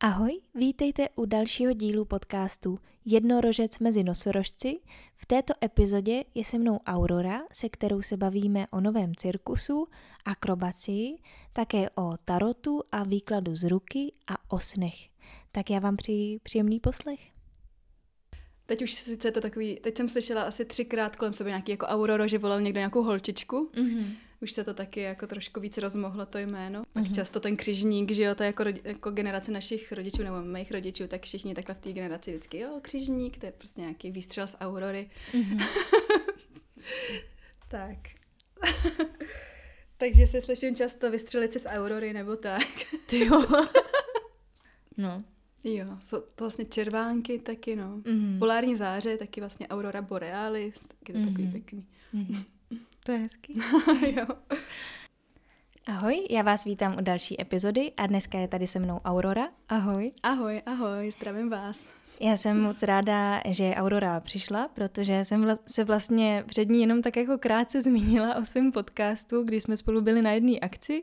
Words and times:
Ahoj, 0.00 0.40
vítejte 0.54 1.08
u 1.14 1.24
dalšího 1.24 1.72
dílu 1.72 2.04
podcastu 2.04 2.78
Jednorožec 3.04 3.78
mezi 3.78 4.04
nosorožci. 4.04 4.80
V 5.16 5.26
této 5.26 5.54
epizodě 5.64 6.24
je 6.34 6.44
se 6.44 6.58
mnou 6.58 6.80
Aurora, 6.86 7.40
se 7.52 7.68
kterou 7.68 8.02
se 8.02 8.16
bavíme 8.16 8.66
o 8.70 8.80
novém 8.80 9.14
cirkusu, 9.14 9.88
akrobacii, 10.24 11.18
také 11.52 11.90
o 11.90 12.12
tarotu 12.24 12.82
a 12.92 13.04
výkladu 13.04 13.56
z 13.56 13.64
ruky 13.64 14.12
a 14.26 14.52
o 14.54 14.58
snech. 14.58 15.08
Tak 15.52 15.70
já 15.70 15.78
vám 15.78 15.96
přeji 15.96 16.38
příjemný 16.38 16.80
poslech. 16.80 17.20
Teď 18.66 18.82
už 18.82 18.94
sice 18.94 19.30
to 19.30 19.40
takový, 19.40 19.76
teď 19.82 19.96
jsem 19.96 20.08
slyšela 20.08 20.42
asi 20.42 20.64
třikrát 20.64 21.16
kolem 21.16 21.34
sebe 21.34 21.50
nějaký 21.50 21.72
jako 21.72 21.86
Aurora, 21.86 22.26
že 22.26 22.38
volal 22.38 22.60
někdo 22.60 22.78
nějakou 22.78 23.02
holčičku. 23.02 23.70
Mm-hmm 23.74 24.14
už 24.40 24.52
se 24.52 24.64
to 24.64 24.74
taky 24.74 25.00
jako 25.00 25.26
trošku 25.26 25.60
víc 25.60 25.78
rozmohlo 25.78 26.26
to 26.26 26.38
jméno. 26.38 26.82
Pak 26.92 27.04
mm-hmm. 27.04 27.14
často 27.14 27.40
ten 27.40 27.56
křižník, 27.56 28.10
že 28.10 28.22
jo, 28.22 28.34
to 28.34 28.42
je 28.42 28.46
jako, 28.46 28.64
jako 28.84 29.10
generace 29.10 29.52
našich 29.52 29.92
rodičů 29.92 30.22
nebo 30.22 30.42
mých 30.42 30.72
rodičů, 30.72 31.06
tak 31.06 31.22
všichni 31.22 31.54
takhle 31.54 31.74
v 31.74 31.78
té 31.78 31.92
generaci 31.92 32.30
vždycky, 32.30 32.58
jo, 32.58 32.78
křižník, 32.82 33.38
to 33.38 33.46
je 33.46 33.52
prostě 33.52 33.80
nějaký 33.80 34.10
výstřel 34.10 34.48
z 34.48 34.56
Aurory. 34.60 35.10
Mm-hmm. 35.32 35.66
tak. 37.68 37.98
Takže 39.96 40.26
se 40.26 40.40
slyším 40.40 40.76
často 40.76 41.10
vystřelit 41.10 41.52
si 41.52 41.58
z 41.58 41.66
Aurory 41.66 42.12
nebo 42.12 42.36
tak. 42.36 42.68
Ty 43.06 43.26
jo. 43.26 43.46
no. 44.96 45.24
Jo, 45.64 45.86
jsou 46.00 46.20
to 46.20 46.44
vlastně 46.44 46.64
červánky 46.64 47.38
taky, 47.38 47.76
no. 47.76 47.98
Mm-hmm. 47.98 48.38
Polární 48.38 48.76
záře, 48.76 49.16
taky 49.16 49.40
vlastně 49.40 49.68
Aurora 49.68 50.02
borealis, 50.02 50.88
taky 50.88 51.12
to 51.12 51.18
mm-hmm. 51.18 51.26
takový 51.26 51.48
pěkný. 51.48 51.86
Mm-hmm. 52.14 52.44
To 53.08 53.12
je 53.12 53.18
hezký. 53.18 53.60
jo. 54.16 54.26
Ahoj, 55.86 56.26
já 56.30 56.42
vás 56.42 56.64
vítám 56.64 56.96
u 56.98 57.00
další 57.00 57.40
epizody 57.40 57.92
a 57.96 58.06
dneska 58.06 58.38
je 58.38 58.48
tady 58.48 58.66
se 58.66 58.78
mnou 58.78 59.00
Aurora. 59.04 59.48
Ahoj. 59.68 60.06
Ahoj, 60.22 60.62
ahoj, 60.66 61.10
zdravím 61.10 61.50
vás. 61.50 61.84
Já 62.20 62.36
jsem 62.36 62.62
moc 62.62 62.82
ráda, 62.82 63.40
že 63.46 63.74
Aurora 63.74 64.20
přišla, 64.20 64.68
protože 64.68 65.24
jsem 65.24 65.44
vla- 65.44 65.58
se 65.66 65.84
vlastně 65.84 66.44
před 66.46 66.68
ní 66.68 66.80
jenom 66.80 67.02
tak 67.02 67.16
jako 67.16 67.38
krátce 67.38 67.82
zmínila 67.82 68.34
o 68.34 68.44
svém 68.44 68.72
podcastu, 68.72 69.42
když 69.42 69.62
jsme 69.62 69.76
spolu 69.76 70.00
byli 70.00 70.22
na 70.22 70.30
jedné 70.30 70.58
akci 70.58 71.02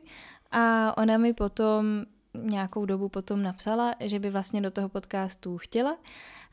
a 0.50 0.96
ona 0.98 1.18
mi 1.18 1.34
potom 1.34 2.04
nějakou 2.34 2.84
dobu 2.84 3.08
potom 3.08 3.42
napsala, 3.42 3.94
že 4.00 4.18
by 4.18 4.30
vlastně 4.30 4.60
do 4.60 4.70
toho 4.70 4.88
podcastu 4.88 5.58
chtěla 5.58 5.96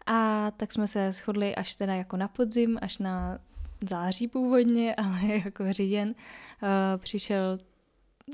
a 0.05 0.51
tak 0.51 0.73
jsme 0.73 0.87
se 0.87 1.11
shodli 1.11 1.55
až 1.55 1.75
teda 1.75 1.93
jako 1.93 2.17
na 2.17 2.27
podzim, 2.27 2.79
až 2.81 2.97
na 2.97 3.39
září 3.89 4.27
původně, 4.27 4.95
ale 4.97 5.19
jako 5.45 5.73
říjen 5.73 6.09
uh, 6.09 6.67
přišel 6.97 7.59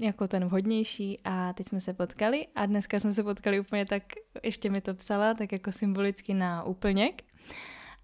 jako 0.02 0.28
ten 0.28 0.46
vhodnější 0.46 1.20
a 1.24 1.54
teď 1.54 1.68
jsme 1.68 1.80
se 1.80 1.94
potkali 1.94 2.48
a 2.56 2.66
dneska 2.66 3.00
jsme 3.00 3.12
se 3.12 3.24
potkali 3.24 3.60
úplně 3.60 3.86
tak, 3.86 4.04
ještě 4.44 4.70
mi 4.70 4.82
to 4.82 4.94
psala, 4.94 5.34
tak 5.34 5.52
jako 5.52 5.72
symbolicky 5.72 6.34
na 6.34 6.64
úplněk. 6.64 7.24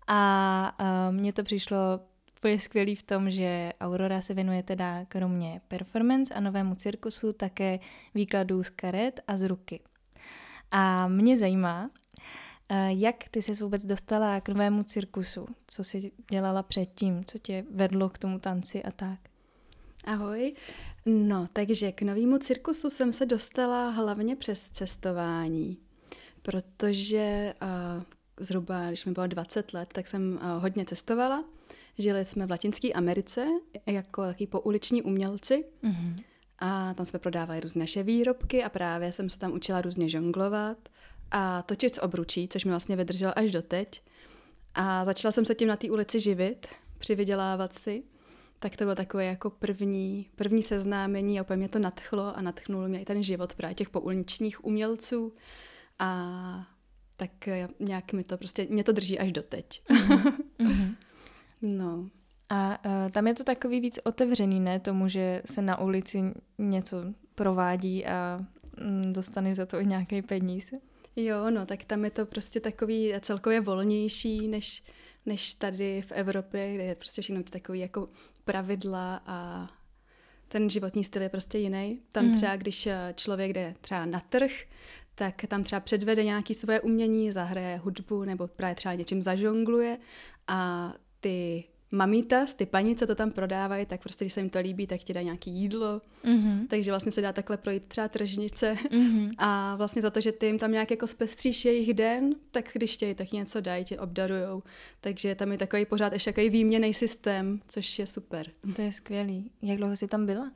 A 0.07 0.77
uh, 0.79 1.15
mně 1.15 1.33
to 1.33 1.43
přišlo 1.43 1.77
úplně 2.45 2.59
skvělý 2.59 2.95
v 2.95 3.03
tom, 3.03 3.29
že 3.29 3.73
Aurora 3.81 4.21
se 4.21 4.33
věnuje 4.33 4.63
teda 4.63 5.05
kromě 5.05 5.61
performance 5.67 6.33
a 6.33 6.39
novému 6.39 6.75
cirkusu 6.75 7.33
také 7.33 7.79
výkladů 8.13 8.63
z 8.63 8.69
karet 8.69 9.19
a 9.27 9.37
z 9.37 9.43
ruky. 9.43 9.79
A 10.71 11.07
mě 11.07 11.37
zajímá, 11.37 11.89
jak 12.87 13.15
ty 13.31 13.41
jsi 13.41 13.53
vůbec 13.53 13.85
dostala 13.85 14.41
k 14.41 14.49
novému 14.49 14.83
cirkusu? 14.83 15.47
Co 15.67 15.83
jsi 15.83 16.11
dělala 16.31 16.63
předtím? 16.63 17.25
Co 17.25 17.39
tě 17.39 17.63
vedlo 17.71 18.09
k 18.09 18.17
tomu 18.17 18.39
tanci 18.39 18.83
a 18.83 18.91
tak? 18.91 19.19
Ahoj. 20.05 20.53
No, 21.05 21.47
takže 21.53 21.91
k 21.91 22.01
novému 22.01 22.37
cirkusu 22.37 22.89
jsem 22.89 23.13
se 23.13 23.25
dostala 23.25 23.89
hlavně 23.89 24.35
přes 24.35 24.69
cestování, 24.69 25.77
protože 26.41 27.53
uh, 27.61 28.03
zhruba, 28.39 28.87
když 28.87 29.05
mi 29.05 29.11
bylo 29.11 29.27
20 29.27 29.73
let, 29.73 29.89
tak 29.93 30.07
jsem 30.07 30.39
uh, 30.41 30.61
hodně 30.61 30.85
cestovala. 30.85 31.43
Žili 31.97 32.25
jsme 32.25 32.45
v 32.45 32.51
Latinské 32.51 32.93
Americe 32.93 33.47
jako 33.85 34.21
taky 34.21 34.47
pouliční 34.47 35.01
umělci. 35.01 35.65
Mm-hmm. 35.83 36.23
A 36.59 36.93
tam 36.93 37.05
jsme 37.05 37.19
prodávali 37.19 37.59
různé 37.59 37.79
naše 37.79 38.03
výrobky 38.03 38.63
a 38.63 38.69
právě 38.69 39.11
jsem 39.11 39.29
se 39.29 39.39
tam 39.39 39.53
učila 39.53 39.81
různě 39.81 40.09
žonglovat 40.09 40.77
a 41.31 41.61
točit 41.61 41.95
z 41.95 41.99
obručí, 41.99 42.47
což 42.47 42.65
mi 42.65 42.71
vlastně 42.71 42.95
vydrželo 42.95 43.39
až 43.39 43.51
doteď. 43.51 44.01
A 44.75 45.05
začala 45.05 45.31
jsem 45.31 45.45
se 45.45 45.55
tím 45.55 45.67
na 45.67 45.75
té 45.75 45.89
ulici 45.89 46.19
živit, 46.19 46.67
přivydělávat 46.97 47.73
si. 47.73 48.03
Tak 48.59 48.75
to 48.75 48.83
bylo 48.83 48.95
takové 48.95 49.25
jako 49.25 49.49
první, 49.49 50.29
první 50.35 50.63
seznámení 50.63 51.39
a 51.39 51.41
opět 51.41 51.57
mě 51.57 51.69
to 51.69 51.79
nadchlo 51.79 52.37
a 52.37 52.41
nadchnul 52.41 52.87
mě 52.87 53.01
i 53.01 53.05
ten 53.05 53.23
život 53.23 53.55
právě 53.55 53.75
těch 53.75 53.89
pouličních 53.89 54.65
umělců. 54.65 55.33
A 55.99 56.67
tak 57.17 57.31
nějak 57.79 58.13
mi 58.13 58.23
to 58.23 58.37
prostě, 58.37 58.67
mě 58.69 58.83
to 58.83 58.91
drží 58.91 59.19
až 59.19 59.31
doteď. 59.31 59.81
Mm-hmm. 59.89 60.95
no. 61.61 62.09
A 62.49 62.85
uh, 62.85 63.09
tam 63.11 63.27
je 63.27 63.33
to 63.33 63.43
takový 63.43 63.79
víc 63.81 63.99
otevřený, 64.03 64.59
ne? 64.59 64.79
Tomu, 64.79 65.07
že 65.07 65.41
se 65.45 65.61
na 65.61 65.79
ulici 65.79 66.23
něco 66.57 66.97
provádí 67.35 68.05
a 68.05 68.45
mm, 68.81 69.13
dostaneš 69.13 69.55
za 69.55 69.65
to 69.65 69.79
i 69.79 69.85
nějaký 69.85 70.21
peníz. 70.21 70.73
Jo, 71.15 71.49
no, 71.49 71.65
tak 71.65 71.83
tam 71.83 72.05
je 72.05 72.11
to 72.11 72.25
prostě 72.25 72.59
takový 72.59 73.13
celkově 73.19 73.61
volnější, 73.61 74.47
než, 74.47 74.83
než 75.25 75.53
tady 75.53 76.01
v 76.01 76.11
Evropě, 76.11 76.73
kde 76.73 76.83
je 76.83 76.95
prostě 76.95 77.21
všechno 77.21 77.43
takový 77.43 77.79
jako 77.79 78.09
pravidla 78.43 79.21
a 79.25 79.69
ten 80.47 80.69
životní 80.69 81.03
styl 81.03 81.21
je 81.21 81.29
prostě 81.29 81.57
jiný. 81.57 81.99
Tam 82.11 82.25
mm. 82.25 82.35
třeba, 82.35 82.55
když 82.55 82.87
člověk 83.15 83.53
jde 83.53 83.75
třeba 83.81 84.05
na 84.05 84.19
trh, 84.19 84.51
tak 85.15 85.45
tam 85.47 85.63
třeba 85.63 85.79
předvede 85.79 86.23
nějaké 86.23 86.53
svoje 86.53 86.81
umění, 86.81 87.31
zahraje 87.31 87.77
hudbu 87.77 88.23
nebo 88.23 88.47
právě 88.47 88.75
třeba 88.75 88.93
něčím 88.93 89.23
zažongluje 89.23 89.97
a 90.47 90.93
ty 91.19 91.63
mamítas, 91.95 92.53
ty 92.53 92.65
paní, 92.65 92.95
co 92.95 93.07
to 93.07 93.15
tam 93.15 93.31
prodávají, 93.31 93.85
tak 93.85 94.01
prostě, 94.01 94.25
když 94.25 94.33
se 94.33 94.39
jim 94.39 94.49
to 94.49 94.59
líbí, 94.59 94.87
tak 94.87 94.99
ti 94.99 95.13
dá 95.13 95.21
nějaký 95.21 95.51
jídlo. 95.51 96.01
Mm-hmm. 96.25 96.67
Takže 96.67 96.91
vlastně 96.91 97.11
se 97.11 97.21
dá 97.21 97.33
takhle 97.33 97.57
projít 97.57 97.83
třeba 97.87 98.07
tržnice. 98.07 98.73
Mm-hmm. 98.73 99.29
A 99.37 99.75
vlastně 99.75 100.01
za 100.01 100.09
to, 100.09 100.21
že 100.21 100.31
ty 100.31 100.45
jim 100.45 100.57
tam 100.57 100.71
nějak 100.71 100.91
jako 100.91 101.07
zpestříš 101.07 101.65
jejich 101.65 101.93
den, 101.93 102.35
tak 102.51 102.69
když 102.73 102.93
chtějí, 102.93 103.15
tak 103.15 103.31
něco 103.31 103.61
dají, 103.61 103.85
tě 103.85 103.99
obdarujou. 103.99 104.63
Takže 105.01 105.35
tam 105.35 105.51
je 105.51 105.57
takový 105.57 105.85
pořád 105.85 106.13
ještě 106.13 106.31
takový 106.31 106.49
výměný 106.49 106.93
systém, 106.93 107.61
což 107.67 107.99
je 107.99 108.07
super. 108.07 108.47
To 108.75 108.81
je 108.81 108.91
skvělý. 108.91 109.51
Jak 109.61 109.77
dlouho 109.77 109.97
jsi 109.97 110.07
tam 110.07 110.25
byla? 110.25 110.51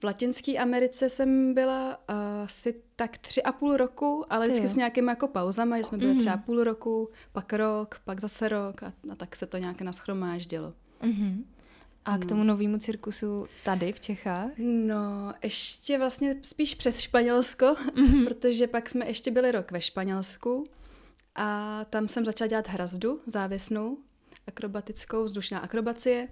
V 0.00 0.04
Latinské 0.04 0.58
Americe 0.58 1.08
jsem 1.08 1.54
byla 1.54 1.88
uh, 1.88 2.14
asi 2.44 2.82
tak 2.96 3.18
tři 3.18 3.42
a 3.42 3.52
půl 3.52 3.76
roku, 3.76 4.24
ale 4.30 4.46
vždycky 4.46 4.68
s 4.68 4.76
nějakými 4.76 5.08
jako 5.08 5.28
pauzama, 5.28 5.78
že 5.78 5.84
jsme 5.84 5.98
byli 5.98 6.12
mm-hmm. 6.12 6.18
třeba 6.18 6.36
půl 6.36 6.64
roku, 6.64 7.08
pak 7.32 7.52
rok, 7.52 8.00
pak 8.04 8.20
zase 8.20 8.48
rok 8.48 8.82
a, 8.82 8.92
a 9.12 9.14
tak 9.14 9.36
se 9.36 9.46
to 9.46 9.56
nějak 9.56 9.80
naschromáždilo. 9.80 10.74
Mm-hmm. 11.02 11.44
A 12.04 12.18
k 12.18 12.20
no. 12.20 12.26
tomu 12.26 12.44
novému 12.44 12.78
cirkusu 12.78 13.46
tady 13.64 13.92
v 13.92 14.00
Čechách? 14.00 14.50
No, 14.58 15.34
ještě 15.42 15.98
vlastně 15.98 16.36
spíš 16.42 16.74
přes 16.74 17.00
Španělsko, 17.00 17.66
mm-hmm. 17.66 18.24
protože 18.28 18.66
pak 18.66 18.90
jsme 18.90 19.06
ještě 19.06 19.30
byli 19.30 19.52
rok 19.52 19.70
ve 19.70 19.80
Španělsku 19.80 20.66
a 21.34 21.84
tam 21.90 22.08
jsem 22.08 22.24
začala 22.24 22.48
dělat 22.48 22.68
hrazdu 22.68 23.20
závěsnou, 23.26 23.98
akrobatickou, 24.46 25.24
vzdušná 25.24 25.58
akrobacie. 25.58 26.28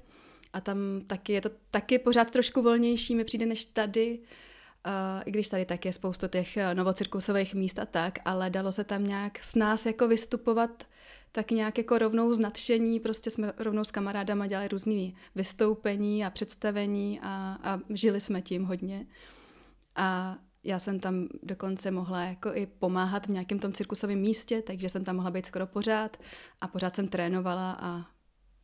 A 0.52 0.60
tam 0.60 0.78
taky 1.06 1.32
je 1.32 1.40
to 1.40 1.50
taky 1.70 1.98
pořád 1.98 2.30
trošku 2.30 2.62
volnější, 2.62 3.14
mi 3.14 3.24
přijde 3.24 3.46
než 3.46 3.64
tady, 3.64 4.18
uh, 4.18 5.22
i 5.24 5.30
když 5.30 5.48
tady 5.48 5.64
taky 5.64 5.88
je 5.88 5.92
spoustu 5.92 6.28
těch 6.28 6.56
eh, 6.56 6.74
novocirkusových 6.74 7.54
míst 7.54 7.78
a 7.78 7.86
tak, 7.86 8.18
ale 8.24 8.50
dalo 8.50 8.72
se 8.72 8.84
tam 8.84 9.06
nějak 9.06 9.44
s 9.44 9.54
nás 9.54 9.86
jako 9.86 10.08
vystupovat 10.08 10.84
tak 11.32 11.50
nějak 11.50 11.78
jako 11.78 11.98
rovnou 11.98 12.34
z 12.34 12.38
nadšení, 12.38 13.00
prostě 13.00 13.30
jsme 13.30 13.52
rovnou 13.58 13.84
s 13.84 13.90
kamarádama 13.90 14.46
dělali 14.46 14.68
různý 14.68 15.14
vystoupení 15.34 16.24
a 16.24 16.30
představení 16.30 17.20
a, 17.22 17.58
a 17.62 17.80
žili 17.90 18.20
jsme 18.20 18.42
tím 18.42 18.64
hodně. 18.64 19.06
A 19.96 20.38
já 20.64 20.78
jsem 20.78 21.00
tam 21.00 21.28
dokonce 21.42 21.90
mohla 21.90 22.24
jako 22.24 22.54
i 22.54 22.66
pomáhat 22.66 23.26
v 23.26 23.30
nějakém 23.30 23.58
tom 23.58 23.72
cirkusovém 23.72 24.18
místě, 24.18 24.62
takže 24.62 24.88
jsem 24.88 25.04
tam 25.04 25.16
mohla 25.16 25.30
být 25.30 25.46
skoro 25.46 25.66
pořád 25.66 26.16
a 26.60 26.68
pořád 26.68 26.96
jsem 26.96 27.08
trénovala 27.08 27.72
a 27.80 28.06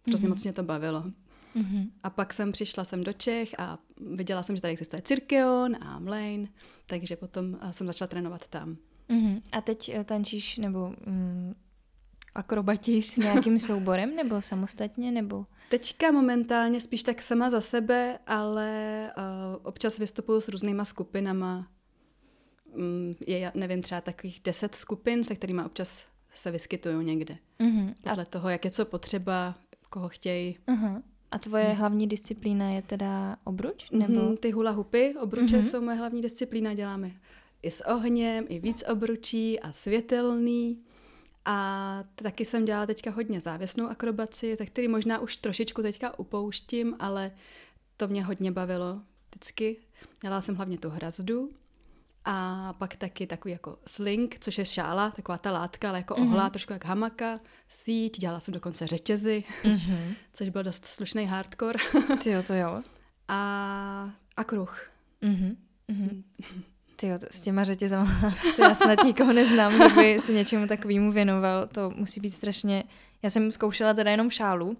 hrozně 0.06 0.28
mm-hmm. 0.28 0.30
moc 0.30 0.42
mě 0.42 0.52
to 0.52 0.62
bavilo. 0.62 1.04
Mm-hmm. 1.56 1.90
A 2.02 2.10
pak 2.10 2.32
jsem 2.32 2.52
přišla 2.52 2.84
sem 2.84 3.04
do 3.04 3.12
Čech 3.12 3.54
a 3.58 3.78
viděla 4.14 4.42
jsem, 4.42 4.56
že 4.56 4.62
tady 4.62 4.72
existuje 4.72 5.02
Cirkeon 5.02 5.76
a 5.80 5.98
Mlane, 5.98 6.48
takže 6.86 7.16
potom 7.16 7.58
eh, 7.60 7.72
jsem 7.72 7.86
začala 7.86 8.08
trénovat 8.08 8.46
tam. 8.46 8.76
Mm-hmm. 9.10 9.40
A 9.52 9.60
teď 9.60 9.88
eh, 9.88 10.04
tančíš 10.04 10.56
nebo 10.56 10.94
mm, 11.06 11.54
akrobatíš 12.34 13.06
s 13.06 13.16
nějakým 13.16 13.58
souborem 13.68 14.16
nebo 14.16 14.42
samostatně? 14.42 15.12
nebo? 15.12 15.46
Teďka 15.68 16.10
momentálně 16.10 16.80
spíš 16.80 17.02
tak 17.02 17.22
sama 17.22 17.50
za 17.50 17.60
sebe, 17.60 18.18
ale 18.26 19.10
uh, 19.16 19.22
občas 19.62 19.98
vystupuju 19.98 20.40
s 20.40 20.48
různýma 20.48 20.84
skupinama. 20.84 21.68
Um, 22.74 23.16
je, 23.26 23.52
nevím, 23.54 23.82
třeba 23.82 24.00
takových 24.00 24.40
deset 24.44 24.74
skupin, 24.74 25.24
se 25.24 25.34
kterými 25.34 25.62
občas 25.64 26.04
se 26.34 26.50
vyskytují 26.50 27.06
někde. 27.06 27.36
Mm-hmm. 27.60 27.94
Podle 28.02 28.22
a... 28.22 28.26
toho, 28.26 28.48
jak 28.48 28.64
je 28.64 28.70
co 28.70 28.84
potřeba, 28.84 29.54
koho 29.90 30.08
chtějí. 30.08 30.58
Uh-huh. 30.66 31.02
A 31.34 31.38
tvoje 31.38 31.64
hmm. 31.64 31.76
hlavní 31.76 32.06
disciplína 32.06 32.70
je 32.70 32.82
teda 32.82 33.36
obruč? 33.44 33.90
Nebo? 33.90 34.12
Mm-hmm, 34.12 34.36
ty 34.36 34.50
hula 34.50 34.70
hupy, 34.70 35.14
obruče 35.20 35.56
mm-hmm. 35.56 35.70
jsou 35.70 35.80
moje 35.80 35.96
hlavní 35.96 36.22
disciplína, 36.22 36.74
děláme 36.74 37.10
i 37.62 37.70
s 37.70 37.86
ohněm, 37.86 38.44
i 38.48 38.58
víc 38.58 38.84
obručí 38.92 39.60
a 39.60 39.72
světelný. 39.72 40.78
A 41.44 42.04
taky 42.14 42.44
jsem 42.44 42.64
dělala 42.64 42.86
teďka 42.86 43.10
hodně 43.10 43.40
závěsnou 43.40 43.86
akrobaci, 43.86 44.56
tak 44.56 44.68
který 44.68 44.88
možná 44.88 45.18
už 45.18 45.36
trošičku 45.36 45.82
teďka 45.82 46.18
upouštím, 46.18 46.96
ale 46.98 47.32
to 47.96 48.08
mě 48.08 48.24
hodně 48.24 48.52
bavilo 48.52 49.00
vždycky. 49.30 49.76
Dělala 50.22 50.40
jsem 50.40 50.54
hlavně 50.54 50.78
tu 50.78 50.88
hrazdu 50.88 51.50
a 52.24 52.72
pak 52.72 52.96
taky 52.96 53.26
takový 53.26 53.52
jako 53.52 53.78
sling, 53.86 54.36
což 54.40 54.58
je 54.58 54.64
šála, 54.64 55.10
taková 55.10 55.38
ta 55.38 55.52
látka, 55.52 55.88
ale 55.88 55.98
jako 55.98 56.14
mm-hmm. 56.14 56.32
ohlá, 56.32 56.50
trošku 56.50 56.72
jak 56.72 56.84
hamaka, 56.84 57.40
síť, 57.68 58.20
dělala 58.20 58.40
jsem 58.40 58.54
dokonce 58.54 58.86
řetězy, 58.86 59.44
mm-hmm. 59.64 60.14
což 60.32 60.48
byl 60.48 60.62
dost 60.62 60.84
slušný 60.84 61.26
hardcore. 61.26 61.78
Ty 62.22 62.30
jo, 62.30 62.42
to 62.42 62.54
jo. 62.54 62.82
A, 63.28 64.10
a 64.36 64.44
kruh. 64.44 64.90
Mm-hmm. 65.22 65.56
Mm-hmm. 65.88 66.22
Ty 66.96 67.06
jo, 67.06 67.18
s 67.30 67.42
těma 67.42 67.64
řetězama, 67.64 68.34
to 68.56 68.62
já 68.62 68.74
snad 68.74 69.04
nikoho 69.04 69.32
neznám, 69.32 69.74
kdo 69.74 69.88
by 69.88 70.18
se 70.18 70.32
něčemu 70.32 70.66
takovému 70.66 71.12
věnoval, 71.12 71.66
to 71.66 71.90
musí 71.90 72.20
být 72.20 72.30
strašně, 72.30 72.84
já 73.22 73.30
jsem 73.30 73.50
zkoušela 73.50 73.94
teda 73.94 74.10
jenom 74.10 74.30
šálu 74.30 74.76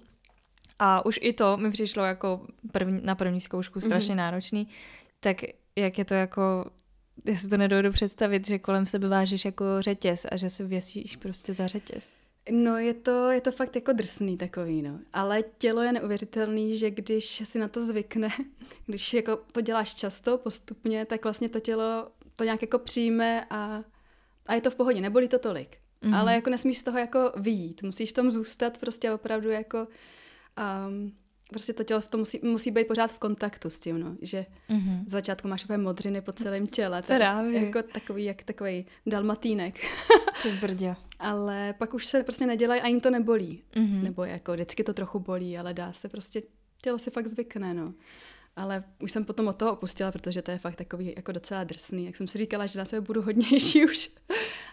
a 0.79 1.07
už 1.07 1.19
i 1.23 1.33
to 1.33 1.57
mi 1.57 1.71
přišlo 1.71 2.05
jako 2.05 2.47
první, 2.73 3.01
na 3.03 3.15
první 3.15 3.41
zkoušku 3.41 3.81
strašně 3.81 4.15
mm-hmm. 4.15 4.19
náročný, 4.19 4.69
tak 5.21 5.37
jak 5.77 5.99
je 5.99 6.05
to 6.05 6.15
jako 6.15 6.71
já 7.25 7.37
si 7.37 7.49
to 7.49 7.57
nedovedu 7.57 7.91
představit, 7.91 8.47
že 8.47 8.59
kolem 8.59 8.87
sebe 8.87 9.09
vážíš 9.09 9.45
jako 9.45 9.65
řetěz 9.81 10.27
a 10.33 10.37
že 10.37 10.51
se 10.51 10.65
věsíš 10.65 11.17
prostě 11.17 11.55
za 11.55 11.67
řetěz. 11.67 12.15
No 12.51 12.79
je 12.79 12.95
to, 12.95 13.31
je 13.31 13.41
to 13.41 13.53
fakt 13.53 13.77
jako 13.77 13.93
drsný 13.93 14.37
takový, 14.37 14.83
no. 14.83 14.99
Ale 15.13 15.45
tělo 15.59 15.83
je 15.83 15.93
neuvěřitelný, 15.93 16.79
že 16.79 16.91
když 16.91 17.43
si 17.45 17.59
na 17.59 17.69
to 17.69 17.81
zvykne, 17.81 18.29
když 18.87 19.15
jako 19.15 19.37
to 19.53 19.61
děláš 19.61 19.95
často, 19.95 20.39
postupně, 20.39 21.05
tak 21.05 21.25
vlastně 21.25 21.49
to 21.49 21.61
tělo 21.61 22.09
to 22.37 22.45
nějak 22.45 22.63
jako 22.63 22.79
přijme 22.79 23.45
a, 23.51 23.85
a 24.47 24.55
je 24.55 24.61
to 24.61 24.71
v 24.71 24.75
pohodě, 24.75 25.01
nebolí 25.01 25.29
to 25.29 25.39
tolik. 25.39 25.79
Mm-hmm. 26.03 26.17
Ale 26.17 26.35
jako 26.35 26.51
nesmíš 26.51 26.79
z 26.79 26.83
toho 26.83 26.99
jako 26.99 27.33
vyjít, 27.37 27.83
musíš 27.83 28.11
v 28.11 28.15
tom 28.15 28.31
zůstat 28.31 28.79
prostě 28.79 29.13
opravdu 29.13 29.51
jako 29.51 29.89
um, 30.89 31.13
prostě 31.51 31.73
to 31.73 31.85
tělo 31.85 32.01
v 32.01 32.09
tom 32.09 32.21
musí, 32.21 32.41
musí 32.43 32.71
být 32.71 32.89
pořád 32.89 33.13
v 33.13 33.19
kontaktu 33.19 33.71
s 33.71 33.79
tím, 33.79 34.01
no, 34.01 34.17
že 34.21 34.47
mm-hmm. 34.71 35.05
z 35.07 35.11
začátku 35.11 35.49
máš 35.49 35.65
úplně 35.65 35.79
modřiny 35.79 36.21
po 36.21 36.33
celém 36.33 36.67
těle. 36.67 37.03
Právě. 37.03 37.65
Jako 37.67 37.83
takový, 37.83 38.25
jak 38.25 38.43
takový 38.43 38.87
dalmatínek. 39.07 39.81
Ty 40.43 40.51
brdě. 40.61 40.97
ale 41.19 41.75
pak 41.79 41.95
už 41.95 42.07
se 42.07 42.23
prostě 42.23 42.47
nedělají 42.47 42.81
a 42.81 42.87
jim 42.87 43.01
to 43.01 43.11
nebolí. 43.11 43.63
Mm-hmm. 43.75 44.03
Nebo 44.03 44.25
jako 44.25 44.53
vždycky 44.53 44.85
to 44.85 44.95
trochu 44.95 45.19
bolí, 45.19 45.59
ale 45.59 45.75
dá 45.75 45.93
se 45.93 46.09
prostě, 46.09 46.43
tělo 46.83 46.99
si 46.99 47.11
fakt 47.11 47.27
zvykne, 47.27 47.75
no. 47.75 47.95
Ale 48.57 48.85
už 49.01 49.13
jsem 49.13 49.25
potom 49.25 49.49
od 49.49 49.57
toho 49.57 49.73
opustila, 49.73 50.13
protože 50.13 50.43
to 50.43 50.51
je 50.51 50.59
fakt 50.59 50.77
takový 50.77 51.13
jako 51.17 51.33
docela 51.33 51.65
drsný. 51.65 52.07
Jak 52.07 52.17
jsem 52.17 52.27
si 52.27 52.39
říkala, 52.39 52.67
že 52.67 52.79
na 52.79 52.85
sebe 52.85 53.01
budu 53.01 53.23
hodnější 53.23 53.85
už. 53.91 54.11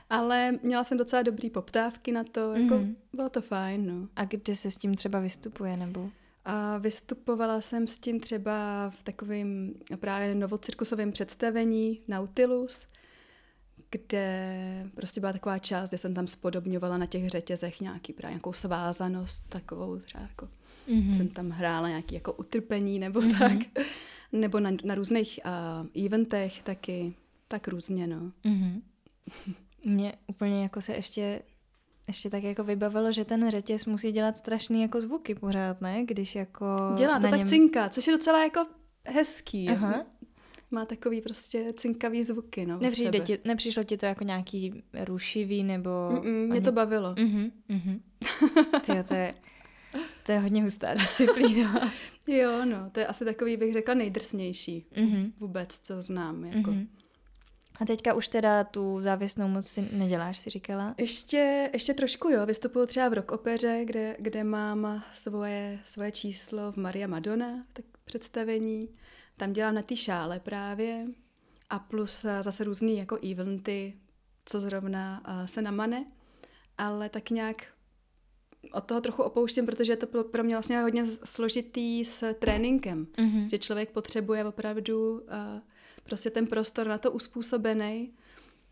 Ale 0.10 0.52
měla 0.64 0.84
jsem 0.84 0.98
docela 0.98 1.22
dobrý 1.22 1.50
poptávky 1.50 2.12
na 2.12 2.24
to, 2.24 2.54
jako 2.54 2.76
mm-hmm. 2.76 2.96
bylo 3.14 3.30
to 3.30 3.42
fajn, 3.42 3.88
no. 3.88 4.08
A 4.16 4.26
kde 4.26 4.56
se 4.56 4.72
s 4.72 4.78
tím 4.78 4.96
třeba 4.96 5.20
vystupuje, 5.20 5.78
nebo? 5.78 6.10
A 6.46 6.78
vystupovala 6.78 7.62
jsem 7.62 7.88
s 7.88 7.98
tím 7.98 8.20
třeba 8.20 8.90
v 8.90 9.04
takovém 9.04 9.74
právě 9.96 10.36
novocirkusovém 10.36 11.12
představení 11.12 12.02
Nautilus, 12.08 12.88
kde 13.92 14.90
prostě 14.96 15.20
byla 15.20 15.34
taková 15.34 15.60
část, 15.60 15.90
kde 15.90 15.98
jsem 15.98 16.14
tam 16.14 16.28
spodobňovala 16.28 16.98
na 16.98 17.06
těch 17.06 17.30
řetězech 17.30 17.82
nějaký 17.82 18.14
právě 18.14 18.34
nějakou 18.34 18.54
svázanost, 18.54 19.50
takovou 19.50 19.98
třeba 19.98 20.24
jako 20.24 20.48
mm-hmm. 20.88 21.18
jsem 21.18 21.28
tam 21.28 21.50
hrála 21.50 21.88
nějaký 21.88 22.16
jako 22.16 22.34
utrpení 22.34 23.00
nebo 23.00 23.22
mm-hmm. 23.22 23.40
tak. 23.40 23.86
Nebo 24.32 24.60
na, 24.60 24.72
na 24.84 24.96
různých 24.96 25.40
uh, 25.46 26.06
eventech 26.06 26.64
taky, 26.64 27.14
tak 27.48 27.68
různě, 27.68 28.08
no. 28.08 28.32
Mm-hmm. 28.46 28.82
Mně 29.86 30.14
úplně 30.28 30.64
jako 30.64 30.82
se 30.82 30.94
ještě 30.94 31.42
ještě 32.08 32.30
tak 32.30 32.44
jako 32.44 32.64
vybavilo, 32.64 33.12
že 33.12 33.26
ten 33.26 33.52
řetěz 33.52 33.86
musí 33.86 34.12
dělat 34.12 34.38
strašný 34.38 34.82
jako 34.82 35.02
zvuky 35.02 35.36
pořád, 35.36 35.82
ne? 35.82 36.06
Když 36.06 36.36
jako 36.36 36.66
Dělá 36.98 37.20
to 37.20 37.28
tak 37.28 37.38
něm... 37.38 37.48
cinká, 37.48 37.90
což 37.90 38.08
je 38.08 38.14
docela 38.14 38.44
jako 38.44 38.66
hezký. 39.06 39.70
Aha. 39.70 39.92
Jako 39.92 40.10
má 40.72 40.86
takový 40.86 41.22
prostě 41.22 41.68
cinkavý 41.78 42.24
zvuky, 42.24 42.66
no. 42.66 42.80
Nepřijde 42.80 43.20
ti, 43.20 43.40
nepřišlo 43.46 43.84
ti 43.84 43.98
to 43.98 44.06
jako 44.06 44.24
nějaký 44.24 44.84
rušivý 45.04 45.64
nebo... 45.64 45.90
Mm-mm, 45.90 46.48
mě 46.48 46.62
to 46.62 46.72
bavilo. 46.72 47.14
Mm-hmm, 47.14 47.52
mm-hmm. 47.70 48.00
Tyjo, 48.86 49.04
to 49.08 49.14
je, 49.14 49.34
to 50.26 50.32
je 50.32 50.40
hodně 50.40 50.64
hustá 50.64 50.94
disciplína. 50.94 51.92
jo, 52.28 52.66
no, 52.66 52.90
to 52.92 53.00
je 53.00 53.08
asi 53.08 53.26
takový, 53.26 53.58
bych 53.58 53.74
řekla, 53.74 53.94
nejdrsnější 53.94 54.86
mm-hmm. 54.94 55.32
vůbec, 55.40 55.80
co 55.80 56.02
znám, 56.02 56.46
jako. 56.46 56.72
Mm-hmm. 56.72 56.88
A 57.82 57.86
teďka 57.86 58.14
už 58.14 58.28
teda 58.28 58.64
tu 58.64 59.02
závěsnou 59.02 59.48
moc 59.48 59.68
si 59.68 59.90
neděláš, 59.92 60.38
si 60.38 60.50
říkala? 60.50 60.96
Ještě, 60.98 61.70
ještě 61.74 61.94
trošku 61.94 62.30
jo, 62.30 62.46
vystupuju 62.46 62.86
třeba 62.86 63.10
v 63.10 63.14
rock 63.14 63.32
opeře, 63.32 63.82
kde, 63.86 64.16
kde 64.20 64.44
mám 64.44 65.04
svoje, 65.14 65.80
svoje 65.86 66.12
číslo 66.12 66.72
v 66.72 66.78
Maria 66.78 67.08
Madonna, 67.08 67.66
tak 67.74 67.86
představení. 68.04 68.90
Tam 69.38 69.54
dělám 69.54 69.76
na 69.76 69.82
té 69.82 69.96
šále 69.96 70.40
právě. 70.40 71.08
A 71.70 71.80
plus 71.80 72.26
zase 72.42 72.64
různý 72.64 72.98
jako 72.98 73.18
eventy, 73.32 73.94
co 74.46 74.60
zrovna 74.60 75.24
se 75.46 75.62
namane. 75.62 76.06
Ale 76.78 77.10
tak 77.10 77.30
nějak 77.30 77.66
od 78.74 78.84
toho 78.84 79.02
trochu 79.02 79.24
opouštím, 79.24 79.66
protože 79.66 79.94
je 79.94 79.98
to 79.98 80.24
pro 80.24 80.44
mě 80.44 80.56
vlastně 80.56 80.82
hodně 80.82 81.06
složitý 81.08 82.06
s 82.06 82.34
tréninkem. 82.34 83.06
Mm-hmm. 83.06 83.50
Že 83.50 83.60
člověk 83.60 83.92
potřebuje 83.92 84.46
opravdu 84.46 85.12
uh, 85.14 85.22
prostě 86.12 86.30
ten 86.30 86.48
prostor 86.48 86.88
na 86.88 86.98
to 86.98 87.12
uspůsobený 87.12 88.14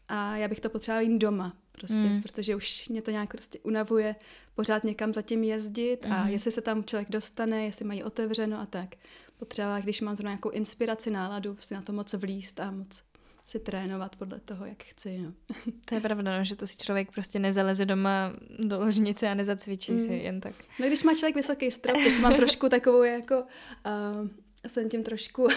a 0.07 0.35
já 0.35 0.47
bych 0.47 0.59
to 0.59 0.69
potřebovala 0.69 1.01
jít 1.01 1.17
doma 1.17 1.57
prostě, 1.71 1.97
mm. 1.97 2.21
protože 2.21 2.55
už 2.55 2.89
mě 2.89 3.01
to 3.01 3.11
nějak 3.11 3.31
prostě 3.31 3.59
unavuje 3.63 4.15
pořád 4.55 4.83
někam 4.83 5.13
zatím 5.13 5.43
jezdit 5.43 6.05
mm. 6.05 6.11
a 6.11 6.21
mhm. 6.23 6.29
jestli 6.29 6.51
se 6.51 6.61
tam 6.61 6.83
člověk 6.83 7.09
dostane, 7.09 7.65
jestli 7.65 7.85
mají 7.85 8.03
otevřeno 8.03 8.59
a 8.59 8.65
tak. 8.65 8.95
Potřeba, 9.37 9.79
když 9.79 10.01
mám 10.01 10.15
zrovna 10.15 10.31
nějakou 10.31 10.49
inspiraci, 10.49 11.11
náladu, 11.11 11.57
si 11.59 11.73
na 11.73 11.81
to 11.81 11.93
moc 11.93 12.13
vlíst 12.13 12.59
a 12.59 12.71
moc 12.71 13.03
si 13.45 13.59
trénovat 13.59 14.15
podle 14.15 14.39
toho, 14.39 14.65
jak 14.65 14.83
chci. 14.83 15.17
No. 15.17 15.33
To 15.85 15.95
je 15.95 16.01
pravda, 16.01 16.37
no, 16.37 16.43
že 16.43 16.55
to 16.55 16.67
si 16.67 16.77
člověk 16.77 17.11
prostě 17.11 17.39
nezaleze 17.39 17.85
doma 17.85 18.33
do 18.59 18.79
ložnice 18.79 19.29
a 19.29 19.33
nezacvičí 19.33 19.91
mm. 19.91 19.99
si 19.99 20.13
jen 20.13 20.41
tak. 20.41 20.55
No 20.79 20.87
když 20.87 21.03
má 21.03 21.13
člověk 21.13 21.35
vysoký 21.35 21.71
strop, 21.71 21.97
což 22.03 22.19
mám 22.19 22.35
trošku 22.35 22.69
takovou 22.69 23.03
jako, 23.03 23.35
uh, 23.41 24.27
jsem 24.67 24.89
tím 24.89 25.03
trošku 25.03 25.47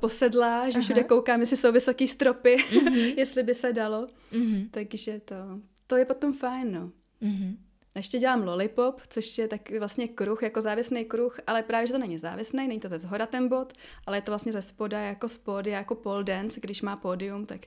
posedlá, 0.00 0.70
že 0.70 0.78
Aha. 0.78 0.82
všude 0.82 1.04
koukám, 1.04 1.40
jestli 1.40 1.56
jsou 1.56 1.72
vysoký 1.72 2.08
stropy, 2.08 2.56
mm-hmm. 2.56 3.14
jestli 3.18 3.42
by 3.42 3.54
se 3.54 3.72
dalo. 3.72 4.08
Mm-hmm. 4.32 4.68
Takže 4.70 5.20
to, 5.24 5.34
to 5.86 5.96
je 5.96 6.04
potom 6.04 6.32
fajn, 6.32 6.72
no. 6.72 6.90
Mm-hmm. 7.22 7.56
Ještě 7.94 8.18
dělám 8.18 8.42
lollipop, 8.42 9.00
což 9.08 9.38
je 9.38 9.48
tak 9.48 9.70
vlastně 9.78 10.08
kruh, 10.08 10.42
jako 10.42 10.60
závěsný 10.60 11.04
kruh, 11.04 11.40
ale 11.46 11.62
právě, 11.62 11.86
že 11.86 11.92
to 11.92 11.98
není 11.98 12.18
závěsný, 12.18 12.68
není 12.68 12.80
to 12.80 12.88
ze 12.88 12.98
zhora 12.98 13.26
ten 13.26 13.48
bod, 13.48 13.72
ale 14.06 14.16
je 14.16 14.22
to 14.22 14.30
vlastně 14.30 14.52
ze 14.52 14.62
spoda 14.62 15.00
jako 15.00 15.28
spod, 15.28 15.66
jako 15.66 15.94
pole 15.94 16.24
dance, 16.24 16.60
když 16.60 16.82
má 16.82 16.96
pódium, 16.96 17.46
tak, 17.46 17.60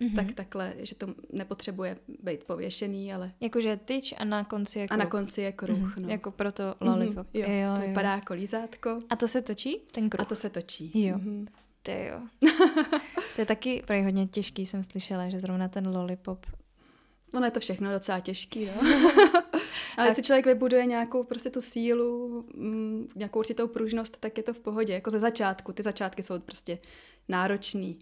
mm-hmm. 0.00 0.16
tak 0.16 0.32
takhle, 0.32 0.74
že 0.78 0.94
to 0.94 1.06
nepotřebuje 1.32 1.96
být 2.22 2.44
pověšený, 2.44 3.14
ale... 3.14 3.32
Jakože 3.40 3.76
tyč 3.76 4.14
a 4.18 4.24
na 4.24 4.44
konci 4.44 4.78
je 4.78 4.88
kruh. 4.88 5.00
A 5.00 5.04
na 5.04 5.10
konci 5.10 5.42
je 5.42 5.52
kruh, 5.52 5.78
mm-hmm. 5.78 6.02
no. 6.02 6.08
Jako 6.08 6.30
proto 6.30 6.74
lollipop. 6.80 7.26
Mm-hmm, 7.26 7.62
jo, 7.62 7.70
jo, 7.70 7.74
to 7.74 7.88
vypadá 7.88 8.14
jako 8.14 8.34
lízátko. 8.34 8.98
A 9.10 9.16
to 9.16 9.28
se 9.28 9.42
točí, 9.42 9.80
ten 9.92 10.10
kruh? 10.10 10.20
A 10.20 10.24
to 10.24 10.34
se 10.34 10.50
točí. 10.50 11.06
Jo. 11.06 11.16
Mm-hmm. 11.16 11.46
Ty 11.82 12.06
jo. 12.12 12.50
to 13.34 13.40
je 13.40 13.46
taky 13.46 13.82
pro 13.86 14.02
hodně 14.02 14.26
těžký, 14.26 14.66
jsem 14.66 14.82
slyšela, 14.82 15.28
že 15.28 15.38
zrovna 15.38 15.68
ten 15.68 15.88
lollipop. 15.96 16.46
Ono 17.34 17.46
je 17.46 17.50
to 17.50 17.60
všechno 17.60 17.92
docela 17.92 18.20
těžký, 18.20 18.66
no. 18.66 18.72
Ale 19.96 20.08
když 20.08 20.16
si 20.16 20.22
člověk 20.22 20.46
vybuduje 20.46 20.86
nějakou 20.86 21.24
prostě 21.24 21.50
tu 21.50 21.60
sílu, 21.60 22.44
mm, 22.54 23.08
nějakou 23.16 23.38
určitou 23.38 23.68
pružnost, 23.68 24.16
tak 24.20 24.36
je 24.36 24.42
to 24.42 24.54
v 24.54 24.58
pohodě. 24.58 24.92
Jako 24.92 25.10
ze 25.10 25.20
začátku. 25.20 25.72
Ty 25.72 25.82
začátky 25.82 26.22
jsou 26.22 26.38
prostě 26.38 26.78
náročný. 27.28 27.98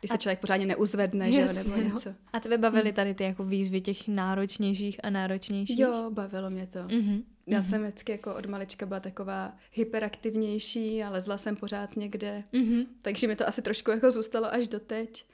Když 0.00 0.10
se 0.10 0.14
a... 0.14 0.16
člověk 0.16 0.38
pořádně 0.38 0.66
neuzvedne, 0.66 1.30
yes, 1.30 1.56
že 1.56 1.64
nebo 1.64 1.76
něco. 1.76 2.14
A 2.32 2.40
tebe 2.40 2.58
bavily 2.58 2.84
hmm. 2.84 2.94
tady 2.94 3.14
ty 3.14 3.24
jako 3.24 3.44
výzvy 3.44 3.80
těch 3.80 4.08
náročnějších 4.08 5.04
a 5.04 5.10
náročnějších? 5.10 5.78
Jo, 5.78 6.10
bavilo 6.10 6.50
mě 6.50 6.66
to. 6.66 6.78
Mm-hmm. 6.78 7.22
Já 7.46 7.60
mm-hmm. 7.60 7.68
jsem 7.68 7.82
vždycky 7.82 8.12
jako 8.12 8.34
od 8.34 8.46
malička 8.46 8.86
byla 8.86 9.00
taková 9.00 9.56
hyperaktivnější 9.72 11.02
a 11.02 11.10
lezla 11.10 11.38
jsem 11.38 11.56
pořád 11.56 11.96
někde. 11.96 12.44
Mm-hmm. 12.52 12.86
Takže 13.02 13.26
mi 13.26 13.36
to 13.36 13.48
asi 13.48 13.62
trošku 13.62 13.90
jako 13.90 14.10
zůstalo 14.10 14.54
až 14.54 14.68
doteď. 14.68 15.24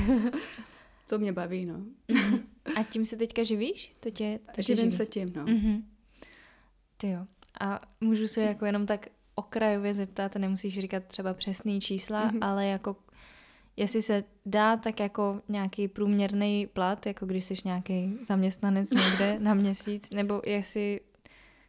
to 1.06 1.18
mě 1.18 1.32
baví, 1.32 1.66
no. 1.66 1.74
Mm-hmm. 2.08 2.42
A 2.76 2.82
tím 2.82 3.04
se 3.04 3.16
teďka 3.16 3.42
živíš? 3.42 3.96
To 4.00 4.10
tě, 4.10 4.38
to 4.54 4.62
Živím 4.62 4.84
živí. 4.84 4.96
se 4.96 5.06
tím, 5.06 5.32
no. 5.36 5.44
Mm-hmm. 5.44 5.82
Ty 6.96 7.10
jo. 7.10 7.26
A 7.60 7.80
můžu 8.00 8.26
se 8.26 8.42
jako 8.42 8.66
jenom 8.66 8.86
tak 8.86 9.06
okrajově 9.34 9.94
zeptat, 9.94 10.36
nemusíš 10.36 10.78
říkat 10.78 11.04
třeba 11.04 11.34
přesný 11.34 11.80
čísla, 11.80 12.30
mm-hmm. 12.30 12.38
ale 12.40 12.66
jako 12.66 12.96
jestli 13.80 14.02
se 14.02 14.24
dá 14.46 14.76
tak 14.76 15.00
jako 15.00 15.40
nějaký 15.48 15.88
průměrný 15.88 16.66
plat, 16.66 17.06
jako 17.06 17.26
když 17.26 17.44
jsi 17.44 17.54
nějaký 17.64 18.18
zaměstnanec 18.28 18.90
někde 18.90 19.38
na 19.40 19.54
měsíc, 19.54 20.10
nebo 20.10 20.42
jestli, 20.46 21.00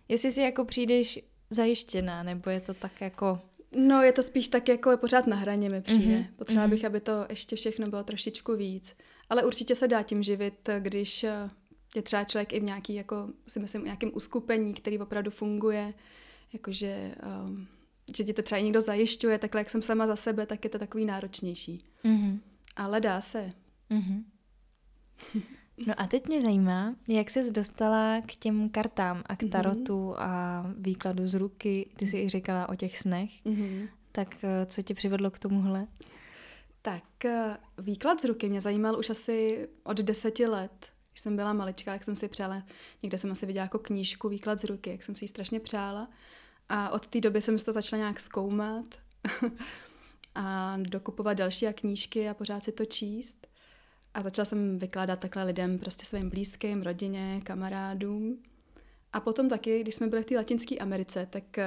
jestli 0.10 0.32
si 0.32 0.42
jako 0.42 0.66
přijdeš 0.66 1.20
zajištěná, 1.50 2.24
nebo 2.24 2.50
je 2.50 2.62
to 2.62 2.74
tak 2.74 3.02
jako 3.02 3.40
No, 3.76 4.02
je 4.04 4.12
to 4.12 4.24
spíš 4.24 4.48
tak 4.48 4.68
jako 4.68 4.98
pořád 4.98 5.28
na 5.28 5.36
hraně 5.36 5.70
mi 5.70 5.82
přijde. 5.82 6.18
Mm-hmm. 6.18 6.36
Potřeba 6.36 6.68
bych, 6.68 6.86
aby 6.86 7.00
to 7.00 7.26
ještě 7.30 7.56
všechno 7.56 7.88
bylo 7.88 8.04
trošičku 8.04 8.56
víc. 8.56 8.96
Ale 9.30 9.44
určitě 9.44 9.76
se 9.76 9.88
dá 9.88 10.04
tím 10.04 10.24
živit, 10.24 10.70
když 10.80 11.24
eh, 11.24 11.50
je 11.96 12.02
třeba 12.02 12.24
člověk 12.24 12.54
i 12.54 12.60
v 12.60 12.64
nějaký, 12.64 12.96
jako 12.96 13.30
si 13.48 13.60
myslím, 13.60 13.84
nějakém 13.84 14.12
uskupení, 14.14 14.74
který 14.74 15.00
opravdu 15.00 15.32
funguje, 15.32 15.94
jakože 16.54 17.16
um, 17.46 17.68
že 18.18 18.24
ti 18.24 18.34
to 18.34 18.42
třeba 18.42 18.62
někdo 18.62 18.82
zajišťuje, 18.82 19.38
takhle 19.38 19.62
jak 19.62 19.70
jsem 19.70 19.82
sama 19.82 20.08
za 20.08 20.16
sebe, 20.16 20.46
tak 20.46 20.64
je 20.64 20.70
to 20.70 20.80
takový 20.80 21.06
náročnější. 21.06 21.86
Mm-hmm. 22.06 22.40
Ale 22.76 23.02
dá 23.02 23.22
se. 23.22 23.52
Mm-hmm. 23.92 24.24
No 25.88 25.94
a 25.98 26.08
teď 26.08 26.28
mě 26.28 26.42
zajímá, 26.42 26.96
jak 27.08 27.30
ses 27.30 27.52
dostala 27.52 28.22
k 28.22 28.36
těm 28.36 28.70
kartám 28.70 29.24
a 29.26 29.36
k 29.36 29.42
mhm. 29.42 29.52
tarotu 29.52 30.10
mm-hmm. 30.10 30.22
a 30.22 30.66
výkladu 30.78 31.28
z 31.28 31.34
ruky. 31.34 31.90
Ty 31.96 32.08
jsi 32.08 32.18
i 32.18 32.30
říkala 32.30 32.70
o 32.70 32.76
těch 32.76 32.98
snech. 32.98 33.46
Mm-hmm. 33.46 33.88
Tak 34.12 34.36
eh, 34.44 34.66
co 34.66 34.82
tě 34.82 34.94
přivedlo 34.94 35.32
k 35.32 35.40
tomuhle? 35.40 35.88
Tak 36.82 37.26
eh, 37.26 37.58
výklad 37.78 38.22
z 38.22 38.26
ruky 38.26 38.50
mě 38.50 38.62
zajímal 38.62 39.00
už 39.00 39.10
asi 39.10 39.68
od 39.84 39.98
deseti 39.98 40.46
let. 40.46 40.88
Když 41.12 41.22
jsem 41.22 41.36
byla 41.36 41.54
malička, 41.54 41.94
jak 41.94 42.04
jsem 42.04 42.16
si 42.16 42.28
přála, 42.28 42.64
někde 43.04 43.18
jsem 43.18 43.32
asi 43.32 43.46
viděla 43.46 43.64
jako 43.64 43.80
knížku 43.80 44.30
Výklad 44.30 44.60
z 44.60 44.64
ruky, 44.64 44.90
jak 44.90 45.04
jsem 45.04 45.16
si 45.16 45.24
ji 45.24 45.30
strašně 45.30 45.60
přála. 45.60 46.10
A 46.74 46.90
od 46.90 47.08
té 47.08 47.22
doby 47.22 47.42
jsem 47.42 47.60
si 47.60 47.66
to 47.66 47.74
začala 47.74 48.00
nějak 48.00 48.20
zkoumat 48.20 48.86
a 50.36 50.78
dokupovat 50.78 51.38
další 51.38 51.68
a 51.68 51.74
knížky 51.74 52.30
a 52.30 52.34
pořád 52.34 52.64
si 52.64 52.72
to 52.72 52.86
číst. 52.86 53.48
A 54.14 54.22
začala 54.22 54.46
jsem 54.46 54.80
vykládat 54.80 55.20
takhle 55.20 55.44
lidem, 55.44 55.80
prostě 55.80 56.06
svým 56.06 56.30
blízkým, 56.30 56.82
rodině, 56.82 57.42
kamarádům. 57.44 58.44
A 59.14 59.20
potom 59.20 59.50
taky, 59.50 59.82
když 59.82 59.96
jsme 59.96 60.08
byli 60.08 60.24
v 60.24 60.26
té 60.26 60.36
Latinské 60.36 60.78
Americe, 60.78 61.28
tak, 61.30 61.60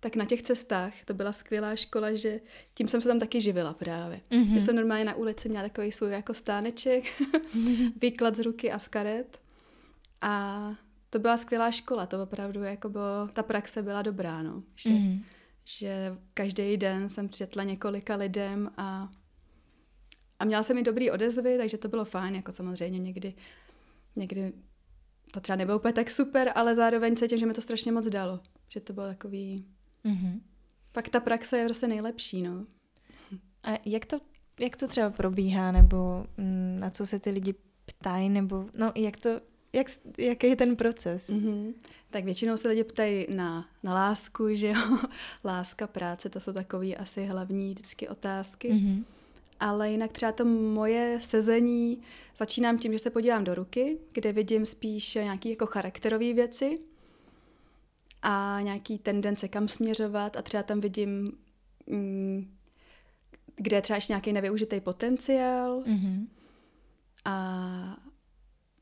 tak 0.00 0.16
na 0.16 0.24
těch 0.24 0.42
cestách 0.42 0.92
to 1.04 1.14
byla 1.14 1.32
skvělá 1.32 1.76
škola, 1.76 2.14
že 2.14 2.40
tím 2.74 2.88
jsem 2.88 3.00
se 3.00 3.08
tam 3.08 3.20
taky 3.20 3.40
živila 3.40 3.74
právě. 3.74 4.20
Mm-hmm. 4.30 4.54
Že 4.54 4.60
jsem 4.60 4.76
normálně 4.76 5.04
na 5.04 5.14
ulici 5.14 5.48
měla 5.48 5.68
takový 5.68 5.92
svůj 5.92 6.10
jako 6.10 6.34
stáneček, 6.34 7.04
výklad 8.00 8.36
z 8.36 8.40
ruky 8.40 8.72
a 8.72 8.78
z 8.78 8.88
karet. 8.88 9.40
A 10.20 10.74
to 11.16 11.20
byla 11.20 11.36
skvělá 11.36 11.70
škola, 11.70 12.06
to 12.06 12.22
opravdu 12.22 12.62
jako 12.62 12.88
bylo, 12.88 13.28
ta 13.32 13.42
praxe 13.42 13.82
byla 13.82 14.02
dobrá, 14.02 14.42
no. 14.42 14.62
Že, 14.74 14.90
mm-hmm. 14.90 15.22
že 15.64 16.16
každý 16.34 16.76
den 16.76 17.08
jsem 17.08 17.28
přečetla 17.28 17.62
několika 17.62 18.16
lidem 18.16 18.70
a 18.76 19.08
a 20.38 20.44
měla 20.44 20.62
jsem 20.62 20.78
i 20.78 20.82
dobrý 20.82 21.10
odezvy, 21.10 21.58
takže 21.58 21.78
to 21.78 21.88
bylo 21.88 22.04
fajn, 22.04 22.34
jako 22.34 22.52
samozřejmě 22.52 22.98
někdy, 22.98 23.34
někdy 24.16 24.52
to 25.32 25.40
třeba 25.40 25.56
nebylo 25.56 25.78
úplně 25.78 25.92
tak 25.92 26.10
super, 26.10 26.52
ale 26.54 26.74
zároveň 26.74 27.16
cítím, 27.16 27.38
že 27.38 27.46
mi 27.46 27.54
to 27.54 27.62
strašně 27.62 27.92
moc 27.92 28.06
dalo. 28.06 28.40
Že 28.68 28.80
to 28.80 28.92
bylo 28.92 29.06
takový... 29.06 29.64
Mm-hmm. 30.04 30.40
Pak 30.92 31.08
ta 31.08 31.20
praxe 31.20 31.58
je 31.58 31.64
prostě 31.64 31.88
nejlepší, 31.88 32.42
no. 32.42 32.66
A 33.62 33.78
jak 33.84 34.06
to, 34.06 34.18
jak 34.60 34.76
to 34.76 34.88
třeba 34.88 35.10
probíhá, 35.10 35.72
nebo 35.72 36.26
mm, 36.36 36.76
na 36.80 36.90
co 36.90 37.06
se 37.06 37.18
ty 37.18 37.30
lidi 37.30 37.54
ptají, 37.86 38.28
nebo 38.28 38.66
no, 38.74 38.92
jak 38.94 39.16
to, 39.16 39.40
jak, 39.76 39.86
jaký 40.18 40.46
je 40.46 40.56
ten 40.56 40.76
proces? 40.76 41.30
Mm-hmm. 41.30 41.74
Tak 42.10 42.24
většinou 42.24 42.56
se 42.56 42.68
lidi 42.68 42.84
ptají 42.84 43.26
na, 43.30 43.68
na 43.82 43.94
lásku, 43.94 44.54
že 44.54 44.68
jo. 44.68 44.98
Láska, 45.44 45.86
práce, 45.86 46.28
to 46.28 46.40
jsou 46.40 46.52
takové 46.52 46.94
asi 46.94 47.26
hlavní 47.26 47.70
vždycky 47.70 48.08
otázky. 48.08 48.72
Mm-hmm. 48.72 49.04
Ale 49.60 49.90
jinak 49.90 50.12
třeba 50.12 50.32
to 50.32 50.44
moje 50.44 51.18
sezení 51.22 51.98
začínám 52.36 52.78
tím, 52.78 52.92
že 52.92 52.98
se 52.98 53.10
podívám 53.10 53.44
do 53.44 53.54
ruky, 53.54 53.98
kde 54.12 54.32
vidím 54.32 54.66
spíš 54.66 55.14
nějaké 55.14 55.48
jako 55.48 55.66
charakterové 55.66 56.32
věci 56.32 56.78
a 58.22 58.58
nějaký 58.62 58.98
tendence 58.98 59.48
kam 59.48 59.68
směřovat 59.68 60.36
a 60.36 60.42
třeba 60.42 60.62
tam 60.62 60.80
vidím, 60.80 61.32
mm, 61.86 62.54
kde 63.56 63.76
je 63.76 63.82
třeba 63.82 63.96
ještě 63.96 64.12
nějaký 64.12 64.32
nevyužitý 64.32 64.80
potenciál. 64.80 65.80
Mm-hmm. 65.80 66.26
A 67.24 68.05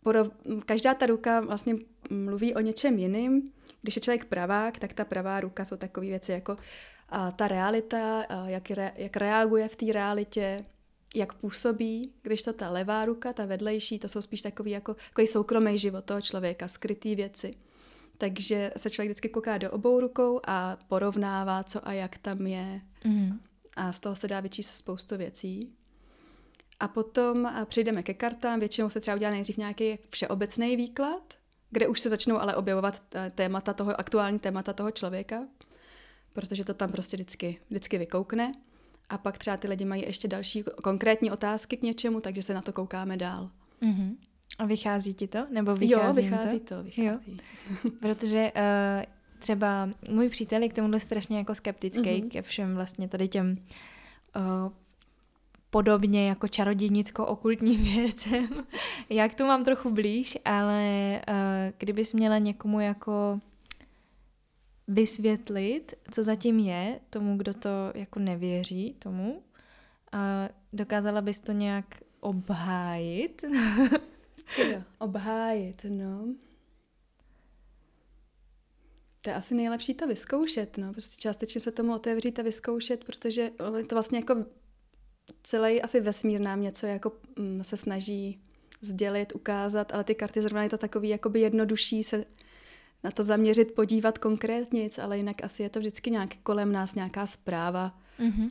porov, 0.05 0.31
každá 0.67 0.95
ta 0.95 1.07
ruka 1.07 1.41
vlastně 1.41 1.75
mluví 2.11 2.55
o 2.55 2.61
něčem 2.61 2.99
jiným. 2.99 3.53
Když 3.83 3.97
je 3.97 4.03
člověk 4.03 4.25
pravák, 4.25 4.79
tak 4.79 4.93
ta 4.93 5.05
pravá 5.05 5.41
ruka 5.41 5.65
jsou 5.65 5.77
takové 5.77 6.07
věci 6.07 6.33
jako 6.33 6.57
a 7.09 7.31
ta 7.31 7.49
realita, 7.49 8.23
a 8.23 8.49
jak, 8.49 8.71
re, 8.71 8.93
jak 8.97 9.17
reaguje 9.17 9.69
v 9.69 9.77
té 9.77 9.93
realitě, 9.93 10.65
jak 11.15 11.33
působí, 11.33 12.13
když 12.23 12.43
to 12.43 12.53
ta 12.53 12.71
levá 12.71 13.05
ruka, 13.05 13.33
ta 13.33 13.47
vedlejší, 13.47 13.99
to 13.99 14.09
jsou 14.09 14.21
spíš 14.21 14.43
takový 14.43 14.71
jako 14.71 14.97
takový 15.09 15.27
soukromý 15.27 15.79
život 15.79 16.05
toho 16.05 16.21
člověka, 16.21 16.69
skrytý 16.69 17.15
věci. 17.15 17.55
Takže 18.19 18.73
se 18.77 18.91
člověk 18.91 19.09
vždycky 19.09 19.29
kouká 19.29 19.59
do 19.59 19.71
obou 19.71 20.01
rukou 20.01 20.41
a 20.47 20.79
porovnává, 20.89 21.65
co 21.65 21.89
a 21.89 21.93
jak 21.93 22.19
tam 22.19 22.47
je. 22.47 22.81
Mm. 23.05 23.41
A 23.77 23.93
z 23.93 24.01
toho 24.01 24.17
se 24.17 24.29
dá 24.29 24.41
vyčíst 24.41 24.71
spoustu 24.71 25.17
věcí. 25.17 25.73
A 26.81 26.89
potom 26.89 27.53
přijdeme 27.65 28.03
ke 28.03 28.15
kartám, 28.15 28.61
většinou 28.61 28.91
se 28.91 29.01
třeba 29.01 29.17
udělá 29.17 29.33
nejdřív 29.33 29.57
nějaký 29.57 29.99
všeobecný 30.09 30.77
výklad, 30.77 31.35
kde 31.71 31.89
už 31.89 32.01
se 32.01 32.11
začnou 32.11 32.39
ale 32.39 32.57
objevovat 32.57 33.03
témata 33.35 33.73
toho, 33.73 34.01
aktuální 34.01 34.39
témata 34.39 34.73
toho 34.73 34.91
člověka 34.91 35.43
protože 36.35 36.65
to 36.65 36.75
tam 36.75 36.93
prostě 36.93 37.17
vždycky, 37.17 37.59
vždycky 37.71 37.99
vykoukne. 37.99 38.53
A 39.09 39.19
pak 39.19 39.39
třeba 39.39 39.57
ty 39.57 39.69
lidi 39.69 39.85
mají 39.85 40.03
ještě 40.03 40.29
další 40.29 40.63
konkrétní 40.63 41.31
otázky 41.31 41.77
k 41.77 41.83
něčemu, 41.83 42.21
takže 42.21 42.43
se 42.43 42.55
na 42.55 42.61
to 42.61 42.73
koukáme 42.73 43.17
dál. 43.17 43.51
Mm-hmm. 43.83 44.17
A 44.59 44.67
vychází 44.67 45.15
ti 45.15 45.29
to? 45.29 45.47
Nebo 45.51 45.75
vychází 45.75 46.27
jo, 46.27 46.31
vychází 46.31 46.61
to? 46.61 46.75
to 46.75 46.83
vychází. 46.83 47.39
Jo. 47.85 47.91
Protože 48.01 48.53
uh, 48.57 49.05
třeba 49.39 49.89
můj 50.11 50.29
přítel 50.29 50.63
je 50.63 50.69
k 50.69 50.73
tomuhle 50.73 51.01
strašně 51.01 51.39
jako 51.39 51.55
skeptický 51.55 52.03
mm-hmm. 52.03 52.29
ke 52.29 52.43
všem 52.43 52.75
vlastně 52.75 53.09
tady 53.09 53.29
těm 53.29 53.59
uh, 54.37 54.73
podobně 55.75 56.29
jako 56.29 56.49
čarodějnicko-okultním 56.49 57.83
věcem. 57.95 58.49
Jak 59.11 59.35
to 59.35 59.47
mám 59.47 59.65
trochu 59.65 59.91
blíž, 59.91 60.39
ale 60.45 61.11
uh, 61.29 61.35
kdybys 61.79 62.13
měla 62.13 62.39
někomu 62.39 62.81
jako 62.81 63.41
vysvětlit, 64.89 65.95
co 66.11 66.23
zatím 66.23 66.59
je 66.59 67.01
tomu, 67.11 67.37
kdo 67.37 67.55
to 67.55 67.69
jako 67.95 68.19
nevěří 68.19 68.97
tomu 68.99 69.43
a 70.13 70.49
dokázala 70.73 71.21
bys 71.21 71.41
to 71.41 71.53
nějak 71.53 71.87
obhájit? 72.21 73.45
jo, 74.71 74.83
obhájit, 74.99 75.87
no. 75.89 76.27
To 79.21 79.31
je 79.31 79.35
asi 79.35 79.55
nejlepší 79.55 79.95
to 79.95 80.07
vyzkoušet, 80.07 80.79
no. 80.79 80.93
Prostě 80.93 81.17
částečně 81.21 81.61
se 81.61 81.73
tomu 81.73 81.95
otevřít 81.95 82.39
a 82.39 82.43
vyzkoušet, 82.43 83.05
protože 83.05 83.51
to 83.89 83.95
vlastně 83.95 84.19
jako 84.19 84.45
celý 85.43 85.83
asi 85.83 86.01
vesmír 86.01 86.41
nám 86.41 86.63
něco 86.63 86.87
jako 86.87 87.13
mm, 87.39 87.65
se 87.65 87.77
snaží 87.77 88.41
sdělit, 88.81 89.35
ukázat, 89.35 89.95
ale 89.95 90.05
ty 90.05 90.15
karty 90.15 90.43
zrovna 90.43 90.63
je 90.63 90.69
to 90.69 90.79
takový 90.79 91.09
jakoby 91.09 91.41
jednodušší 91.41 92.03
se 92.03 92.25
na 93.05 93.11
to 93.11 93.23
zaměřit, 93.23 93.75
podívat 93.75 94.19
konkrétně, 94.19 94.89
ale 95.03 95.17
jinak 95.17 95.45
asi 95.45 95.63
je 95.63 95.71
to 95.71 95.79
vždycky 95.79 96.11
nějak 96.11 96.37
kolem 96.43 96.73
nás 96.73 96.95
nějaká 96.95 97.27
zpráva. 97.27 97.99
Mm-hmm. 98.21 98.51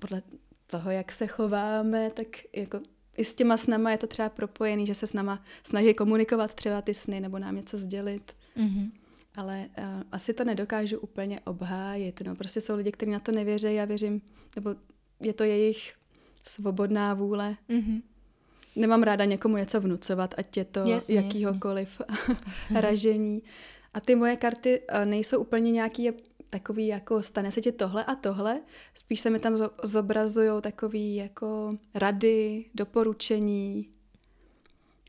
Podle 0.00 0.22
toho, 0.66 0.90
jak 0.90 1.12
se 1.12 1.26
chováme, 1.26 2.10
tak 2.10 2.26
jako 2.56 2.80
i 3.16 3.24
s 3.24 3.34
těma 3.34 3.56
snama 3.56 3.90
je 3.90 3.98
to 3.98 4.06
třeba 4.06 4.28
propojený, 4.28 4.86
že 4.86 4.94
se 4.94 5.06
s 5.06 5.12
náma 5.12 5.42
snaží 5.62 5.94
komunikovat 5.94 6.54
třeba 6.54 6.82
ty 6.82 6.94
sny 6.94 7.20
nebo 7.20 7.38
nám 7.38 7.56
něco 7.56 7.78
sdělit. 7.78 8.32
Mm-hmm. 8.56 8.90
Ale 9.34 9.68
uh, 9.78 9.84
asi 10.12 10.34
to 10.34 10.44
nedokážu 10.44 10.98
úplně 10.98 11.40
obhájit. 11.40 12.20
No. 12.20 12.34
Prostě 12.34 12.60
jsou 12.60 12.76
lidi, 12.76 12.92
kteří 12.92 13.12
na 13.12 13.20
to 13.20 13.32
nevěří, 13.32 13.74
já 13.74 13.84
věřím, 13.84 14.22
nebo 14.56 14.74
je 15.20 15.32
to 15.32 15.44
jejich 15.44 15.94
svobodná 16.44 17.14
vůle. 17.14 17.56
Mm-hmm 17.70 18.02
nemám 18.78 19.02
ráda 19.02 19.24
někomu 19.24 19.56
něco 19.56 19.80
vnucovat, 19.80 20.34
ať 20.38 20.56
je 20.56 20.64
to 20.64 20.80
jasně, 20.80 21.14
jakýhokoliv 21.14 22.00
jasně. 22.08 22.36
ražení. 22.80 23.42
A 23.94 24.00
ty 24.00 24.14
moje 24.14 24.36
karty 24.36 24.80
eh, 24.88 25.06
nejsou 25.06 25.40
úplně 25.40 25.70
nějaký 25.70 26.10
takový 26.50 26.86
jako 26.86 27.22
stane 27.22 27.50
se 27.50 27.60
ti 27.60 27.72
tohle 27.72 28.04
a 28.04 28.14
tohle, 28.14 28.60
spíš 28.94 29.20
se 29.20 29.30
mi 29.30 29.38
tam 29.38 29.56
zobrazují 29.82 30.62
takový 30.62 31.16
jako 31.16 31.76
rady, 31.94 32.64
doporučení, 32.74 33.88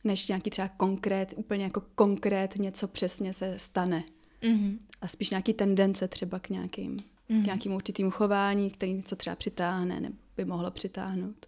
než 0.04 0.28
nějaký 0.28 0.50
třeba 0.50 0.68
konkrét, 0.68 1.34
úplně 1.36 1.63
jako 1.63 1.82
konkrét 1.96 2.56
něco 2.56 2.88
přesně 2.88 3.34
se 3.34 3.60
stane. 3.60 4.04
Mm-hmm. 4.42 4.78
A 5.01 5.08
spíš 5.08 5.30
nějaký 5.30 5.54
tendence 5.54 6.08
třeba 6.08 6.39
k 6.39 6.50
nějakým, 6.50 6.98
mm-hmm. 7.29 7.43
k 7.43 7.45
nějakým 7.45 7.74
určitým 7.74 8.12
chování, 8.12 8.71
který 8.71 8.93
něco 8.93 9.15
třeba 9.15 9.36
přitáhne 9.36 10.00
nebo 10.00 10.15
by 10.38 10.45
mohlo 10.45 10.71
přitáhnout. 10.71 11.45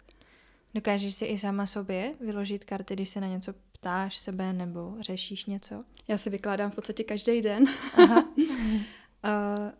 Dokážeš 0.74 1.14
si 1.14 1.24
i 1.24 1.38
sama 1.38 1.66
sobě 1.66 2.14
vyložit 2.20 2.64
karty, 2.64 2.94
když 2.94 3.08
se 3.08 3.20
na 3.20 3.26
něco 3.26 3.54
ptáš 3.72 4.18
sebe 4.18 4.52
nebo 4.52 4.94
řešíš 5.00 5.46
něco? 5.46 5.84
Já 6.08 6.18
si 6.18 6.30
vykládám 6.30 6.70
v 6.70 6.74
podstatě 6.74 7.04
každý 7.04 7.42
den. 7.42 7.64
Aha. 7.94 8.24
uh, 8.24 9.70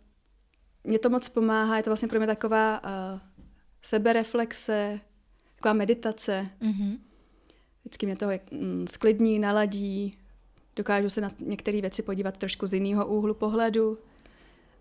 mě 0.84 0.98
to 0.98 1.10
moc 1.10 1.28
pomáhá, 1.28 1.76
je 1.76 1.82
to 1.82 1.90
vlastně 1.90 2.08
pro 2.08 2.18
mě 2.18 2.26
taková 2.26 2.82
uh, 2.84 3.20
sebereflexe, 3.82 5.00
taková 5.56 5.72
meditace. 5.72 6.50
Mm-hmm. 6.60 6.98
Vždycky 7.84 8.06
mě 8.06 8.16
to 8.16 8.26
mm, 8.50 8.86
sklidní, 8.88 9.38
naladí, 9.38 10.18
dokážu 10.76 11.10
se 11.10 11.20
na 11.20 11.30
některé 11.38 11.80
věci 11.80 12.02
podívat 12.02 12.38
trošku 12.38 12.66
z 12.66 12.74
jiného 12.74 13.06
úhlu 13.06 13.34
pohledu. 13.34 13.98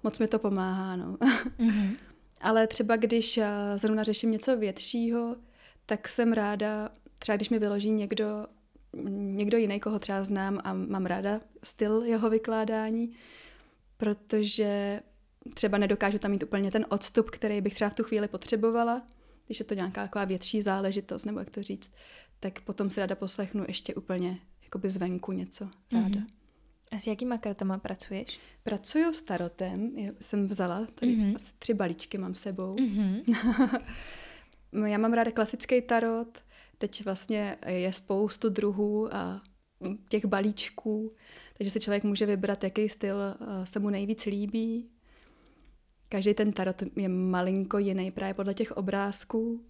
Moc 0.03 0.20
mi 0.20 0.27
to 0.27 0.39
pomáhá, 0.39 0.96
no. 0.96 1.17
mm-hmm. 1.60 1.98
Ale 2.41 2.67
třeba 2.67 2.96
když 2.96 3.38
uh, 3.38 3.43
zrovna 3.75 4.03
řeším 4.03 4.31
něco 4.31 4.58
většího, 4.58 5.36
tak 5.86 6.10
jsem 6.10 6.34
ráda, 6.34 6.89
třeba 7.20 7.36
když 7.36 7.50
mi 7.50 7.60
vyloží 7.60 7.91
někdo, 7.91 8.48
někdo 9.10 9.58
jiný, 9.58 9.79
koho 9.79 10.00
třeba 10.00 10.24
znám 10.24 10.60
a 10.63 10.74
mám 10.74 11.05
ráda 11.05 11.41
styl 11.63 12.03
jeho 12.03 12.29
vykládání, 12.29 13.12
protože 13.98 15.01
třeba 15.53 15.77
nedokážu 15.77 16.17
tam 16.17 16.31
mít 16.31 16.43
úplně 16.43 16.72
ten 16.72 16.86
odstup, 16.89 17.29
který 17.29 17.62
bych 17.62 17.74
třeba 17.74 17.89
v 17.89 17.93
tu 17.93 18.03
chvíli 18.03 18.27
potřebovala, 18.27 19.01
když 19.46 19.60
je 19.60 19.65
to 19.65 19.74
nějaká 19.74 20.03
taková 20.03 20.25
větší 20.25 20.62
záležitost, 20.62 21.25
nebo 21.25 21.39
jak 21.39 21.50
to 21.50 21.63
říct, 21.63 21.91
tak 22.39 22.62
potom 22.62 22.89
si 22.89 23.00
ráda 23.00 23.15
poslechnu 23.15 23.65
ještě 23.67 23.96
úplně 23.96 24.39
jakoby 24.63 24.89
zvenku 24.89 25.31
něco 25.31 25.70
ráda. 25.93 26.08
Mm-hmm. 26.08 26.40
A 26.91 27.00
s 27.00 27.07
jakýma 27.07 27.38
kartama 27.38 27.77
pracuješ? 27.77 28.39
Pracuju 28.63 29.13
s 29.13 29.21
tarotem, 29.21 29.91
jsem 30.21 30.48
vzala, 30.48 30.88
tady 30.95 31.15
mm-hmm. 31.15 31.36
asi 31.36 31.53
tři 31.60 31.74
balíčky 31.74 32.17
mám 32.17 32.36
sebou. 32.36 32.75
Mm-hmm. 32.75 33.81
Já 34.86 34.98
mám 34.98 35.13
ráda 35.13 35.31
klasický 35.31 35.81
tarot, 35.81 36.43
teď 36.77 37.05
vlastně 37.05 37.57
je 37.67 37.93
spoustu 37.93 38.50
druhů 38.50 39.15
a 39.15 39.41
těch 40.10 40.25
balíčků, 40.25 41.13
takže 41.57 41.71
si 41.71 41.79
člověk 41.79 42.03
může 42.03 42.25
vybrat, 42.25 42.63
jaký 42.63 42.89
styl 42.89 43.17
eh, 43.21 43.65
se 43.65 43.79
mu 43.79 43.89
nejvíc 43.89 44.25
líbí. 44.25 44.89
Každý 46.10 46.33
ten 46.33 46.53
tarot 46.53 46.83
je 46.95 47.10
malinko 47.10 47.77
jiný 47.77 48.12
právě 48.12 48.33
podle 48.33 48.53
těch 48.53 48.71
obrázků, 48.71 49.65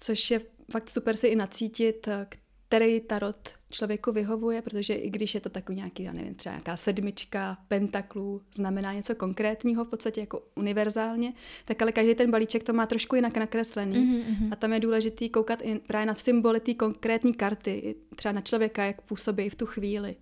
což 0.00 0.30
je 0.30 0.40
fakt 0.72 0.90
super 0.90 1.16
si 1.16 1.26
i 1.26 1.36
nacítit, 1.36 2.08
eh, 2.08 2.26
který 2.68 3.00
tarot 3.00 3.48
člověku 3.70 4.12
vyhovuje, 4.12 4.62
protože 4.62 4.94
i 4.94 5.10
když 5.10 5.34
je 5.34 5.40
to 5.40 5.48
takový 5.48 5.76
nějaký, 5.76 6.02
já 6.02 6.12
nevím, 6.12 6.34
třeba 6.34 6.54
nějaká 6.54 6.76
sedmička 6.76 7.58
pentaklů, 7.68 8.42
znamená 8.54 8.92
něco 8.92 9.14
konkrétního 9.14 9.84
v 9.84 9.88
podstatě 9.88 10.20
jako 10.20 10.42
univerzálně, 10.54 11.32
tak 11.64 11.82
ale 11.82 11.92
každý 11.92 12.14
ten 12.14 12.30
balíček 12.30 12.64
to 12.64 12.72
má 12.72 12.86
trošku 12.86 13.16
jinak 13.16 13.36
nakreslený 13.36 13.96
mm-hmm. 13.96 14.48
a 14.52 14.56
tam 14.56 14.72
je 14.72 14.80
důležitý 14.80 15.28
koukat 15.28 15.62
i 15.62 15.78
právě 15.78 16.06
na 16.06 16.14
symboly 16.14 16.60
té 16.60 16.74
konkrétní 16.74 17.34
karty, 17.34 17.94
třeba 18.16 18.32
na 18.32 18.40
člověka, 18.40 18.84
jak 18.84 19.00
působí 19.00 19.48
v 19.48 19.54
tu 19.54 19.66
chvíli. 19.66 20.16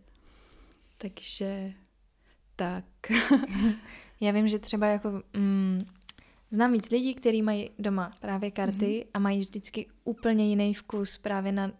Takže 0.98 1.72
tak. 2.56 2.84
Já 4.20 4.32
vím, 4.32 4.48
že 4.48 4.58
třeba 4.58 4.86
jako 4.86 5.22
mm, 5.36 5.84
znám 6.50 6.72
víc 6.72 6.90
lidí, 6.90 7.14
kteří 7.14 7.42
mají 7.42 7.70
doma 7.78 8.12
právě 8.20 8.50
karty 8.50 8.86
mm-hmm. 8.86 9.10
a 9.14 9.18
mají 9.18 9.40
vždycky 9.40 9.86
úplně 10.04 10.48
jiný 10.48 10.74
vkus 10.74 11.18
právě 11.18 11.52
na 11.52 11.72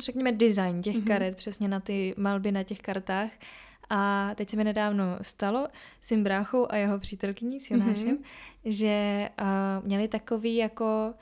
řekněme, 0.00 0.32
design 0.32 0.82
těch 0.82 0.96
mm-hmm. 0.96 1.06
karet, 1.06 1.36
přesně 1.36 1.68
na 1.68 1.80
ty 1.80 2.14
malby 2.16 2.52
na 2.52 2.62
těch 2.62 2.78
kartách. 2.78 3.30
A 3.90 4.30
teď 4.34 4.50
se 4.50 4.56
mi 4.56 4.64
nedávno 4.64 5.04
stalo 5.20 5.68
s 6.00 6.08
tím 6.08 6.24
bráchou 6.24 6.66
a 6.70 6.76
jeho 6.76 6.98
přítelkyní 6.98 7.60
s 7.60 7.70
Jonášem, 7.70 8.16
mm-hmm. 8.16 8.24
že 8.64 9.28
uh, 9.40 9.86
měli 9.86 10.08
takový 10.08 10.56
jako 10.56 11.14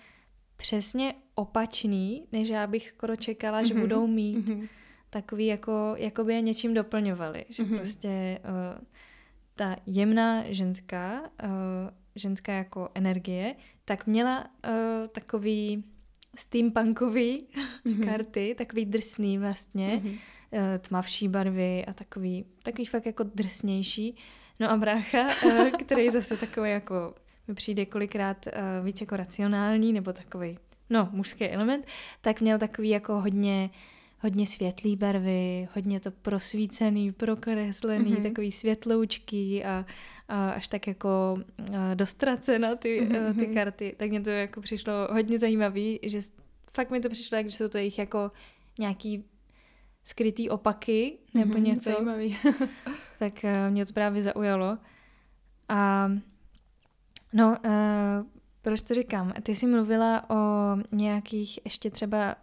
přesně 0.56 1.14
opačný, 1.34 2.26
než 2.32 2.48
já 2.48 2.66
bych 2.66 2.88
skoro 2.88 3.16
čekala, 3.16 3.62
mm-hmm. 3.62 3.66
že 3.66 3.74
budou 3.74 4.06
mít. 4.06 4.48
Mm-hmm. 4.48 4.68
Takový 5.10 5.46
jako, 5.46 5.94
jako 5.96 6.24
by 6.24 6.34
je 6.34 6.40
něčím 6.40 6.74
doplňovali. 6.74 7.44
Že 7.48 7.62
mm-hmm. 7.62 7.76
prostě 7.76 8.38
uh, 8.44 8.84
ta 9.54 9.76
jemná 9.86 10.44
ženská, 10.46 11.20
uh, 11.20 11.50
ženská 12.14 12.52
jako 12.52 12.88
energie, 12.94 13.54
tak 13.84 14.06
měla 14.06 14.40
uh, 14.44 14.72
takový 15.12 15.84
steampunkový 16.36 17.38
mm-hmm. 17.86 18.04
karty, 18.04 18.54
takový 18.58 18.84
drsný 18.84 19.38
vlastně, 19.38 20.02
mm-hmm. 20.04 20.78
tmavší 20.78 21.28
barvy 21.28 21.84
a 21.86 21.92
takový, 21.92 22.44
takový 22.62 22.86
fakt 22.86 23.06
jako 23.06 23.22
drsnější. 23.22 24.16
No 24.60 24.70
a 24.70 24.76
brácha, 24.76 25.28
eh, 25.48 25.70
který 25.78 26.10
zase 26.10 26.36
takový 26.36 26.70
jako 26.70 27.14
mi 27.48 27.54
přijde 27.54 27.86
kolikrát 27.86 28.46
eh, 28.46 28.52
víc 28.84 29.00
jako 29.00 29.16
racionální 29.16 29.92
nebo 29.92 30.12
takový, 30.12 30.58
no, 30.90 31.08
mužský 31.12 31.44
element, 31.44 31.86
tak 32.20 32.40
měl 32.40 32.58
takový 32.58 32.88
jako 32.88 33.20
hodně 33.20 33.70
hodně 34.24 34.46
světlý 34.46 34.96
barvy, 34.96 35.68
hodně 35.74 36.00
to 36.00 36.10
prosvícený, 36.10 37.12
prokreslený, 37.12 38.14
mm-hmm. 38.14 38.22
takový 38.22 38.52
světloučky 38.52 39.64
a, 39.64 39.70
a 39.70 39.84
až 40.28 40.68
tak 40.68 40.86
jako 40.86 41.38
dostracena 41.94 42.76
ty, 42.76 43.00
mm-hmm. 43.00 43.38
ty 43.38 43.46
karty. 43.46 43.94
Tak 43.98 44.10
mě 44.10 44.20
to 44.20 44.30
jako 44.30 44.60
přišlo 44.60 44.92
hodně 45.12 45.38
zajímavý, 45.38 46.00
že 46.02 46.20
fakt 46.74 46.90
mi 46.90 47.00
to 47.00 47.08
přišlo, 47.08 47.38
jak 47.38 47.46
jsou 47.46 47.68
to 47.68 47.78
jejich 47.78 47.98
jako 47.98 48.30
nějaký 48.78 49.24
skrytý 50.04 50.50
opaky 50.50 51.18
nebo 51.34 51.54
mm-hmm, 51.54 51.62
něco. 51.62 51.90
Zajímavý. 51.90 52.38
tak 53.18 53.32
uh, 53.44 53.70
mě 53.70 53.86
to 53.86 53.92
právě 53.92 54.22
zaujalo. 54.22 54.78
A 55.68 56.10
no, 57.32 57.56
uh, 57.64 58.26
proč 58.62 58.80
to 58.80 58.94
říkám? 58.94 59.32
Ty 59.42 59.54
jsi 59.54 59.66
mluvila 59.66 60.30
o 60.30 60.36
nějakých 60.92 61.58
ještě 61.64 61.90
třeba 61.90 62.36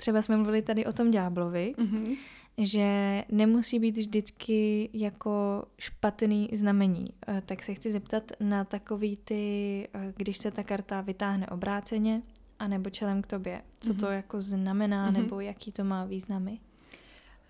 třeba 0.00 0.22
jsme 0.22 0.36
mluvili 0.36 0.62
tady 0.62 0.86
o 0.86 0.92
tom 0.92 1.10
ďáblovi, 1.10 1.74
mm-hmm. 1.78 2.16
Že 2.58 3.24
nemusí 3.28 3.78
být 3.78 3.98
vždycky 3.98 4.90
jako 4.92 5.64
špatný 5.78 6.48
znamení. 6.52 7.06
Eh, 7.28 7.42
tak 7.46 7.62
se 7.62 7.74
chci 7.74 7.90
zeptat 7.90 8.32
na 8.40 8.64
takový 8.64 9.16
ty, 9.16 9.88
eh, 9.94 10.12
když 10.16 10.38
se 10.38 10.50
ta 10.50 10.62
karta 10.62 11.00
vytáhne 11.00 11.46
obráceně, 11.46 12.22
anebo 12.58 12.90
čelem 12.90 13.22
k 13.22 13.26
tobě. 13.26 13.62
Co 13.80 13.92
mm-hmm. 13.92 14.00
to 14.00 14.06
jako 14.06 14.40
znamená, 14.40 15.10
mm-hmm. 15.10 15.22
nebo 15.22 15.40
jaký 15.40 15.72
to 15.72 15.84
má 15.84 16.04
významy? 16.04 16.58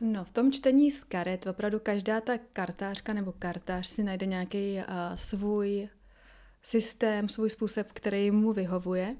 No, 0.00 0.24
v 0.24 0.32
tom 0.32 0.52
čtení 0.52 0.90
z 0.90 1.04
karet 1.04 1.46
opravdu 1.46 1.80
každá 1.80 2.20
ta 2.20 2.38
kartářka 2.52 3.12
nebo 3.12 3.32
kartář 3.38 3.86
si 3.86 4.02
najde 4.02 4.26
nějaký 4.26 4.76
uh, 4.76 4.82
svůj 5.16 5.88
systém, 6.62 7.28
svůj 7.28 7.50
způsob, 7.50 7.86
který 7.92 8.30
mu 8.30 8.52
vyhovuje. 8.52 9.16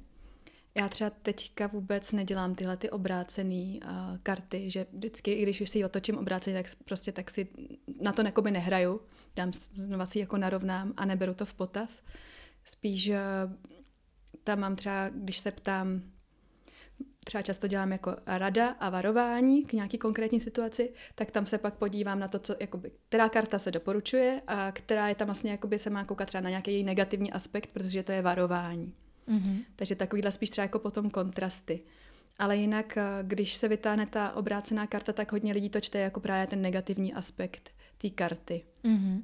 Já 0.75 0.89
třeba 0.89 1.11
teďka 1.11 1.67
vůbec 1.67 2.13
nedělám 2.13 2.55
tyhle 2.55 2.77
ty 2.77 2.91
obrácené 2.91 3.79
uh, 3.85 4.19
karty, 4.23 4.71
že 4.71 4.87
vždycky, 4.93 5.33
i 5.33 5.43
když 5.43 5.71
si 5.71 5.79
ji 5.79 5.85
otočím 5.85 6.19
obráceně, 6.19 6.63
tak 6.63 6.73
prostě 6.85 7.13
tak 7.13 7.31
si 7.31 7.49
na 8.01 8.13
to 8.13 8.23
nekoby 8.23 8.51
nehraju, 8.51 9.01
dám 9.37 9.53
znova 9.53 10.07
si 10.07 10.19
jako 10.19 10.37
narovnám 10.37 10.93
a 10.97 11.05
neberu 11.05 11.35
to 11.35 11.45
v 11.45 11.55
potaz. 11.55 12.03
Spíš 12.65 13.09
uh, 13.09 13.17
tam 14.45 14.61
mám 14.61 14.77
třeba, 14.77 15.09
když 15.09 15.39
se 15.39 15.51
ptám, 15.51 16.03
třeba 17.25 17.43
často 17.43 17.67
dělám 17.67 17.93
jako 17.93 18.17
rada 18.27 18.69
a 18.69 18.91
varování 18.91 19.65
k 19.65 19.73
nějaký 19.73 19.99
konkrétní 19.99 20.41
situaci, 20.41 20.93
tak 21.15 21.31
tam 21.31 21.47
se 21.47 21.59
pak 21.59 21.75
podívám 21.75 22.19
na 22.19 22.29
to, 22.29 22.39
co, 22.39 22.57
jakoby, 22.61 22.93
která 23.09 23.29
karta 23.29 23.59
se 23.59 23.71
doporučuje 23.71 24.43
a 24.47 24.73
která 24.73 25.09
je 25.09 25.15
tam 25.15 25.27
vlastně, 25.27 25.51
jakoby 25.51 25.79
se 25.79 25.91
má 25.91 26.05
koukat 26.05 26.29
třeba 26.29 26.43
na 26.43 26.51
nějaký 26.51 26.73
její 26.73 26.85
negativní 26.85 27.33
aspekt, 27.33 27.71
protože 27.73 28.03
to 28.03 28.13
je 28.13 28.23
varování. 28.23 28.95
Mm-hmm. 29.31 29.65
Takže 29.77 29.95
takovýhle 29.95 30.31
spíš 30.31 30.51
třeba 30.51 30.63
jako 30.63 30.79
potom 30.79 31.11
kontrasty. 31.11 31.81
Ale 32.39 32.57
jinak, 32.57 32.97
eh, 32.97 33.03
když 33.23 33.55
se 33.55 33.69
vytáhne 33.69 34.07
ta 34.07 34.33
obrácená 34.33 34.87
karta, 34.87 35.13
tak 35.13 35.33
hodně 35.33 35.53
lidí 35.53 35.71
to 35.71 35.81
čte 35.81 35.99
jako 35.99 36.21
právě 36.21 36.47
ten 36.47 36.63
negativní 36.63 37.15
aspekt 37.15 37.71
té 37.99 38.11
karty. 38.11 38.65
Mm-hmm. 38.85 39.23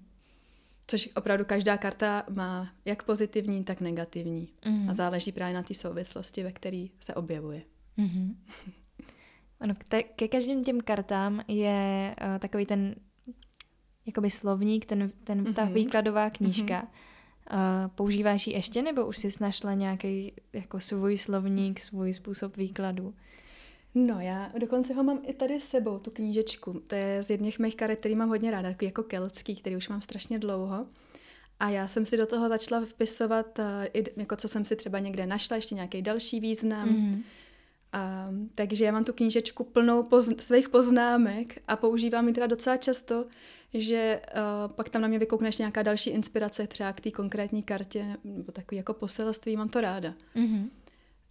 Což 0.86 1.08
opravdu 1.16 1.44
každá 1.44 1.78
karta 1.78 2.24
má 2.30 2.72
jak 2.84 3.02
pozitivní, 3.02 3.64
tak 3.64 3.80
negativní. 3.80 4.48
Mm-hmm. 4.62 4.90
A 4.90 4.92
záleží 4.92 5.32
právě 5.32 5.54
na 5.54 5.62
té 5.62 5.74
souvislosti, 5.74 6.42
ve 6.42 6.52
které 6.52 6.86
se 7.00 7.14
objevuje. 7.14 7.62
Mm-hmm. 7.98 8.34
Ano, 9.60 9.74
ke 10.16 10.28
každým 10.28 10.64
těm 10.64 10.80
kartám 10.80 11.44
je 11.48 12.14
uh, 12.20 12.38
takový 12.38 12.66
ten 12.66 12.94
jakoby 14.06 14.30
slovník, 14.30 14.86
ten, 14.86 15.10
ten, 15.24 15.44
mm-hmm. 15.44 15.54
ta 15.54 15.64
výkladová 15.64 16.30
knížka. 16.30 16.82
Mm-hmm 16.82 17.15
Uh, 17.52 17.90
používáš 17.94 18.46
ji 18.46 18.52
ještě, 18.52 18.82
nebo 18.82 19.06
už 19.06 19.18
jsi 19.18 19.28
našla 19.40 19.74
nějaký 19.74 20.32
jako 20.52 20.80
svůj 20.80 21.18
slovník, 21.18 21.80
svůj 21.80 22.14
způsob 22.14 22.56
výkladu? 22.56 23.14
No, 23.94 24.20
já 24.20 24.52
dokonce 24.58 24.94
ho 24.94 25.02
mám 25.02 25.20
i 25.26 25.32
tady 25.32 25.60
s 25.60 25.68
sebou, 25.68 25.98
tu 25.98 26.10
knížečku. 26.10 26.82
To 26.86 26.94
je 26.94 27.22
z 27.22 27.30
jedných 27.30 27.58
mých 27.58 27.76
karet, 27.76 27.98
který 27.98 28.14
mám 28.14 28.28
hodně 28.28 28.50
ráda, 28.50 28.74
jako 28.82 29.02
keltský, 29.02 29.56
který 29.56 29.76
už 29.76 29.88
mám 29.88 30.02
strašně 30.02 30.38
dlouho. 30.38 30.86
A 31.60 31.70
já 31.70 31.88
jsem 31.88 32.06
si 32.06 32.16
do 32.16 32.26
toho 32.26 32.48
začala 32.48 32.84
vpisovat, 32.86 33.58
uh, 33.58 33.64
i, 33.94 34.04
jako 34.16 34.36
co 34.36 34.48
jsem 34.48 34.64
si 34.64 34.76
třeba 34.76 34.98
někde 34.98 35.26
našla, 35.26 35.56
ještě 35.56 35.74
nějaký 35.74 36.02
další 36.02 36.40
význam. 36.40 36.88
Mm-hmm. 36.88 37.22
Uh, 37.96 38.46
takže 38.54 38.84
já 38.84 38.92
mám 38.92 39.04
tu 39.04 39.12
knížečku 39.12 39.64
plnou 39.64 40.02
poz- 40.02 40.38
svých 40.38 40.68
poznámek 40.68 41.62
a 41.68 41.76
používám 41.76 42.28
ji 42.28 42.34
teda 42.34 42.46
docela 42.46 42.76
často, 42.76 43.24
že 43.74 44.20
uh, 44.66 44.72
pak 44.72 44.88
tam 44.88 45.02
na 45.02 45.08
mě 45.08 45.18
vykoukneš 45.18 45.58
nějaká 45.58 45.82
další 45.82 46.10
inspirace 46.10 46.66
třeba 46.66 46.92
k 46.92 47.00
té 47.00 47.10
konkrétní 47.10 47.62
kartě 47.62 48.16
nebo 48.24 48.52
takový 48.52 48.76
jako 48.76 48.94
poselství, 48.94 49.56
mám 49.56 49.68
to 49.68 49.80
ráda. 49.80 50.14
Mm-hmm. 50.36 50.68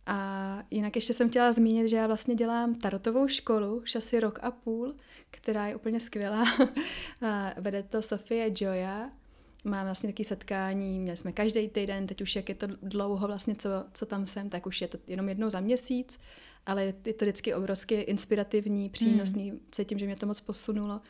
A 0.05 0.63
jinak 0.71 0.95
ještě 0.95 1.13
jsem 1.13 1.29
chtěla 1.29 1.51
zmínit, 1.51 1.87
že 1.87 1.97
já 1.97 2.07
vlastně 2.07 2.35
dělám 2.35 2.75
tarotovou 2.75 3.27
školu, 3.27 3.81
už 3.81 3.95
asi 3.95 4.19
rok 4.19 4.39
a 4.41 4.51
půl, 4.51 4.95
která 5.31 5.67
je 5.67 5.75
úplně 5.75 5.99
skvělá. 5.99 6.43
Vede 7.57 7.83
to 7.83 8.01
Sofie 8.01 8.51
Joya. 8.59 9.09
Mám 9.63 9.85
vlastně 9.85 10.09
taky 10.09 10.23
setkání, 10.23 10.99
měli 10.99 11.17
jsme 11.17 11.31
každý 11.31 11.69
týden, 11.69 12.07
teď 12.07 12.21
už 12.21 12.35
jak 12.35 12.49
je 12.49 12.55
to 12.55 12.67
dlouho 12.81 13.27
vlastně, 13.27 13.55
co, 13.55 13.69
co 13.93 14.05
tam 14.05 14.25
jsem, 14.25 14.49
tak 14.49 14.65
už 14.65 14.81
je 14.81 14.87
to 14.87 14.97
jenom 15.07 15.29
jednou 15.29 15.49
za 15.49 15.59
měsíc, 15.59 16.19
ale 16.65 16.93
je 17.05 17.13
to 17.13 17.25
vždycky 17.25 17.53
obrovsky 17.53 17.95
inspirativní, 17.95 18.89
přínosný, 18.89 19.51
mm. 19.51 19.59
cítím, 19.71 19.99
že 19.99 20.05
mě 20.05 20.15
to 20.15 20.25
moc 20.25 20.41
posunulo 20.41 21.01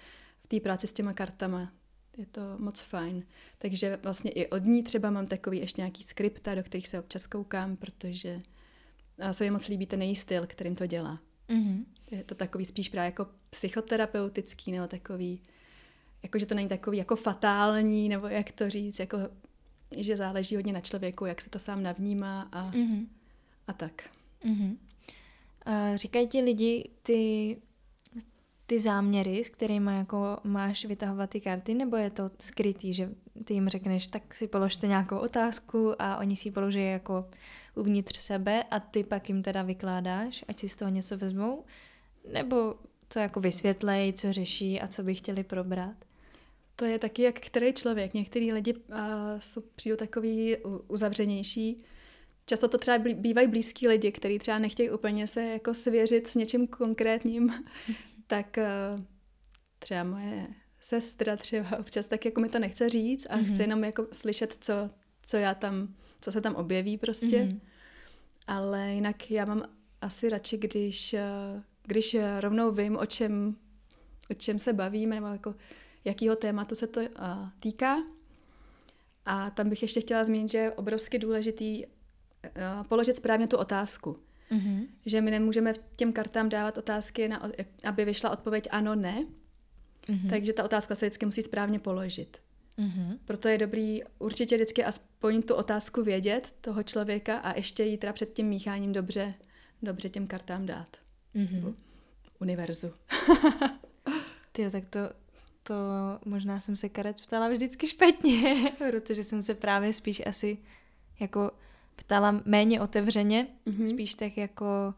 v 0.43 0.47
té 0.47 0.59
práci 0.59 0.87
s 0.87 0.93
těma 0.93 1.13
kartama. 1.13 1.71
je 2.17 2.25
to 2.25 2.41
moc 2.57 2.81
fajn. 2.81 3.23
Takže 3.57 3.99
vlastně 4.03 4.31
i 4.31 4.47
od 4.47 4.63
ní 4.63 4.83
třeba 4.83 5.09
mám 5.09 5.27
takový 5.27 5.59
ještě 5.59 5.81
nějaký 5.81 6.03
skripta, 6.03 6.55
do 6.55 6.63
kterých 6.63 6.87
se 6.87 6.99
občas 6.99 7.27
koukám, 7.27 7.77
protože 7.77 8.41
se 9.31 9.43
mi 9.43 9.51
moc 9.51 9.67
líbí 9.67 9.85
ten 9.85 10.01
její 10.01 10.15
styl, 10.15 10.47
kterým 10.47 10.75
to 10.75 10.85
dělá. 10.85 11.19
Mm-hmm. 11.49 11.85
Je 12.11 12.23
to 12.23 12.35
takový 12.35 12.65
spíš 12.65 12.89
právě 12.89 13.05
jako 13.05 13.27
psychoterapeutický, 13.49 14.71
nebo 14.71 14.87
takový, 14.87 15.41
jako 16.23 16.39
že 16.39 16.45
to 16.45 16.55
není 16.55 16.69
takový 16.69 16.97
jako 16.97 17.15
fatální, 17.15 18.09
nebo 18.09 18.27
jak 18.27 18.51
to 18.51 18.69
říct, 18.69 18.99
jako 18.99 19.17
že 19.97 20.17
záleží 20.17 20.55
hodně 20.55 20.73
na 20.73 20.81
člověku, 20.81 21.25
jak 21.25 21.41
se 21.41 21.49
to 21.49 21.59
sám 21.59 21.83
navnímá 21.83 22.49
a, 22.51 22.71
mm-hmm. 22.71 23.07
a 23.67 23.73
tak. 23.73 24.09
Mm-hmm. 24.45 24.77
Říkají 25.95 26.27
ti 26.27 26.41
lidi 26.41 26.89
ty, 27.03 27.57
ty 28.65 28.79
záměry, 28.79 29.43
s 29.43 29.49
kterými 29.49 29.91
jako 29.97 30.37
máš 30.43 30.85
vytahovat 30.85 31.29
ty 31.29 31.41
karty, 31.41 31.73
nebo 31.73 31.97
je 31.97 32.09
to 32.09 32.31
skrytý, 32.39 32.93
že 32.93 33.09
ty 33.45 33.53
jim 33.53 33.69
řekneš, 33.69 34.07
tak 34.07 34.33
si 34.33 34.47
položte 34.47 34.87
nějakou 34.87 35.17
otázku 35.17 36.01
a 36.01 36.17
oni 36.17 36.35
si 36.35 36.47
ji 36.47 36.51
položí 36.51 36.85
jako 36.85 37.29
uvnitř 37.75 38.17
sebe 38.17 38.63
a 38.63 38.79
ty 38.79 39.03
pak 39.03 39.29
jim 39.29 39.43
teda 39.43 39.61
vykládáš, 39.61 40.45
ať 40.47 40.59
si 40.59 40.69
z 40.69 40.75
toho 40.75 40.91
něco 40.91 41.17
vezmou, 41.17 41.63
nebo 42.33 42.75
to 43.07 43.19
jako 43.19 43.39
vysvětlej, 43.39 44.13
co 44.13 44.33
řeší 44.33 44.81
a 44.81 44.87
co 44.87 45.03
by 45.03 45.15
chtěli 45.15 45.43
probrat? 45.43 45.95
To 46.75 46.85
je 46.85 46.99
taky 46.99 47.21
jak 47.21 47.39
který 47.39 47.73
člověk. 47.73 48.13
Některý 48.13 48.53
lidi 48.53 48.73
uh, 48.73 48.97
jsou 49.39 49.61
přijdou 49.75 49.95
takový 49.95 50.57
uzavřenější. 50.87 51.83
Často 52.45 52.67
to 52.67 52.77
třeba 52.77 52.97
bývají 52.97 53.47
blízký 53.47 53.87
lidi, 53.87 54.11
kteří 54.11 54.39
třeba 54.39 54.59
nechtějí 54.59 54.89
úplně 54.89 55.27
se 55.27 55.43
jako 55.43 55.73
svěřit 55.73 56.27
s 56.27 56.35
něčím 56.35 56.67
konkrétním. 56.67 57.53
tak 58.27 58.57
uh, 58.57 59.03
třeba 59.79 60.03
moje 60.03 60.47
sestra 60.79 61.37
třeba 61.37 61.77
občas 61.79 62.05
tak 62.05 62.25
jako 62.25 62.41
mi 62.41 62.49
to 62.49 62.59
nechce 62.59 62.89
říct 62.89 63.27
a 63.29 63.37
mm-hmm. 63.37 63.53
chce 63.53 63.63
jenom 63.63 63.83
jako 63.83 64.07
slyšet, 64.11 64.57
co, 64.61 64.89
co 65.25 65.37
já 65.37 65.53
tam, 65.53 65.95
co 66.21 66.31
se 66.31 66.41
tam 66.41 66.55
objeví 66.55 66.97
prostě. 66.97 67.25
Mm-hmm. 67.27 67.59
Ale 68.47 68.93
jinak 68.93 69.31
já 69.31 69.45
mám 69.45 69.63
asi 70.01 70.29
radši, 70.29 70.57
když, 70.57 71.15
když 71.83 72.17
rovnou 72.39 72.71
vím, 72.71 72.97
o 72.97 73.05
čem, 73.05 73.55
o 74.31 74.33
čem 74.33 74.59
se 74.59 74.73
bavíme, 74.73 75.15
nebo 75.15 75.27
jako 75.27 75.55
jakýho 76.05 76.35
tématu 76.35 76.75
se 76.75 76.87
to 76.87 76.99
uh, 76.99 77.07
týká. 77.59 77.97
A 79.25 79.49
tam 79.49 79.69
bych 79.69 79.81
ještě 79.81 80.01
chtěla 80.01 80.23
zmínit, 80.23 80.51
že 80.51 80.57
je 80.57 80.71
obrovsky 80.71 81.19
důležitý 81.19 81.83
položit 82.87 83.15
správně 83.15 83.47
tu 83.47 83.57
otázku. 83.57 84.19
Mm-hmm. 84.51 84.87
Že 85.05 85.21
my 85.21 85.31
nemůžeme 85.31 85.73
těm 85.95 86.13
kartám 86.13 86.49
dávat 86.49 86.77
otázky, 86.77 87.27
na, 87.27 87.51
aby 87.83 88.05
vyšla 88.05 88.29
odpověď 88.29 88.67
ano, 88.71 88.95
ne. 88.95 89.25
Mm-hmm. 90.07 90.29
Takže 90.29 90.53
ta 90.53 90.63
otázka 90.63 90.95
se 90.95 91.05
vždycky 91.05 91.25
musí 91.25 91.41
správně 91.41 91.79
položit. 91.79 92.37
Mm-hmm. 92.77 93.17
Proto 93.25 93.47
je 93.47 93.57
dobrý 93.57 94.01
určitě 94.19 94.55
vždycky 94.55 94.83
aspoň 94.83 95.41
tu 95.41 95.55
otázku 95.55 96.03
vědět 96.03 96.53
toho 96.61 96.83
člověka 96.83 97.37
a 97.37 97.57
ještě 97.57 97.83
ji 97.83 97.97
teda 97.97 98.13
před 98.13 98.33
tím 98.33 98.47
mícháním 98.47 98.93
dobře, 98.93 99.33
dobře 99.81 100.09
těm 100.09 100.27
kartám 100.27 100.65
dát. 100.65 100.97
Mm-hmm. 101.35 101.73
Univerzu. 102.39 102.93
Ty 104.51 104.69
tak 104.71 104.83
to, 104.89 104.99
to 105.63 105.75
možná 106.25 106.59
jsem 106.59 106.77
se 106.77 106.89
karet 106.89 107.21
ptala 107.21 107.49
vždycky 107.49 107.87
špatně, 107.87 108.71
protože 108.77 109.23
jsem 109.23 109.41
se 109.41 109.55
právě 109.55 109.93
spíš 109.93 110.21
asi 110.25 110.57
jako 111.19 111.51
ptala 111.95 112.41
méně 112.45 112.81
otevřeně, 112.81 113.47
mm-hmm. 113.67 113.85
spíš 113.85 114.15
tak 114.15 114.37
jako 114.37 114.93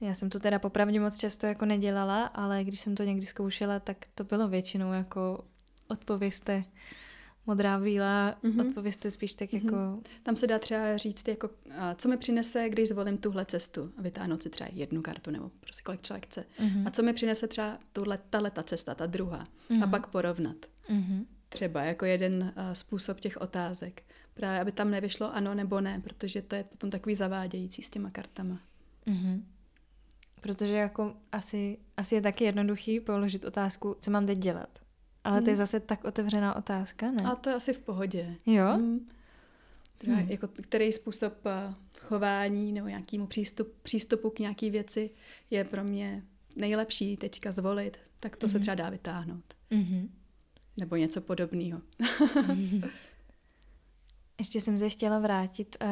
já 0.00 0.14
jsem 0.14 0.30
to 0.30 0.40
teda 0.40 0.58
popravdě 0.58 1.00
moc 1.00 1.18
často 1.18 1.46
jako 1.46 1.64
nedělala, 1.64 2.26
ale 2.26 2.64
když 2.64 2.80
jsem 2.80 2.94
to 2.94 3.02
někdy 3.02 3.26
zkoušela, 3.26 3.80
tak 3.80 3.96
to 4.14 4.24
bylo 4.24 4.48
většinou 4.48 4.92
jako 4.92 5.44
odpověste 5.88 6.64
modrá 7.46 7.78
víla, 7.78 8.36
mm-hmm. 8.44 8.68
odpověste 8.68 9.10
spíš 9.10 9.34
tak 9.34 9.50
mm-hmm. 9.50 9.64
jako... 9.64 10.02
Tam 10.22 10.36
se 10.36 10.46
dá 10.46 10.58
třeba 10.58 10.96
říct, 10.96 11.28
jako, 11.28 11.50
co 11.96 12.08
mi 12.08 12.16
přinese, 12.16 12.68
když 12.68 12.88
zvolím 12.88 13.18
tuhle 13.18 13.44
cestu 13.44 13.92
a 13.98 14.02
vytáhnout 14.02 14.42
si 14.42 14.50
třeba 14.50 14.70
jednu 14.72 15.02
kartu 15.02 15.30
nebo 15.30 15.50
prostě 15.60 15.82
kolik 15.82 16.02
člověk 16.02 16.26
chce. 16.26 16.44
Mm-hmm. 16.60 16.86
A 16.86 16.90
co 16.90 17.02
mi 17.02 17.12
přinese 17.12 17.46
třeba 17.46 17.78
tuhle, 17.92 18.18
tahle 18.30 18.50
ta 18.50 18.62
cesta, 18.62 18.94
ta 18.94 19.06
druhá. 19.06 19.46
Mm-hmm. 19.70 19.84
A 19.84 19.86
pak 19.86 20.06
porovnat. 20.06 20.56
Mm-hmm. 20.90 21.24
Třeba 21.48 21.82
jako 21.82 22.04
jeden 22.04 22.52
uh, 22.56 22.72
způsob 22.72 23.20
těch 23.20 23.40
otázek. 23.40 24.02
Právě, 24.34 24.60
aby 24.60 24.72
tam 24.72 24.90
nevyšlo 24.90 25.34
ano 25.34 25.54
nebo 25.54 25.80
ne, 25.80 26.00
protože 26.00 26.42
to 26.42 26.54
je 26.54 26.64
potom 26.64 26.90
takový 26.90 27.14
zavádějící 27.14 27.82
s 27.82 27.90
těma 27.90 28.10
kartama. 28.10 28.60
Mm-hmm. 29.06 29.42
Protože 30.40 30.72
jako 30.72 31.14
asi, 31.32 31.78
asi 31.96 32.14
je 32.14 32.20
taky 32.20 32.44
jednoduchý 32.44 33.00
položit 33.00 33.44
otázku, 33.44 33.96
co 34.00 34.10
mám 34.10 34.26
teď 34.26 34.38
dělat. 34.38 34.78
Ale 35.24 35.36
hmm. 35.36 35.44
to 35.44 35.50
je 35.50 35.54
hmm. 35.54 35.58
zase 35.58 35.80
tak 35.80 36.04
otevřená 36.04 36.56
otázka, 36.56 37.10
ne? 37.10 37.24
A 37.24 37.34
to 37.34 37.48
je 37.48 37.54
asi 37.54 37.72
v 37.72 37.78
pohodě. 37.78 38.36
Jo? 38.46 38.72
Hmm. 38.74 39.08
Teda, 39.98 40.14
hmm. 40.14 40.30
jako, 40.30 40.48
který 40.48 40.92
způsob 40.92 41.34
uh, 41.44 41.74
chování 41.98 42.72
nebo 42.72 42.88
nějakému 42.88 43.26
přístup, 43.26 43.74
přístupu 43.82 44.30
k 44.30 44.38
nějaký 44.38 44.70
věci 44.70 45.10
je 45.50 45.64
pro 45.64 45.84
mě 45.84 46.22
nejlepší 46.56 47.16
teďka 47.16 47.52
zvolit, 47.52 47.98
tak 48.20 48.36
to 48.36 48.46
hmm. 48.46 48.52
se 48.52 48.58
třeba 48.58 48.74
dá 48.74 48.90
vytáhnout. 48.90 49.44
Hmm. 49.70 50.14
Nebo 50.76 50.96
něco 50.96 51.20
podobného. 51.20 51.80
Ještě 54.42 54.60
jsem 54.60 54.78
se 54.78 54.88
chtěla 54.88 55.18
vrátit 55.18 55.76
uh, 55.82 55.88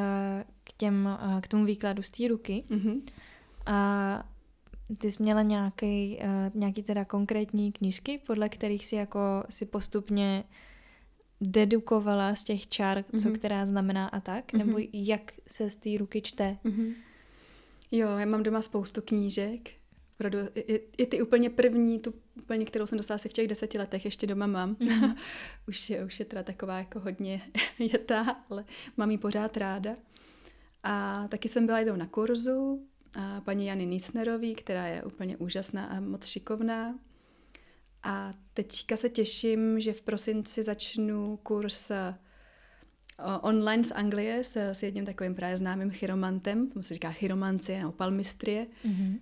k, 0.65 0.73
těm, 0.77 1.19
uh, 1.25 1.41
k 1.41 1.49
tomu 1.49 1.65
výkladu 1.65 2.03
z 2.03 2.11
té 2.11 2.29
ruky. 2.29 2.65
Mm-hmm. 2.71 3.03
A 3.67 4.29
ty 4.99 5.11
jsi 5.11 5.23
měla 5.23 5.43
nějaký, 5.43 6.19
uh, 6.19 6.61
nějaký 6.61 6.83
teda 6.83 7.05
konkrétní 7.05 7.73
knížky, 7.73 8.21
podle 8.27 8.49
kterých 8.49 8.87
si 8.87 8.97
jako 8.97 9.21
si 9.51 9.67
postupně 9.67 10.45
dedukovala 11.41 12.35
z 12.35 12.45
těch 12.45 12.69
čár, 12.69 12.99
mm-hmm. 12.99 13.23
co 13.23 13.31
která 13.31 13.67
znamená 13.67 14.09
a 14.09 14.21
tak? 14.21 14.53
Mm-hmm. 14.53 14.59
Nebo 14.59 14.79
jak 14.93 15.33
se 15.47 15.71
z 15.71 15.77
té 15.77 15.91
ruky 15.99 16.23
čte? 16.23 16.57
Mm-hmm. 16.65 16.95
Jo, 17.91 18.09
já 18.09 18.27
mám 18.27 18.43
doma 18.43 18.63
spoustu 18.63 19.03
knížek. 19.03 19.80
Opravdu, 20.21 20.39
i, 20.55 20.81
i 20.99 21.07
ty 21.07 21.23
úplně 21.23 21.51
první, 21.51 21.99
tu 21.99 22.15
úplně, 22.39 22.65
kterou 22.65 22.87
jsem 22.87 22.99
dostala 22.99 23.15
asi 23.15 23.29
v 23.29 23.33
těch 23.33 23.49
deseti 23.49 23.79
letech, 23.79 24.05
ještě 24.05 24.27
doma 24.27 24.47
mám. 24.47 24.75
Mm-hmm. 24.75 25.17
už, 25.69 25.91
je, 25.91 26.05
už 26.05 26.19
je 26.19 26.25
teda 26.25 26.43
taková 26.43 26.79
jako 26.79 27.01
hodně 27.01 27.43
jetá, 27.79 28.37
ale 28.51 28.65
mám 28.97 29.11
ji 29.11 29.19
pořád 29.19 29.57
ráda. 29.57 29.97
A 30.83 31.29
taky 31.29 31.49
jsem 31.49 31.67
byla 31.67 31.79
jednou 31.79 31.97
na 31.97 32.07
kurzu 32.07 32.87
a 33.19 33.41
paní 33.41 33.67
Jany 33.67 33.87
Nísnerový, 33.87 34.55
která 34.55 34.87
je 34.87 35.03
úplně 35.03 35.37
úžasná 35.37 35.85
a 35.85 36.01
moc 36.01 36.27
šikovná. 36.27 36.99
A 38.03 38.35
teďka 38.55 38.97
se 38.97 39.09
těším, 39.09 39.81
že 39.81 39.93
v 39.93 40.03
prosinci 40.03 40.63
začnu 40.63 41.37
kurz 41.43 41.91
eh, 41.91 42.15
online 43.41 43.85
z 43.85 43.93
Anglie 43.93 44.45
s, 44.45 44.57
s 44.57 44.83
jedním 44.83 45.07
takovým 45.07 45.35
právě 45.35 45.57
známým 45.57 45.91
chiromantem, 45.91 46.71
tomu 46.71 46.83
se 46.83 46.95
říká 46.95 47.11
chiromancie 47.11 47.79
nebo 47.79 47.93
palmistrie. 47.93 48.67
Mm-hmm. 48.85 49.19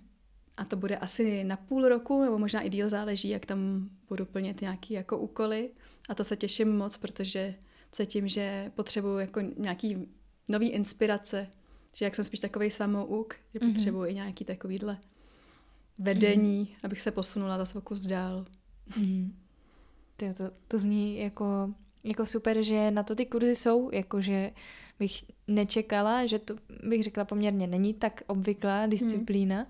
A 0.59 0.65
to 0.65 0.75
bude 0.75 0.97
asi 0.97 1.43
na 1.43 1.57
půl 1.57 1.89
roku, 1.89 2.23
nebo 2.23 2.37
možná 2.37 2.61
i 2.61 2.69
díl, 2.69 2.89
záleží, 2.89 3.29
jak 3.29 3.45
tam 3.45 3.89
budu 4.09 4.25
plnit 4.25 4.61
nějaké 4.61 4.93
jako 4.93 5.17
úkoly. 5.17 5.69
A 6.09 6.15
to 6.15 6.23
se 6.23 6.37
těším 6.37 6.77
moc, 6.77 6.97
protože 6.97 7.55
cítím, 7.91 8.27
že 8.27 8.71
potřebuji 8.75 9.17
jako 9.17 9.41
nějaký 9.57 10.07
nový 10.49 10.69
inspirace 10.69 11.47
že 11.93 12.05
jak 12.05 12.15
jsem 12.15 12.25
spíš 12.25 12.39
takový 12.39 12.71
samouk, 12.71 13.35
že 13.53 13.59
mm-hmm. 13.59 13.73
potřebuji 13.73 14.05
i 14.05 14.13
nějaký 14.13 14.45
takovýhle 14.45 14.97
vedení, 15.97 16.65
mm-hmm. 16.65 16.79
abych 16.83 17.01
se 17.01 17.11
posunula 17.11 17.65
za 17.65 17.81
kus 17.81 18.01
dál. 18.01 18.45
Mm-hmm. 18.89 19.31
To, 20.15 20.33
to, 20.33 20.51
to 20.67 20.79
zní 20.79 21.17
jako, 21.17 21.73
jako 22.03 22.25
super, 22.25 22.61
že 22.63 22.91
na 22.91 23.03
to 23.03 23.15
ty 23.15 23.25
kurzy 23.25 23.55
jsou, 23.55 23.89
jakože 23.93 24.51
bych 24.99 25.23
nečekala, 25.47 26.25
že 26.25 26.39
to 26.39 26.55
bych 26.83 27.03
řekla 27.03 27.25
poměrně 27.25 27.67
není 27.67 27.93
tak 27.93 28.21
obvyklá 28.27 28.85
disciplína, 28.85 29.59
mm. 29.59 29.67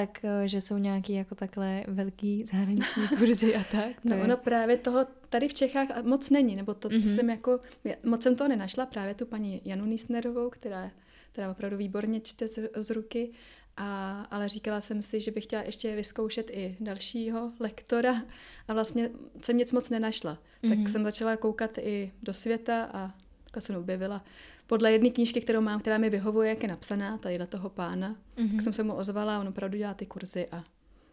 Tak 0.00 0.24
eh, 0.24 0.48
že 0.48 0.60
jsou 0.60 0.78
nějaký 0.78 1.12
jako 1.12 1.34
takhle 1.34 1.84
velký 1.88 2.44
zahraniční 2.44 3.08
kurzy 3.18 3.56
a 3.56 3.64
tak. 3.64 4.04
no 4.04 4.16
je... 4.16 4.22
ono 4.22 4.36
právě 4.36 4.76
toho 4.76 5.06
tady 5.28 5.48
v 5.48 5.54
Čechách 5.54 5.88
moc 6.02 6.30
není, 6.30 6.56
nebo 6.56 6.74
to, 6.74 6.88
co 6.88 6.94
mm-hmm. 6.94 7.14
jsem 7.14 7.30
jako, 7.30 7.60
moc 8.02 8.22
jsem 8.22 8.36
to 8.36 8.48
nenašla, 8.48 8.86
právě 8.86 9.14
tu 9.14 9.26
paní 9.26 9.60
Janu 9.64 9.84
Nisnerovou, 9.84 10.50
která 10.50 10.90
která 11.32 11.50
opravdu 11.50 11.76
výborně 11.76 12.20
čte 12.20 12.48
z, 12.48 12.58
z 12.76 12.90
ruky, 12.90 13.30
a, 13.76 14.20
ale 14.30 14.48
říkala 14.48 14.80
jsem 14.80 15.02
si, 15.02 15.20
že 15.20 15.30
bych 15.30 15.44
chtěla 15.44 15.62
ještě 15.62 15.96
vyzkoušet 15.96 16.50
i 16.50 16.76
dalšího 16.80 17.52
lektora 17.60 18.22
a 18.68 18.74
vlastně 18.74 19.10
jsem 19.42 19.56
nic 19.56 19.72
moc 19.72 19.90
nenašla. 19.90 20.34
Mm-hmm. 20.34 20.68
Tak 20.68 20.78
mhm. 20.78 20.88
jsem 20.88 21.04
začala 21.04 21.36
koukat 21.36 21.78
i 21.78 22.12
do 22.22 22.34
světa 22.34 22.90
a 22.92 23.14
takhle 23.56 23.66
jsem 23.66 23.76
objevila 23.76 24.24
podle 24.66 24.92
jedné 24.92 25.10
knížky, 25.10 25.40
kterou 25.40 25.60
mám, 25.60 25.80
která 25.80 25.98
mi 25.98 26.10
vyhovuje, 26.10 26.48
jak 26.48 26.62
je 26.62 26.68
napsaná, 26.68 27.18
tady 27.18 27.38
toho 27.46 27.70
pána, 27.70 28.16
mm-hmm. 28.36 28.50
tak 28.50 28.60
jsem 28.60 28.72
se 28.72 28.82
mu 28.82 28.94
ozvala 28.94 29.36
a 29.36 29.40
on 29.40 29.48
opravdu 29.48 29.78
dělá 29.78 29.94
ty 29.94 30.06
kurzy 30.06 30.46
a 30.52 30.64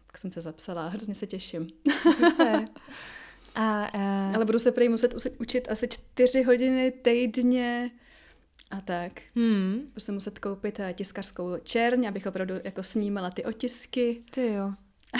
tak 0.06 0.18
jsem 0.18 0.32
se 0.32 0.40
zapsala 0.40 0.88
hrozně 0.88 1.14
se 1.14 1.26
těším. 1.26 1.68
Super. 2.16 2.64
A, 3.56 3.94
uh... 3.94 4.34
Ale 4.34 4.44
budu 4.44 4.58
se 4.58 4.72
prý 4.72 4.88
muset 4.88 5.14
učit 5.38 5.70
asi 5.70 5.88
čtyři 5.88 6.42
hodiny 6.42 6.90
týdně 6.90 7.90
a 8.70 8.80
tak. 8.80 9.12
Hmm. 9.36 9.80
Budu 9.88 10.00
se 10.00 10.12
muset 10.12 10.38
koupit 10.38 10.80
eh, 10.80 10.94
tiskařskou 10.94 11.56
čerň, 11.62 12.08
abych 12.08 12.26
opravdu 12.26 12.54
jako 12.64 12.82
snímala 12.82 13.30
ty 13.30 13.44
otisky. 13.44 14.22
Ty 14.30 14.52
jo. 14.52 14.72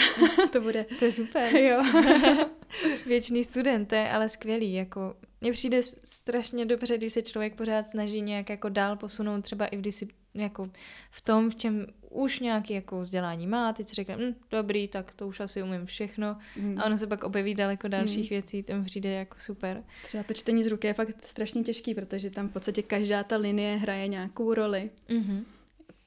to 0.51 0.61
bude. 0.61 0.85
To 0.99 1.05
je 1.05 1.11
super. 1.11 1.55
Jo. 1.65 1.83
Věčný 3.05 3.43
student, 3.43 3.89
to 3.89 3.95
je 3.95 4.09
ale 4.09 4.29
skvělý. 4.29 4.73
Jako, 4.73 5.15
mně 5.41 5.51
přijde 5.51 5.81
strašně 6.05 6.65
dobře, 6.65 6.97
když 6.97 7.13
se 7.13 7.21
člověk 7.21 7.55
pořád 7.55 7.83
snaží 7.83 8.21
nějak 8.21 8.49
jako 8.49 8.69
dál 8.69 8.95
posunout 8.95 9.41
třeba 9.41 9.65
i 9.65 9.77
v, 9.77 9.81
disip, 9.81 10.11
jako 10.33 10.69
v 11.11 11.21
tom, 11.21 11.49
v 11.49 11.55
čem 11.55 11.87
už 12.09 12.39
nějaký 12.39 12.73
jako 12.73 13.01
vzdělání 13.01 13.47
má, 13.47 13.73
teď 13.73 13.89
si 13.89 13.95
řekne, 13.95 14.15
hm, 14.15 14.35
dobrý, 14.51 14.87
tak 14.87 15.15
to 15.15 15.27
už 15.27 15.39
asi 15.39 15.63
umím 15.63 15.85
všechno. 15.85 16.37
Mm. 16.55 16.79
A 16.79 16.85
ono 16.85 16.97
se 16.97 17.07
pak 17.07 17.23
objeví 17.23 17.55
daleko 17.55 17.87
dalších 17.87 18.31
mm. 18.31 18.35
věcí, 18.35 18.63
to 18.63 18.75
mi 18.75 18.83
přijde 18.83 19.11
jako 19.11 19.39
super. 19.39 19.83
Třeba 20.05 20.23
to 20.23 20.33
čtení 20.33 20.63
z 20.63 20.67
ruky 20.67 20.87
je 20.87 20.93
fakt 20.93 21.27
strašně 21.27 21.63
těžký, 21.63 21.95
protože 21.95 22.29
tam 22.29 22.49
v 22.49 22.53
podstatě 22.53 22.81
každá 22.81 23.23
ta 23.23 23.37
linie 23.37 23.77
hraje 23.77 24.07
nějakou 24.07 24.53
roli. 24.53 24.89
Mm-hmm. 25.09 25.43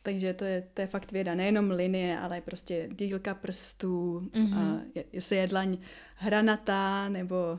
Takže 0.09 0.35
to 0.35 0.44
je, 0.44 0.64
to 0.75 0.81
je 0.81 0.87
fakt 0.87 1.12
věda. 1.12 1.35
Nejenom 1.35 1.71
linie, 1.71 2.18
ale 2.18 2.40
prostě 2.40 2.88
dílka 2.92 3.35
prstů, 3.35 4.21
mm-hmm. 4.35 4.55
a 4.59 4.81
jestli 5.12 5.37
je 5.37 5.47
dlaň 5.47 5.79
hranatá, 6.16 7.09
nebo 7.09 7.59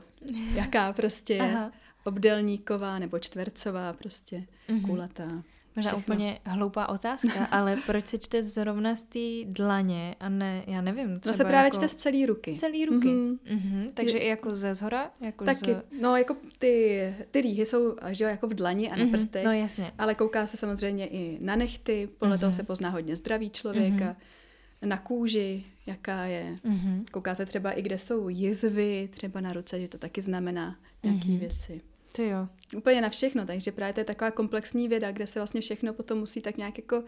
jaká 0.54 0.92
prostě 0.92 1.56
obdelníková, 2.04 2.98
nebo 2.98 3.18
čtvercová, 3.18 3.92
prostě 3.92 4.46
mm-hmm. 4.68 4.86
kulatá. 4.86 5.28
Možná 5.76 5.94
úplně 5.94 6.38
hloupá 6.44 6.88
otázka, 6.88 7.44
ale 7.50 7.76
proč 7.86 8.08
se 8.08 8.18
čte 8.18 8.42
zrovna 8.42 8.96
z 8.96 9.02
té 9.02 9.44
dlaně 9.44 10.14
a 10.20 10.28
ne, 10.28 10.64
já 10.66 10.80
nevím, 10.80 11.20
třeba 11.20 11.32
No 11.32 11.36
se 11.36 11.44
právě 11.44 11.64
jako... 11.64 11.76
čte 11.76 11.88
z 11.88 11.94
celé 11.94 12.26
ruky. 12.26 12.54
Z 12.54 12.60
celé 12.60 12.86
ruky. 12.86 13.08
Mm-hmm. 13.08 13.38
Mm-hmm. 13.46 13.90
Takže 13.94 14.18
i 14.18 14.28
jako 14.28 14.54
ze 14.54 14.74
zhora? 14.74 15.10
Jako 15.20 15.44
Taky, 15.44 15.72
z... 15.72 15.82
no 16.00 16.16
jako 16.16 16.36
ty, 16.58 17.14
ty 17.30 17.40
rýhy 17.40 17.66
jsou 17.66 17.96
že 18.10 18.24
jako 18.24 18.46
v 18.46 18.54
dlani 18.54 18.90
a 18.90 18.96
na 18.96 19.04
mm-hmm. 19.04 19.10
prstech. 19.10 19.44
No 19.44 19.52
jasně. 19.52 19.92
Ale 19.98 20.14
kouká 20.14 20.46
se 20.46 20.56
samozřejmě 20.56 21.06
i 21.06 21.38
na 21.40 21.56
nechty, 21.56 22.08
podle 22.18 22.36
mm-hmm. 22.36 22.40
toho 22.40 22.52
se 22.52 22.62
pozná 22.62 22.90
hodně 22.90 23.16
zdraví 23.16 23.50
člověka. 23.50 24.04
Mm-hmm 24.04 24.40
na 24.82 24.98
kůži, 24.98 25.64
jaká 25.86 26.24
je. 26.24 26.56
Mm-hmm. 26.64 27.04
Kouká 27.10 27.34
se 27.34 27.46
třeba 27.46 27.72
i, 27.72 27.82
kde 27.82 27.98
jsou 27.98 28.28
jizvy, 28.28 29.08
třeba 29.12 29.40
na 29.40 29.52
ruce, 29.52 29.80
že 29.80 29.88
to 29.88 29.98
taky 29.98 30.22
znamená 30.22 30.76
nějaké 31.02 31.20
mm-hmm. 31.28 31.38
věci. 31.38 31.80
To 32.12 32.22
jo. 32.22 32.48
Úplně 32.76 33.00
na 33.00 33.08
všechno, 33.08 33.46
takže 33.46 33.72
právě 33.72 33.92
to 33.92 34.00
je 34.00 34.04
taková 34.04 34.30
komplexní 34.30 34.88
věda, 34.88 35.12
kde 35.12 35.26
se 35.26 35.38
vlastně 35.38 35.60
všechno 35.60 35.92
potom 35.92 36.18
musí 36.18 36.40
tak 36.40 36.56
nějak 36.56 36.78
jako, 36.78 37.04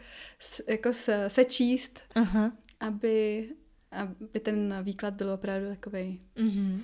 jako 0.67 0.93
se, 0.93 1.31
sečíst, 1.31 2.01
uh-huh. 2.17 2.53
aby, 2.81 3.49
aby 3.91 4.41
ten 4.41 4.79
výklad 4.83 5.15
byl 5.15 5.31
opravdu 5.31 5.69
takový 5.69 6.21
uh-huh. 6.37 6.83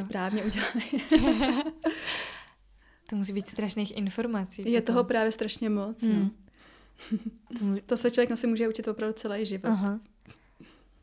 správně 0.00 0.44
udělaný. 0.44 0.82
to 3.10 3.16
musí 3.16 3.32
být 3.32 3.48
strašných 3.48 3.96
informací. 3.96 4.62
Je 4.66 4.80
potom. 4.80 4.94
toho 4.94 5.04
právě 5.04 5.32
strašně 5.32 5.70
moc. 5.70 6.02
Mm. 6.02 6.20
No. 6.20 6.30
to, 7.58 7.64
může... 7.64 7.82
to 7.82 7.96
se 7.96 8.10
člověk 8.10 8.30
no, 8.30 8.36
si 8.36 8.46
může 8.46 8.68
učit 8.68 8.88
opravdu 8.88 9.14
celý 9.14 9.46
život. 9.46 9.70
Uh-huh. 9.70 10.00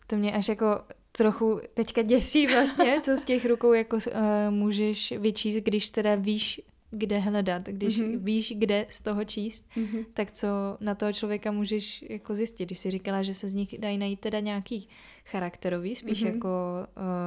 To 0.08 0.16
mě 0.16 0.34
až 0.34 0.48
jako 0.48 0.84
trochu 1.18 1.60
teďka 1.74 2.02
děsí 2.02 2.48
vlastně, 2.48 3.00
co 3.02 3.16
z 3.16 3.22
těch 3.22 3.46
rukou 3.46 3.74
jako 3.74 3.96
uh, 3.96 4.02
můžeš 4.50 5.14
vyčíst, 5.18 5.58
když 5.58 5.90
teda 5.90 6.16
víš, 6.16 6.62
kde 6.92 7.20
hledat, 7.20 7.64
když 7.64 8.00
mm-hmm. 8.00 8.18
víš, 8.18 8.54
kde 8.58 8.86
z 8.90 9.02
toho 9.02 9.26
číst, 9.26 9.66
mm-hmm. 9.76 10.06
tak 10.14 10.32
co 10.32 10.48
na 10.80 10.96
toho 10.96 11.14
člověka 11.14 11.52
můžeš 11.52 12.06
jako 12.10 12.36
zjistit. 12.36 12.66
Když 12.66 12.80
jsi 12.80 12.92
říkala, 12.92 13.24
že 13.24 13.34
se 13.34 13.48
z 13.48 13.54
nich 13.54 13.80
dají 13.80 13.98
najít 13.98 14.20
teda 14.20 14.40
nějaký 14.40 14.88
charakterový, 15.26 15.96
spíš 15.96 16.24
mm-hmm. 16.24 16.34
jako 16.34 16.50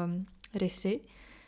um, 0.04 0.26
rysy. 0.54 1.00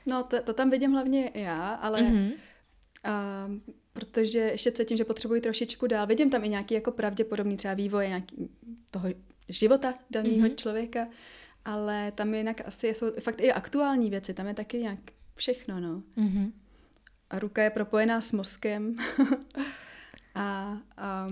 No 0.06 0.22
to, 0.22 0.42
to 0.42 0.52
tam 0.52 0.70
vidím 0.70 0.92
hlavně 0.92 1.30
já, 1.34 1.68
ale 1.68 2.02
mm-hmm. 2.02 2.32
uh, 2.32 3.74
protože 3.92 4.38
ještě 4.38 4.72
cítím, 4.72 4.96
že 4.96 5.04
potřebuji 5.04 5.40
trošičku 5.40 5.86
dál. 5.86 6.06
Vidím 6.06 6.30
tam 6.30 6.44
i 6.44 6.48
nějaký 6.48 6.74
jako 6.74 6.90
pravděpodobný 6.90 7.56
třeba 7.56 7.74
vývoj 7.74 8.08
nějaký 8.08 8.50
toho 8.90 9.08
života 9.48 9.94
daného 10.10 10.36
mm-hmm. 10.36 10.54
člověka, 10.54 11.08
ale 11.64 12.12
tam 12.12 12.34
jinak 12.34 12.60
asi 12.66 12.88
jsou 12.88 13.06
fakt 13.20 13.40
i 13.40 13.52
aktuální 13.52 14.10
věci, 14.10 14.34
tam 14.34 14.46
je 14.48 14.54
taky 14.54 14.78
nějak 14.78 14.98
všechno, 15.34 15.80
no. 15.80 16.02
Mm-hmm. 16.18 16.52
A 17.30 17.38
ruka 17.38 17.62
je 17.62 17.70
propojená 17.70 18.20
s 18.20 18.32
mozkem 18.32 18.96
a, 20.34 20.78
a 20.96 21.28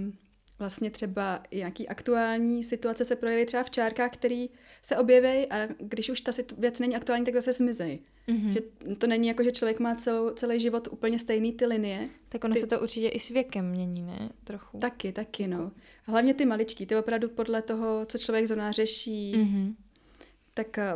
vlastně 0.58 0.90
třeba 0.90 1.42
nějaký 1.52 1.88
aktuální 1.88 2.64
situace 2.64 3.04
se 3.04 3.16
projeví 3.16 3.46
třeba 3.46 3.62
v 3.62 3.70
čárkách, 3.70 4.10
který 4.12 4.50
se 4.82 4.96
objeví 4.96 5.46
a 5.46 5.68
když 5.78 6.10
už 6.10 6.20
ta 6.20 6.32
věc 6.58 6.78
není 6.78 6.96
aktuální, 6.96 7.24
tak 7.24 7.34
zase 7.34 7.52
zmizej. 7.52 7.98
Mm-hmm. 8.28 8.52
Že 8.52 8.60
to 8.94 9.06
není 9.06 9.28
jako, 9.28 9.42
že 9.44 9.52
člověk 9.52 9.80
má 9.80 9.94
celou, 9.94 10.30
celý 10.30 10.60
život 10.60 10.88
úplně 10.90 11.18
stejný 11.18 11.52
ty 11.52 11.66
linie. 11.66 12.08
Tak 12.28 12.44
ono 12.44 12.54
ty... 12.54 12.60
se 12.60 12.66
to 12.66 12.80
určitě 12.80 13.08
i 13.08 13.20
s 13.20 13.28
věkem 13.28 13.70
mění, 13.70 14.02
ne? 14.02 14.30
Trochu. 14.44 14.78
Taky, 14.78 15.12
taky, 15.12 15.46
no. 15.46 15.72
Hlavně 16.04 16.34
ty 16.34 16.46
maličký, 16.46 16.86
ty 16.86 16.96
opravdu 16.96 17.28
podle 17.28 17.62
toho, 17.62 18.06
co 18.06 18.18
člověk 18.18 18.46
zrovna 18.46 18.72
řeší, 18.72 19.34
mm-hmm 19.36 19.74
tak 20.64 20.78
eh, 20.78 20.92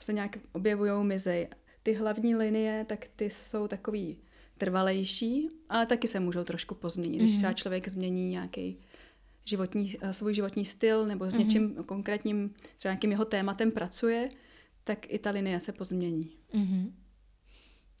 se 0.00 0.12
nějak 0.12 0.38
objevují 0.52 1.04
mizej. 1.04 1.48
Ty 1.82 1.92
hlavní 1.92 2.36
linie, 2.36 2.84
tak 2.88 3.06
ty 3.16 3.30
jsou 3.30 3.68
takový 3.68 4.18
trvalejší, 4.58 5.48
ale 5.68 5.86
taky 5.86 6.08
se 6.08 6.20
můžou 6.20 6.44
trošku 6.44 6.74
pozměnit. 6.74 7.18
Když 7.18 7.30
mm-hmm. 7.30 7.36
třeba 7.36 7.52
člověk 7.52 7.88
změní 7.88 8.28
nějaký 8.28 8.78
životní, 9.44 9.96
eh, 10.00 10.12
svůj 10.12 10.34
životní 10.34 10.64
styl 10.64 11.06
nebo 11.06 11.24
s 11.24 11.34
mm-hmm. 11.34 11.38
něčím 11.38 11.74
konkrétním, 11.74 12.54
třeba 12.76 12.92
nějakým 12.92 13.10
jeho 13.10 13.24
tématem 13.24 13.70
pracuje, 13.70 14.28
tak 14.84 15.12
i 15.12 15.18
ta 15.18 15.30
linie 15.30 15.60
se 15.60 15.72
pozmění. 15.72 16.30
Mm-hmm. 16.54 16.92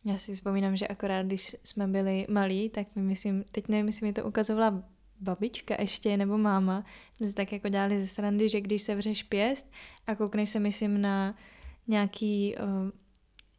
Já 0.04 0.18
si 0.18 0.34
vzpomínám, 0.34 0.76
že 0.76 0.88
akorát 0.88 1.26
když 1.26 1.56
jsme 1.64 1.86
byli 1.86 2.26
malí, 2.30 2.68
tak 2.68 2.96
mi 2.96 3.02
myslím, 3.02 3.44
teď 3.52 3.68
nevím, 3.68 3.86
jestli 3.86 4.06
mi 4.06 4.12
to 4.12 4.24
ukazovala 4.24 4.82
babička 5.20 5.76
ještě 5.80 6.16
nebo 6.16 6.38
máma, 6.38 6.84
jsme 7.16 7.26
si 7.26 7.34
tak 7.34 7.52
jako 7.52 7.68
dělali 7.68 8.00
ze 8.00 8.06
srandy, 8.06 8.48
že 8.48 8.60
když 8.60 8.82
se 8.82 8.94
vřeš 8.94 9.22
pěst 9.22 9.70
a 10.06 10.14
koukneš 10.14 10.50
se 10.50 10.60
myslím 10.60 11.00
na 11.00 11.34
nějaký, 11.88 12.54
uh, 12.62 12.90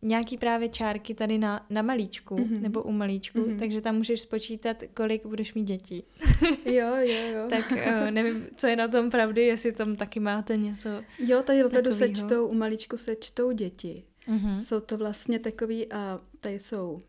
nějaký 0.01 0.37
právě 0.37 0.69
čárky 0.69 1.13
tady 1.13 1.37
na, 1.37 1.65
na 1.69 1.81
malíčku 1.81 2.35
mm-hmm. 2.35 2.61
nebo 2.61 2.83
u 2.83 2.91
malíčku, 2.91 3.39
mm-hmm. 3.39 3.59
takže 3.59 3.81
tam 3.81 3.95
můžeš 3.95 4.21
spočítat, 4.21 4.83
kolik 4.93 5.25
budeš 5.25 5.53
mít 5.53 5.63
dětí. 5.63 6.03
jo, 6.65 6.95
jo, 6.95 7.27
jo. 7.33 7.45
tak 7.49 7.71
uh, 7.71 8.11
nevím, 8.11 8.47
co 8.55 8.67
je 8.67 8.75
na 8.75 8.87
tom 8.87 9.09
pravdy, 9.09 9.41
jestli 9.41 9.71
tam 9.71 9.95
taky 9.95 10.19
máte 10.19 10.57
něco 10.57 10.89
Jo, 11.19 11.43
tady 11.43 11.65
opravdu 11.65 11.93
se 11.93 12.09
čtou, 12.09 12.47
u 12.47 12.53
malíčku 12.53 12.97
se 12.97 13.15
čtou 13.15 13.51
děti. 13.51 14.03
Mm-hmm. 14.27 14.59
Jsou 14.59 14.79
to 14.79 14.97
vlastně 14.97 15.39
takový, 15.39 15.91
a 15.91 16.19
tady 16.39 16.59
jsou 16.59 17.01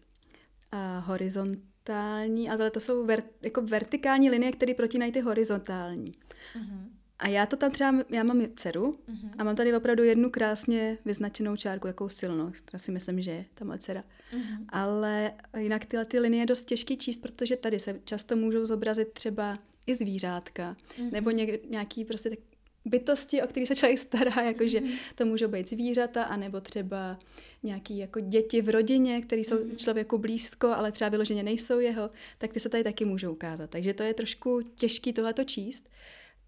a 0.72 0.98
horizont 0.98 1.58
horizontální, 1.88 2.50
ale 2.50 2.70
to 2.70 2.80
jsou 2.80 3.06
ver, 3.06 3.22
jako 3.42 3.62
vertikální 3.62 4.30
linie, 4.30 4.52
které 4.52 4.74
protínají 4.74 5.12
ty 5.12 5.20
horizontální. 5.20 6.12
Uh-huh. 6.12 6.88
A 7.18 7.28
já 7.28 7.46
to 7.46 7.56
tam 7.56 7.70
třeba, 7.70 8.04
já 8.10 8.22
mám 8.22 8.42
dceru 8.56 8.90
uh-huh. 8.90 9.30
a 9.38 9.44
mám 9.44 9.56
tady 9.56 9.76
opravdu 9.76 10.04
jednu 10.04 10.30
krásně 10.30 10.98
vyznačenou 11.04 11.56
čárku, 11.56 11.86
jakou 11.86 12.08
silnou, 12.08 12.50
která 12.50 12.78
si 12.78 12.92
myslím, 12.92 13.20
že 13.20 13.30
je 13.30 13.44
ta 13.54 13.64
moje 13.64 13.78
dcera. 13.78 14.04
Uh-huh. 14.32 14.64
Ale 14.68 15.32
jinak 15.58 15.84
tyhle 15.84 16.04
ty 16.04 16.18
linie 16.18 16.42
je 16.42 16.46
dost 16.46 16.64
těžký 16.64 16.96
číst, 16.96 17.16
protože 17.16 17.56
tady 17.56 17.80
se 17.80 18.00
často 18.04 18.36
můžou 18.36 18.66
zobrazit 18.66 19.12
třeba 19.12 19.58
i 19.86 19.94
zvířátka, 19.94 20.76
uh-huh. 20.98 21.12
nebo 21.12 21.30
něk, 21.30 21.70
nějaký 21.70 22.04
prostě 22.04 22.30
tak 22.30 22.38
bytosti, 22.84 23.42
o 23.42 23.46
který 23.46 23.66
se 23.66 23.76
člověk 23.76 23.98
stará, 23.98 24.42
jakože 24.46 24.80
mm. 24.80 24.92
to 25.14 25.24
můžou 25.24 25.48
být 25.48 25.68
zvířata, 25.68 26.24
anebo 26.24 26.60
třeba 26.60 27.18
nějaký 27.62 27.98
jako 27.98 28.20
děti 28.20 28.62
v 28.62 28.68
rodině, 28.68 29.22
které 29.22 29.40
jsou 29.40 29.64
mm. 29.64 29.76
člověku 29.76 30.18
blízko, 30.18 30.68
ale 30.68 30.92
třeba 30.92 31.08
vyloženě 31.08 31.42
nejsou 31.42 31.78
jeho, 31.78 32.10
tak 32.38 32.52
ty 32.52 32.60
se 32.60 32.68
tady 32.68 32.84
taky 32.84 33.04
můžou 33.04 33.32
ukázat. 33.32 33.70
Takže 33.70 33.94
to 33.94 34.02
je 34.02 34.14
trošku 34.14 34.60
těžký 34.74 35.12
tohleto 35.12 35.44
číst. 35.44 35.88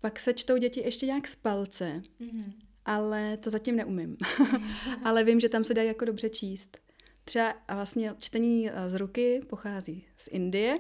Pak 0.01 0.21
se 0.21 0.35
čtou 0.35 0.57
děti 0.57 0.81
ještě 0.81 1.07
nějak 1.07 1.29
z 1.29 1.37
palce, 1.37 2.03
mm. 2.19 2.53
ale 2.85 3.37
to 3.37 3.51
zatím 3.51 3.77
neumím. 3.77 4.17
ale 5.05 5.25
vím, 5.25 5.41
že 5.41 5.49
tam 5.49 5.65
se 5.65 5.75
dají 5.75 5.89
jako 5.89 6.05
dobře 6.05 6.29
číst. 6.29 6.79
Třeba 7.25 7.55
a 7.69 7.75
vlastně 7.75 8.15
čtení 8.19 8.71
z 8.87 8.95
ruky 8.95 9.43
pochází 9.47 10.05
z 10.17 10.29
Indie 10.33 10.79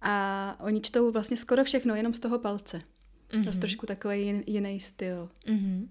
a 0.00 0.56
oni 0.60 0.80
čtou 0.80 1.10
vlastně 1.10 1.36
skoro 1.36 1.64
všechno 1.64 1.94
jenom 1.94 2.14
z 2.14 2.18
toho 2.18 2.38
palce. 2.38 2.82
Mm-hmm. 3.30 3.42
To 3.42 3.48
je 3.48 3.56
trošku 3.56 3.86
takový 3.86 4.22
jin, 4.22 4.42
jiný 4.46 4.80
styl. 4.80 5.28
Mm-hmm. 5.46 5.88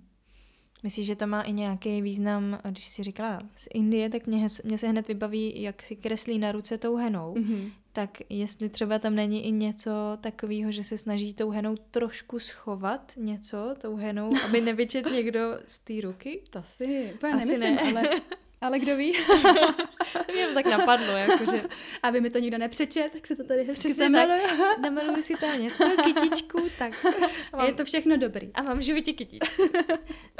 Myslíš, 0.83 1.07
že 1.07 1.15
to 1.15 1.27
má 1.27 1.41
i 1.41 1.53
nějaký 1.53 2.01
význam, 2.01 2.59
když 2.69 2.85
jsi 2.85 3.03
říkala 3.03 3.41
z 3.55 3.67
Indie, 3.73 4.09
tak 4.09 4.27
mě, 4.27 4.47
mě 4.63 4.77
se 4.77 4.87
hned 4.87 5.07
vybaví, 5.07 5.61
jak 5.61 5.83
si 5.83 5.95
kreslí 5.95 6.39
na 6.39 6.51
ruce 6.51 6.77
tou 6.77 6.95
henou. 6.95 7.33
Mm-hmm. 7.33 7.71
Tak 7.93 8.17
jestli 8.29 8.69
třeba 8.69 8.99
tam 8.99 9.15
není 9.15 9.45
i 9.45 9.51
něco 9.51 9.91
takového, 10.21 10.71
že 10.71 10.83
se 10.83 10.97
snaží 10.97 11.33
tou 11.33 11.49
henou 11.49 11.75
trošku 11.91 12.39
schovat 12.39 13.13
něco 13.17 13.75
tou 13.81 13.95
henou, 13.95 14.31
aby 14.45 14.61
nevyčet 14.61 15.05
někdo 15.11 15.59
z 15.67 15.79
té 15.79 15.93
ruky? 16.01 16.41
To 16.49 16.61
si 16.65 17.11
úplně 17.15 17.33
Asi 17.33 17.57
nemyslím, 17.57 17.95
ne. 17.95 17.99
ale 17.99 18.21
ale 18.63 18.79
kdo 18.79 18.97
ví? 18.97 19.11
Mě 20.33 20.47
to 20.47 20.53
tak 20.53 20.65
napadlo, 20.65 21.17
jakože... 21.17 21.63
Aby 22.03 22.21
mi 22.21 22.29
to 22.29 22.39
nikdo 22.39 22.57
nepřečet, 22.57 23.11
tak 23.11 23.27
se 23.27 23.35
to 23.35 23.43
tady 23.43 23.63
hezky 23.63 23.93
zamaluje. 23.93 24.41
Namaluji 24.81 25.23
si 25.23 25.33
tam 25.35 25.61
něco, 25.61 25.83
kytičku, 26.03 26.69
tak. 26.79 27.05
Mám... 27.53 27.65
Je 27.65 27.73
to 27.73 27.85
všechno 27.85 28.17
dobrý. 28.17 28.51
A 28.53 28.61
mám 28.61 28.77
v 28.77 28.81
životě 28.81 29.13
kytičku. 29.13 29.63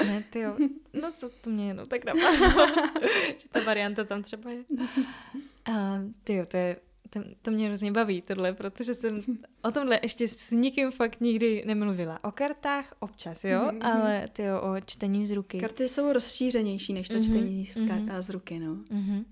ne, 0.04 0.24
ty 0.30 0.40
jo. 0.40 0.56
No 0.92 1.12
co 1.12 1.28
to 1.28 1.50
mě 1.50 1.68
jenom 1.68 1.86
tak 1.86 2.04
napadlo. 2.04 2.66
že 3.38 3.48
ta 3.52 3.60
varianta 3.60 4.04
tam 4.04 4.22
třeba 4.22 4.50
je. 4.50 4.64
A 5.72 5.98
ty 6.24 6.34
jo, 6.34 6.46
to 6.46 6.56
je 6.56 6.76
to, 7.14 7.20
to 7.42 7.50
mě 7.50 7.66
hrozně 7.66 7.92
baví 7.92 8.22
tohle, 8.22 8.52
protože 8.52 8.94
jsem 8.94 9.22
o 9.62 9.70
tomhle 9.70 10.00
ještě 10.02 10.28
s 10.28 10.50
nikým 10.50 10.90
fakt 10.90 11.20
nikdy 11.20 11.64
nemluvila. 11.66 12.24
O 12.24 12.32
kartách 12.32 12.94
občas, 13.00 13.44
jo, 13.44 13.60
mm-hmm. 13.60 13.78
ale 13.82 14.28
ty 14.32 14.42
o 14.50 14.80
čtení 14.86 15.26
z 15.26 15.30
ruky. 15.30 15.58
Karty 15.58 15.88
jsou 15.88 16.12
rozšířenější 16.12 16.92
než 16.92 17.08
to 17.08 17.14
mm-hmm. 17.14 17.24
čtení 17.24 17.66
z, 17.66 17.76
kar- 17.76 18.04
mm-hmm. 18.04 18.18
z 18.18 18.30
ruky, 18.30 18.58
no. 18.58 18.74
Mm-hmm. 18.74 19.24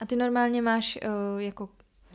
A 0.00 0.06
ty 0.06 0.16
normálně 0.16 0.62
máš 0.62 0.98
uh, 1.04 1.42
jako 1.42 1.68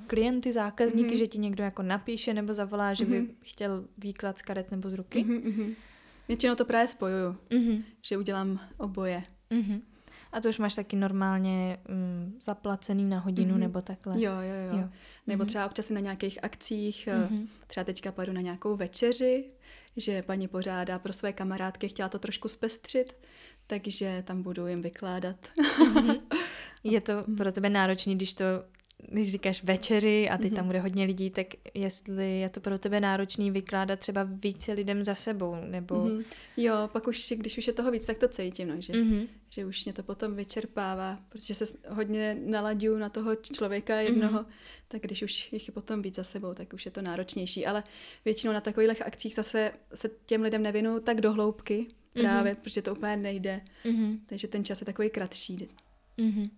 klienty, 0.08 0.52
zákazníky, 0.52 1.10
mm-hmm. 1.10 1.18
že 1.18 1.28
ti 1.28 1.38
někdo 1.38 1.64
jako 1.64 1.82
napíše 1.82 2.34
nebo 2.34 2.54
zavolá, 2.54 2.94
že 2.94 3.06
by 3.06 3.22
mm-hmm. 3.22 3.34
chtěl 3.42 3.86
výklad 3.98 4.38
z 4.38 4.42
karet 4.42 4.72
nebo 4.72 4.90
z 4.90 4.94
ruky? 4.94 5.24
Mm-hmm. 5.24 5.76
Většinou 6.28 6.56
to 6.56 6.66
právě 6.66 6.88
spojuju, 6.88 7.36
mm-hmm. 7.50 7.84
že 8.02 8.18
udělám 8.18 8.60
oboje. 8.78 9.24
Mm-hmm. 9.52 9.82
A 10.32 10.42
to 10.42 10.50
už 10.50 10.58
máš 10.58 10.76
taky 10.76 10.96
normálně 10.96 11.78
mm, 11.88 12.38
zaplacený 12.42 13.06
na 13.06 13.20
hodinu 13.20 13.56
mm-hmm. 13.56 13.60
nebo 13.60 13.82
takhle. 13.82 14.22
Jo, 14.22 14.32
jo, 14.32 14.72
jo. 14.72 14.80
jo. 14.80 14.90
Nebo 15.28 15.44
mm-hmm. 15.44 15.48
třeba 15.48 15.66
občas 15.66 15.90
na 15.90 16.00
nějakých 16.00 16.44
akcích, 16.44 17.08
mm-hmm. 17.08 17.48
třeba 17.68 17.84
teďka 17.84 18.12
půjdu 18.12 18.34
na 18.34 18.42
nějakou 18.42 18.76
večeři, 18.76 19.46
že 19.98 20.22
paní 20.22 20.48
pořádá 20.48 21.00
pro 21.00 21.14
své 21.14 21.34
kamarádky, 21.34 21.88
chtěla 21.88 22.10
to 22.10 22.20
trošku 22.20 22.48
zpestřit, 22.48 23.16
takže 23.68 24.24
tam 24.28 24.44
budu 24.44 24.68
jim 24.68 24.82
vykládat. 24.82 25.36
Mm-hmm. 25.58 26.22
Je 26.84 27.02
to 27.02 27.14
pro 27.38 27.52
tebe 27.52 27.70
náročné, 27.70 28.16
když 28.16 28.34
to 28.34 28.46
když 29.08 29.32
říkáš 29.32 29.64
večeři 29.64 30.30
a 30.30 30.38
teď 30.38 30.52
mm-hmm. 30.52 30.56
tam 30.56 30.66
bude 30.66 30.80
hodně 30.80 31.06
lidí, 31.06 31.30
tak 31.30 31.48
jestli 31.74 32.40
je 32.40 32.50
to 32.50 32.60
pro 32.60 32.80
tebe 32.80 33.00
náročný 33.00 33.52
vykládat 33.52 34.00
třeba 34.00 34.24
více 34.24 34.74
lidem 34.74 35.04
za 35.04 35.16
sebou, 35.16 35.56
nebo... 35.66 35.96
Mm-hmm. 35.96 36.24
Jo, 36.58 36.90
pak 36.94 37.08
už, 37.08 37.34
když 37.36 37.58
už 37.58 37.68
je 37.68 37.74
toho 37.74 37.92
víc, 37.92 38.06
tak 38.06 38.18
to 38.18 38.28
cítím, 38.28 38.68
no, 38.68 38.76
že, 38.80 38.94
mm-hmm. 38.94 39.28
že 39.50 39.66
už 39.66 39.86
mě 39.86 39.94
to 39.94 40.04
potom 40.04 40.36
vyčerpává, 40.36 41.20
protože 41.30 41.56
se 41.56 41.66
hodně 41.90 42.38
nalaďuju 42.46 42.98
na 42.98 43.10
toho 43.10 43.36
člověka 43.36 44.00
jednoho, 44.00 44.40
mm-hmm. 44.40 44.54
tak 44.88 45.02
když 45.02 45.22
už 45.22 45.54
jich 45.54 45.68
je 45.68 45.72
potom 45.72 46.02
víc 46.02 46.16
za 46.16 46.24
sebou, 46.24 46.54
tak 46.54 46.74
už 46.74 46.86
je 46.86 46.92
to 46.92 47.02
náročnější, 47.02 47.66
ale 47.66 47.84
většinou 48.26 48.54
na 48.54 48.62
takových 48.62 49.02
akcích 49.02 49.36
zase 49.36 49.72
se 49.94 50.10
těm 50.26 50.42
lidem 50.42 50.64
nevinou 50.64 51.00
tak 51.00 51.22
do 51.22 51.34
hloubky, 51.34 51.88
mm-hmm. 52.16 52.22
právě, 52.22 52.56
protože 52.56 52.82
to 52.82 52.92
úplně 52.96 53.18
nejde, 53.18 53.62
mm-hmm. 53.86 54.20
takže 54.26 54.48
ten 54.48 54.66
čas 54.66 54.82
je 54.82 54.86
takový 54.86 55.10
kratší. 55.10 55.68
Mm-hmm. 56.18 56.50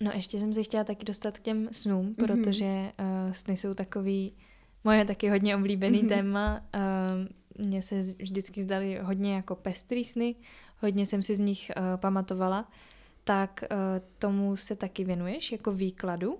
No 0.00 0.10
ještě 0.14 0.38
jsem 0.38 0.52
se 0.52 0.62
chtěla 0.62 0.84
taky 0.84 1.04
dostat 1.04 1.38
k 1.38 1.42
těm 1.42 1.68
snům, 1.72 2.06
mm-hmm. 2.06 2.26
protože 2.26 2.92
uh, 3.00 3.32
sny 3.32 3.56
jsou 3.56 3.74
takový 3.74 4.32
moje 4.84 5.04
taky 5.04 5.28
hodně 5.28 5.56
oblíbený 5.56 6.02
mm-hmm. 6.02 6.08
téma. 6.08 6.60
Uh, 7.58 7.66
mně 7.66 7.82
se 7.82 8.00
vždycky 8.00 8.62
zdali 8.62 8.98
hodně 9.02 9.34
jako 9.34 9.54
pestrý 9.54 10.04
sny, 10.04 10.34
hodně 10.78 11.06
jsem 11.06 11.22
si 11.22 11.36
z 11.36 11.40
nich 11.40 11.70
uh, 11.76 12.00
pamatovala. 12.00 12.70
Tak 13.24 13.64
uh, 13.70 13.78
tomu 14.18 14.56
se 14.56 14.76
taky 14.76 15.04
věnuješ 15.04 15.52
jako 15.52 15.72
výkladu? 15.72 16.38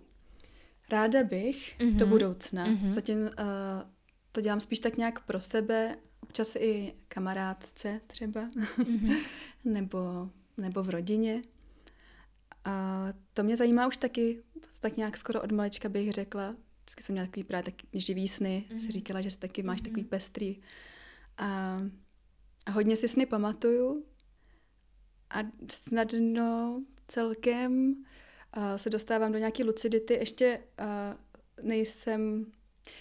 Ráda 0.91 1.25
bych 1.25 1.79
mm-hmm. 1.79 1.97
do 1.97 2.07
budoucna. 2.07 2.67
Mm-hmm. 2.67 2.91
Zatím 2.91 3.19
uh, 3.23 3.29
to 4.33 4.41
dělám 4.41 4.61
spíš 4.61 4.79
tak 4.79 4.97
nějak 4.97 5.27
pro 5.27 5.41
sebe, 5.41 5.97
občas 6.23 6.57
i 6.57 6.95
kamarádce 7.09 8.01
třeba, 8.07 8.41
mm-hmm. 8.79 9.17
nebo, 9.65 10.31
nebo 10.57 10.83
v 10.83 10.91
rodině. 10.91 11.43
A 12.67 13.07
to 13.35 13.43
mě 13.43 13.57
zajímá 13.57 13.87
už 13.87 13.97
taky, 13.97 14.43
tak 14.81 14.97
nějak 14.97 15.17
skoro 15.17 15.43
od 15.43 15.53
malička 15.53 15.89
bych 15.89 16.13
řekla. 16.13 16.57
Vždycky 16.81 17.03
jsem 17.03 17.13
měla 17.13 17.27
takový 17.27 17.45
právě 17.45 17.65
tak 17.65 17.75
živý 17.93 18.29
sny. 18.29 18.65
Mm. 18.73 18.81
Si 18.81 18.93
říkala, 18.93 19.21
že 19.21 19.39
taky 19.39 19.63
máš 19.63 19.81
mm. 19.81 19.85
takový 19.85 20.03
mhm. 20.03 20.11
pestrý. 20.11 20.61
A, 21.39 21.79
a 22.67 22.71
hodně 22.71 22.97
si 22.97 23.09
sny 23.09 23.27
pamatuju. 23.27 24.05
A 25.31 25.39
snadno 25.71 26.83
celkem 27.09 28.05
a 28.53 28.79
se 28.79 28.91
dostávám 28.91 29.33
do 29.33 29.39
nějaké 29.39 29.65
lucidity. 29.65 30.15
Ještě 30.15 30.61
a, 30.79 31.17
nejsem 31.63 32.47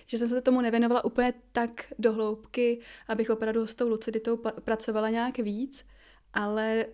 že 0.05 0.17
jsem 0.17 0.27
se 0.27 0.41
tomu 0.41 0.61
nevěnovala 0.61 1.05
úplně 1.05 1.33
tak 1.51 1.93
do 1.99 2.13
hloubky, 2.13 2.79
abych 3.07 3.29
opravdu 3.29 3.67
s 3.67 3.75
tou 3.75 3.87
luciditou 3.87 4.37
pracovala 4.37 5.09
nějak 5.09 5.37
víc, 5.37 5.85
ale 6.33 6.85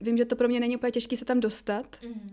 vím, 0.00 0.16
že 0.16 0.24
to 0.24 0.36
pro 0.36 0.48
mě 0.48 0.60
není 0.60 0.76
úplně 0.76 0.92
těžké 0.92 1.16
se 1.16 1.24
tam 1.24 1.40
dostat. 1.40 1.98
Mm-hmm. 2.02 2.32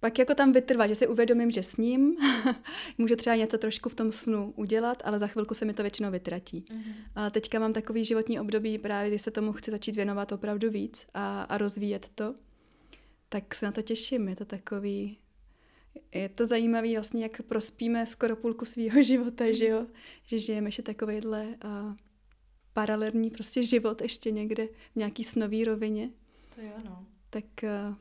Pak 0.00 0.18
jako 0.18 0.34
tam 0.34 0.52
vytrvat, 0.52 0.88
že 0.88 0.94
si 0.94 1.06
uvědomím, 1.06 1.50
že 1.50 1.62
s 1.62 1.76
ním 1.76 2.16
můžu 2.98 3.16
třeba 3.16 3.36
něco 3.36 3.58
trošku 3.58 3.88
v 3.88 3.94
tom 3.94 4.12
snu 4.12 4.52
udělat, 4.56 5.02
ale 5.04 5.18
za 5.18 5.26
chvilku 5.26 5.54
se 5.54 5.64
mi 5.64 5.74
to 5.74 5.82
většinou 5.82 6.10
vytratí. 6.10 6.64
Mm-hmm. 6.68 6.94
A 7.14 7.30
teďka 7.30 7.58
mám 7.58 7.72
takový 7.72 8.04
životní 8.04 8.40
období, 8.40 8.78
právě 8.78 9.10
když 9.10 9.22
se 9.22 9.30
tomu 9.30 9.52
chci 9.52 9.70
začít 9.70 9.96
věnovat 9.96 10.32
opravdu 10.32 10.70
víc 10.70 11.06
a, 11.14 11.42
a 11.42 11.58
rozvíjet 11.58 12.10
to, 12.14 12.34
tak 13.28 13.54
se 13.54 13.66
na 13.66 13.72
to 13.72 13.82
těším. 13.82 14.28
Je 14.28 14.36
to 14.36 14.44
takový, 14.44 15.18
je 16.14 16.28
to 16.28 16.46
zajímavé 16.46 16.92
vlastně, 16.92 17.22
jak 17.22 17.42
prospíme 17.42 18.06
skoro 18.06 18.36
půlku 18.36 18.64
svého 18.64 19.02
života, 19.02 19.44
mm-hmm. 19.44 19.58
že 19.58 19.66
jo? 19.66 19.86
Že 20.26 20.38
žijeme 20.38 20.68
ještě 20.68 20.82
takovýhle 20.82 21.46
uh, 21.64 21.94
paralelní 22.72 23.30
prostě 23.30 23.62
život 23.62 24.02
ještě 24.02 24.30
někde 24.30 24.66
v 24.66 24.96
nějaký 24.96 25.24
snový 25.24 25.64
rovině. 25.64 26.10
To 26.58 26.64
jo, 26.64 26.72
no. 26.84 27.06
Tak 27.30 27.44
uh, 27.62 27.94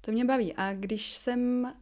to 0.00 0.12
mě 0.12 0.24
baví. 0.24 0.54
A 0.54 0.74
když 0.74 1.12
jsem 1.12 1.72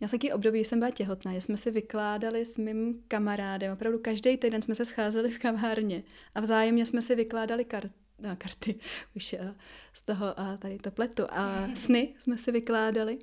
Měla 0.00 0.08
jsem 0.08 0.18
taky 0.18 0.32
období, 0.32 0.58
že 0.58 0.64
jsem 0.64 0.78
byla 0.78 0.90
těhotná, 0.90 1.32
že 1.32 1.40
jsme 1.40 1.56
si 1.56 1.70
vykládali 1.70 2.44
s 2.44 2.56
mým 2.56 3.02
kamarádem, 3.08 3.72
opravdu 3.72 3.98
každý 3.98 4.36
týden 4.36 4.62
jsme 4.62 4.74
se 4.74 4.84
scházeli 4.84 5.30
v 5.30 5.38
kavárně 5.38 6.02
a 6.34 6.40
vzájemně 6.40 6.86
jsme 6.86 7.02
si 7.02 7.14
vykládali 7.14 7.64
kar- 7.64 7.90
no, 8.18 8.36
karty, 8.36 8.74
už 9.16 9.36
uh, 9.40 9.48
z 9.92 10.02
toho 10.02 10.34
uh, 10.38 10.56
tady 10.56 10.78
to 10.78 10.90
pletu, 10.90 11.22
a 11.30 11.68
sny 11.74 12.14
jsme 12.18 12.38
si 12.38 12.52
vykládali. 12.52 13.18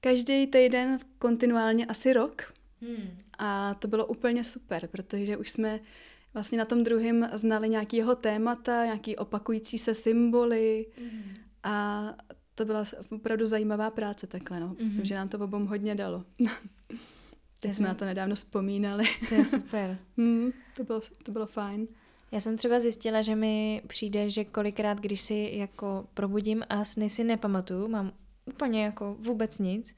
Každý 0.00 0.46
týden 0.46 0.98
kontinuálně 1.18 1.86
asi 1.86 2.12
rok. 2.12 2.54
Hmm. 2.80 3.18
A 3.38 3.74
to 3.74 3.88
bylo 3.88 4.06
úplně 4.06 4.44
super, 4.44 4.86
protože 4.86 5.36
už 5.36 5.50
jsme 5.50 5.80
vlastně 6.34 6.58
na 6.58 6.64
tom 6.64 6.84
druhém 6.84 7.30
znali 7.32 7.68
nějaký 7.68 7.96
jeho 7.96 8.14
témata, 8.14 8.84
nějaký 8.84 9.16
opakující 9.16 9.78
se 9.78 9.94
symboly 9.94 10.86
mm. 11.00 11.34
a 11.62 12.04
to 12.54 12.64
byla 12.64 12.84
opravdu 13.10 13.46
zajímavá 13.46 13.90
práce 13.90 14.26
takhle, 14.26 14.60
no. 14.60 14.68
Mm-hmm. 14.68 14.84
Myslím, 14.84 15.04
že 15.04 15.14
nám 15.14 15.28
to 15.28 15.38
obom 15.38 15.66
hodně 15.66 15.94
dalo. 15.94 16.24
Teď 17.60 17.74
jsme 17.74 17.88
na 17.88 17.94
to 17.94 18.04
nedávno 18.04 18.34
vzpomínali. 18.34 19.04
To 19.28 19.34
je 19.34 19.44
super. 19.44 19.98
mm, 20.16 20.50
to, 20.76 20.84
bylo, 20.84 21.00
to 21.22 21.32
bylo 21.32 21.46
fajn. 21.46 21.88
Já 22.32 22.40
jsem 22.40 22.56
třeba 22.56 22.80
zjistila, 22.80 23.22
že 23.22 23.36
mi 23.36 23.82
přijde, 23.86 24.30
že 24.30 24.44
kolikrát, 24.44 25.00
když 25.00 25.20
si 25.20 25.50
jako 25.54 26.06
probudím 26.14 26.64
a 26.68 26.84
sny 26.84 27.10
si 27.10 27.24
nepamatuju, 27.24 27.88
mám 27.88 28.12
úplně 28.44 28.84
jako 28.84 29.16
vůbec 29.18 29.58
nic, 29.58 29.96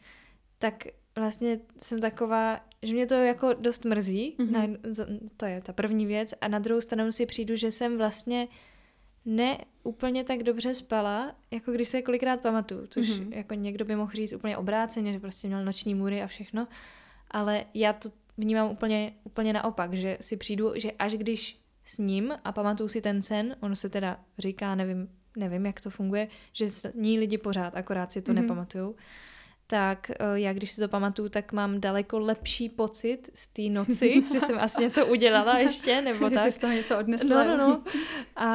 tak 0.59 0.85
vlastně 1.17 1.61
jsem 1.83 2.01
taková, 2.01 2.61
že 2.83 2.95
mě 2.95 3.07
to 3.07 3.15
jako 3.15 3.53
dost 3.53 3.85
mrzí, 3.85 4.37
mm-hmm. 4.39 4.51
na, 4.51 4.79
to 5.37 5.47
je 5.47 5.61
ta 5.61 5.73
první 5.73 6.07
věc, 6.07 6.35
a 6.41 6.49
na 6.49 6.59
druhou 6.59 6.81
stranu 6.81 7.13
si 7.13 7.27
přijdu, 7.27 7.57
že 7.57 7.73
jsem 7.73 7.99
vlastně 7.99 8.49
ne 9.25 9.59
úplně 9.83 10.25
tak 10.25 10.43
dobře 10.43 10.75
spala, 10.75 11.37
jako 11.51 11.73
když 11.73 11.89
se 11.89 12.03
kolikrát 12.03 12.41
pamatuju, 12.41 12.87
což 12.87 13.07
mm-hmm. 13.09 13.33
jako 13.33 13.55
někdo 13.55 13.85
by 13.85 13.97
mohl 13.97 14.13
říct 14.13 14.33
úplně 14.33 14.57
obráceně, 14.57 15.13
že 15.13 15.21
prostě 15.21 15.49
měl 15.49 15.65
noční 15.65 15.95
můry 15.95 16.23
a 16.23 16.27
všechno, 16.27 16.69
ale 17.31 17.65
já 17.75 17.93
to 17.93 18.09
vnímám 18.39 18.71
úplně, 18.71 19.13
úplně 19.25 19.53
naopak, 19.53 19.95
že 19.95 20.19
si 20.21 20.37
přijdu, 20.37 20.73
že 20.77 20.93
až 20.93 21.13
když 21.13 21.63
s 21.85 21.99
ním 21.99 22.35
a 22.45 22.53
pamatuju 22.53 22.89
si 22.89 23.01
ten 23.01 23.23
sen, 23.23 23.57
ono 23.61 23.77
se 23.77 23.89
teda 23.89 24.21
říká, 24.39 24.75
nevím, 24.75 25.09
nevím, 25.37 25.67
jak 25.67 25.81
to 25.81 25.91
funguje, 25.91 26.29
že 26.53 26.67
ní 26.95 27.19
lidi 27.19 27.39
pořád, 27.39 27.77
akorát 27.77 28.13
si 28.13 28.23
to 28.23 28.33
mm-hmm. 28.33 28.35
nepamatujou, 28.35 28.95
tak 29.73 30.11
eh, 30.11 30.17
já 30.35 30.53
když 30.53 30.71
si 30.71 30.81
to 30.81 30.89
pamatuju, 30.89 31.29
tak 31.29 31.53
mám 31.53 31.81
daleko 31.81 32.19
lepší 32.19 32.69
pocit 32.69 33.31
z 33.35 33.47
té 33.47 33.63
noci, 33.63 34.25
že 34.33 34.41
jsem 34.41 34.59
asi 34.61 34.81
něco 34.81 35.07
udělala 35.07 35.59
ještě, 35.59 36.03
nebo 36.03 36.31
že 36.31 36.35
tak. 36.35 36.45
Že 36.45 36.51
jsi 36.51 36.59
z 36.59 36.61
toho 36.61 36.73
něco 36.73 36.99
odnesla. 36.99 37.45
No, 37.45 37.57
no, 37.57 37.69
no. 37.69 37.83
A, 38.37 38.51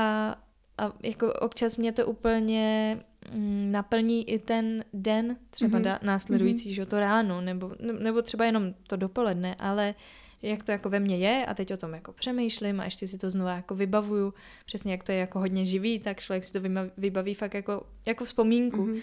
a 0.78 0.94
jako 1.04 1.34
občas 1.34 1.78
mě 1.78 1.92
to 1.92 2.06
úplně 2.06 3.00
mm, 3.32 3.72
naplní 3.72 4.30
i 4.30 4.40
ten 4.40 4.86
den, 4.94 5.38
třeba 5.50 5.80
mm-hmm. 5.80 5.84
da, 5.84 6.00
následující, 6.02 6.70
mm-hmm. 6.70 6.76
že 6.76 6.86
to 6.86 7.00
ráno, 7.00 7.42
nebo, 7.42 7.72
nebo 8.00 8.22
třeba 8.22 8.46
jenom 8.46 8.74
to 8.88 8.96
dopoledne, 8.96 9.56
ale 9.60 9.96
uh, 9.98 10.27
jak 10.42 10.64
to 10.64 10.72
jako 10.72 10.90
ve 10.90 11.00
mně 11.00 11.18
je 11.18 11.46
a 11.46 11.54
teď 11.54 11.74
o 11.74 11.78
tom 11.78 11.94
jako 11.94 12.14
přemýšlím 12.14 12.80
a 12.80 12.86
ještě 12.86 13.08
si 13.08 13.18
to 13.18 13.30
znovu 13.30 13.50
jako 13.50 13.76
vybavuju, 13.76 14.34
přesně 14.66 14.92
jak 14.92 15.04
to 15.04 15.12
je 15.12 15.18
jako 15.18 15.40
hodně 15.40 15.66
živý, 15.66 16.00
tak 16.00 16.20
člověk 16.20 16.44
si 16.44 16.54
to 16.54 16.60
vybaví 16.98 17.34
fakt 17.34 17.54
jako, 17.54 17.88
jako 18.06 18.26
vzpomínku. 18.26 18.86
Mm-hmm. 18.86 19.02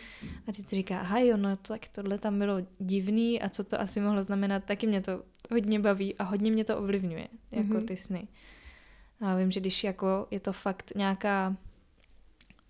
A 0.49 0.53
ty 0.53 0.63
ty 0.63 0.77
říká, 0.77 1.01
aha 1.01 1.19
jo, 1.19 1.37
no 1.37 1.57
tak 1.57 1.89
tohle 1.89 2.19
tam 2.19 2.39
bylo 2.39 2.57
divný 2.79 3.43
a 3.43 3.49
co 3.49 3.65
to 3.65 3.81
asi 3.81 4.01
mohlo 4.01 4.23
znamenat, 4.23 4.65
taky 4.65 4.87
mě 4.87 5.01
to 5.01 5.23
hodně 5.51 5.81
baví 5.81 6.15
a 6.15 6.25
hodně 6.25 6.51
mě 6.51 6.65
to 6.65 6.79
ovlivňuje, 6.79 7.29
jako 7.51 7.75
mm-hmm. 7.75 7.85
ty 7.85 7.97
sny. 7.97 8.29
A 9.21 9.37
vím, 9.37 9.51
že 9.51 9.61
když 9.61 9.85
jako 9.85 10.27
je 10.31 10.41
to 10.41 10.53
fakt 10.53 10.93
nějaká 10.97 11.57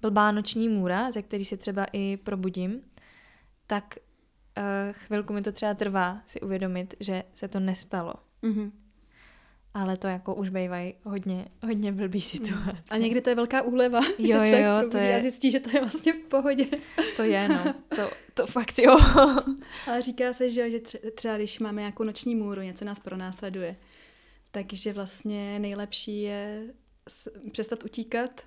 blbá 0.01 0.33
noční 0.33 0.69
můra, 0.69 1.11
ze 1.11 1.23
který 1.23 1.45
se 1.45 1.57
třeba 1.57 1.87
i 1.93 2.17
probudím, 2.17 2.81
tak 3.67 3.95
uh, 4.59 4.65
chvilku 4.93 5.33
mi 5.33 5.43
to 5.43 5.53
třeba 5.53 5.75
trvá 5.75 6.23
si 6.27 6.41
uvědomit, 6.41 6.95
že 7.01 7.23
se 7.33 7.49
to 7.49 7.61
nestalo. 7.61 8.15
Mm-hmm. 8.45 8.71
ale 9.75 9.97
to 9.97 10.07
jako 10.07 10.35
už 10.35 10.49
bývají 10.49 10.95
hodně, 11.03 11.45
hodně 11.63 11.93
blbý 11.93 12.21
situace. 12.21 12.83
A 12.91 12.97
někdy 12.97 13.21
to 13.21 13.31
je 13.31 13.35
velká 13.35 13.63
úleva, 13.63 14.01
jo, 14.19 14.43
jo, 14.45 14.59
jo, 14.59 14.89
to 14.91 14.97
je... 14.97 15.17
a 15.17 15.21
zjistí, 15.21 15.51
že 15.51 15.61
to 15.61 15.71
je 15.71 15.81
vlastně 15.81 16.13
v 16.13 16.21
pohodě. 16.21 16.67
To 17.17 17.23
je, 17.23 17.49
no. 17.49 17.75
To, 17.97 18.11
to 18.35 18.47
fakt 18.47 18.79
jo. 18.79 18.99
ale 19.87 20.03
říká 20.03 20.33
se, 20.33 20.51
že, 20.51 20.71
že 20.71 20.81
třeba 21.15 21.37
když 21.37 21.59
máme 21.59 21.83
nějakou 21.83 22.05
noční 22.05 22.35
můru, 22.35 22.61
něco 22.61 22.85
nás 22.85 22.99
pronásleduje, 22.99 23.77
takže 24.51 24.93
vlastně 24.93 25.59
nejlepší 25.59 26.23
je 26.23 26.63
přestat 27.51 27.85
utíkat 27.85 28.41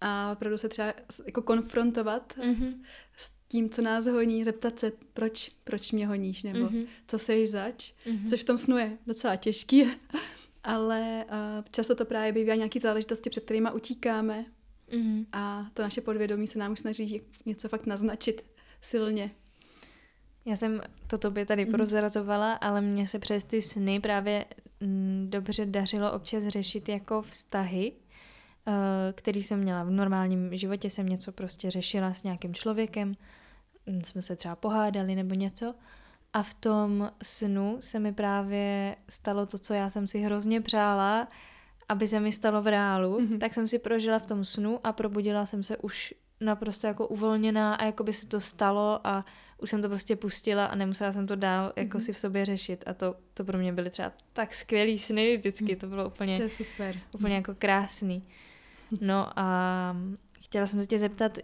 a 0.00 0.32
opravdu 0.32 0.58
se 0.58 0.68
třeba 0.68 0.94
jako 1.26 1.42
konfrontovat 1.42 2.34
mm-hmm. 2.36 2.74
s 3.16 3.35
tím, 3.48 3.70
co 3.70 3.82
nás 3.82 4.06
honí, 4.06 4.44
zeptat 4.44 4.78
se, 4.78 4.92
proč, 5.14 5.50
proč 5.64 5.92
mě 5.92 6.06
honíš, 6.06 6.42
nebo 6.42 6.58
mm-hmm. 6.58 6.86
co 7.06 7.18
seš 7.18 7.50
zač, 7.50 7.92
mm-hmm. 8.06 8.28
což 8.28 8.40
v 8.40 8.44
tom 8.44 8.58
snu 8.58 8.78
je 8.78 8.98
docela 9.06 9.36
těžký, 9.36 9.84
ale 10.64 11.24
uh, 11.28 11.64
často 11.70 11.94
to 11.94 12.04
právě 12.04 12.32
bývá 12.32 12.54
nějaký 12.54 12.78
záležitosti, 12.78 13.30
před 13.30 13.44
kterými 13.44 13.68
utíkáme 13.74 14.44
mm-hmm. 14.92 15.26
a 15.32 15.66
to 15.74 15.82
naše 15.82 16.00
podvědomí 16.00 16.46
se 16.46 16.58
nám 16.58 16.72
už 16.72 16.78
snaží 16.78 17.22
něco 17.46 17.68
fakt 17.68 17.86
naznačit 17.86 18.44
silně. 18.80 19.30
Já 20.44 20.56
jsem 20.56 20.82
to 21.06 21.18
tobě 21.18 21.46
tady 21.46 21.64
mm-hmm. 21.64 21.70
prozrazovala, 21.70 22.52
ale 22.52 22.80
mně 22.80 23.06
se 23.06 23.18
přes 23.18 23.44
ty 23.44 23.62
sny 23.62 24.00
právě 24.00 24.44
mm, 24.80 25.26
dobře 25.30 25.66
dařilo 25.66 26.12
občas 26.12 26.46
řešit 26.46 26.88
jako 26.88 27.22
vztahy, 27.22 27.92
který 29.12 29.42
jsem 29.42 29.60
měla 29.60 29.84
v 29.84 29.90
normálním 29.90 30.56
životě, 30.56 30.90
jsem 30.90 31.08
něco 31.08 31.32
prostě 31.32 31.70
řešila 31.70 32.14
s 32.14 32.22
nějakým 32.22 32.54
člověkem, 32.54 33.14
mm, 33.86 34.04
jsme 34.04 34.22
se 34.22 34.36
třeba 34.36 34.56
pohádali 34.56 35.14
nebo 35.14 35.34
něco 35.34 35.74
a 36.32 36.42
v 36.42 36.54
tom 36.54 37.10
snu 37.22 37.76
se 37.80 37.98
mi 37.98 38.12
právě 38.12 38.96
stalo 39.08 39.46
to, 39.46 39.58
co 39.58 39.74
já 39.74 39.90
jsem 39.90 40.06
si 40.06 40.20
hrozně 40.20 40.60
přála, 40.60 41.28
aby 41.88 42.08
se 42.08 42.20
mi 42.20 42.32
stalo 42.32 42.62
v 42.62 42.66
reálu, 42.66 43.20
mm-hmm. 43.20 43.38
tak 43.38 43.54
jsem 43.54 43.66
si 43.66 43.78
prožila 43.78 44.18
v 44.18 44.26
tom 44.26 44.44
snu 44.44 44.80
a 44.84 44.92
probudila 44.92 45.46
jsem 45.46 45.62
se 45.62 45.76
už 45.76 46.14
naprosto 46.40 46.86
jako 46.86 47.06
uvolněná 47.06 47.74
a 47.74 47.84
jako 47.84 48.04
by 48.04 48.12
se 48.12 48.26
to 48.26 48.40
stalo 48.40 49.00
a 49.06 49.24
už 49.58 49.70
jsem 49.70 49.82
to 49.82 49.88
prostě 49.88 50.16
pustila 50.16 50.66
a 50.66 50.74
nemusela 50.74 51.12
jsem 51.12 51.26
to 51.26 51.36
dál 51.36 51.72
jako 51.76 51.98
mm-hmm. 51.98 52.04
si 52.04 52.12
v 52.12 52.18
sobě 52.18 52.44
řešit 52.44 52.84
a 52.86 52.94
to, 52.94 53.16
to 53.34 53.44
pro 53.44 53.58
mě 53.58 53.72
byly 53.72 53.90
třeba 53.90 54.12
tak 54.32 54.54
skvělý 54.54 54.98
sny 54.98 55.36
vždycky, 55.36 55.72
mm. 55.72 55.78
to 55.78 55.86
bylo 55.86 56.06
úplně, 56.06 56.36
to 56.36 56.42
je 56.42 56.50
super. 56.50 56.96
úplně 57.12 57.34
jako 57.34 57.54
krásný. 57.54 58.22
No 59.00 59.38
a 59.38 59.96
chtěla 60.40 60.66
jsem 60.66 60.80
se 60.80 60.86
tě 60.86 60.98
zeptat, 60.98 61.38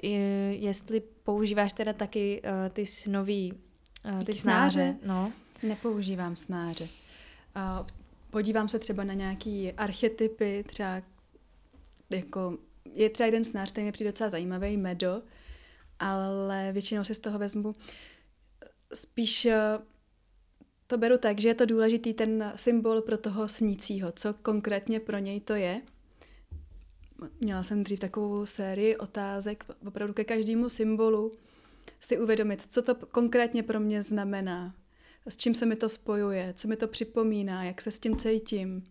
jestli 0.51 1.01
používáš 1.01 1.73
teda 1.73 1.93
taky 1.93 2.43
uh, 2.45 2.69
ty 2.73 2.87
snový 2.87 3.53
Uh, 4.05 4.25
ty 4.25 4.35
snáře. 4.35 4.81
snáře? 4.81 4.97
No. 5.07 5.33
Nepoužívám 5.63 6.37
snáře. 6.37 6.85
Uh, 6.85 7.87
podívám 8.31 8.69
se 8.69 8.79
třeba 8.79 9.05
na 9.05 9.15
nějaký 9.15 9.73
archetypy, 9.73 10.65
třeba 10.69 11.03
jako, 12.11 12.59
je 12.95 13.11
třeba 13.11 13.27
jeden 13.27 13.45
snář, 13.45 13.71
který 13.71 13.85
mi 13.85 13.93
přijde 13.93 14.11
docela 14.13 14.31
zajímavý, 14.31 14.77
Medo, 14.77 15.23
ale 15.99 16.73
většinou 16.73 17.05
si 17.05 17.15
z 17.15 17.19
toho 17.19 17.39
vezmu 17.39 17.75
spíš 18.95 19.49
to 20.87 20.99
beru 20.99 21.19
tak, 21.19 21.41
že 21.41 21.49
je 21.49 21.55
to 21.55 21.67
důležitý 21.67 22.15
ten 22.15 22.53
symbol 22.57 23.01
pro 23.01 23.19
toho 23.19 23.49
snícího, 23.49 24.13
co 24.13 24.35
konkrétně 24.35 25.01
pro 25.01 25.19
něj 25.19 25.41
to 25.41 25.55
je. 25.55 25.83
Měla 27.41 27.63
jsem 27.63 27.85
dřív 27.85 28.01
takovou 28.01 28.47
sérii 28.47 28.97
otázek 28.97 29.65
opravdu 29.87 30.15
ke 30.15 30.25
každému 30.25 30.69
symbolu, 30.69 31.33
si 32.01 32.19
uvědomit, 32.19 32.67
co 32.69 32.83
to 32.83 32.95
konkrétně 32.95 33.63
pro 33.63 33.81
mě 33.81 34.03
znamená, 34.03 34.75
s 35.27 35.37
čím 35.37 35.55
se 35.55 35.67
mi 35.67 35.77
to 35.77 35.89
spojuje, 35.89 36.55
co 36.57 36.69
mi 36.69 36.77
to 36.77 36.89
připomíná, 36.89 37.65
jak 37.65 37.83
se 37.83 37.91
s 37.91 37.99
tím 37.99 38.17
cítím. 38.17 38.85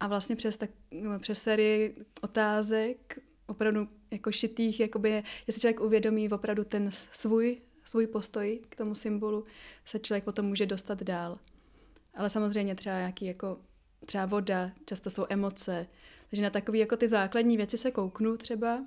A 0.00 0.06
vlastně 0.06 0.36
přes, 0.36 0.56
tak, 0.56 0.70
přes 1.18 1.42
sérii 1.42 1.96
otázek, 2.20 3.18
opravdu 3.46 3.88
jako 4.10 4.32
šitých, 4.32 4.80
jakoby, 4.80 5.22
že 5.46 5.52
si 5.52 5.60
člověk 5.60 5.80
uvědomí 5.80 6.28
opravdu 6.28 6.64
ten 6.64 6.90
svůj, 7.12 7.60
svůj 7.84 8.06
postoj 8.06 8.60
k 8.68 8.76
tomu 8.76 8.94
symbolu, 8.94 9.44
se 9.84 9.98
člověk 9.98 10.24
potom 10.24 10.46
může 10.46 10.66
dostat 10.66 11.02
dál. 11.02 11.38
Ale 12.14 12.30
samozřejmě 12.30 12.74
třeba 12.74 12.96
jako 13.20 13.58
třeba 14.06 14.26
voda, 14.26 14.70
často 14.86 15.10
jsou 15.10 15.26
emoce. 15.28 15.86
Takže 16.30 16.42
na 16.42 16.50
takové 16.50 16.78
jako 16.78 16.96
ty 16.96 17.08
základní 17.08 17.56
věci 17.56 17.76
se 17.76 17.90
kouknu 17.90 18.36
třeba, 18.36 18.84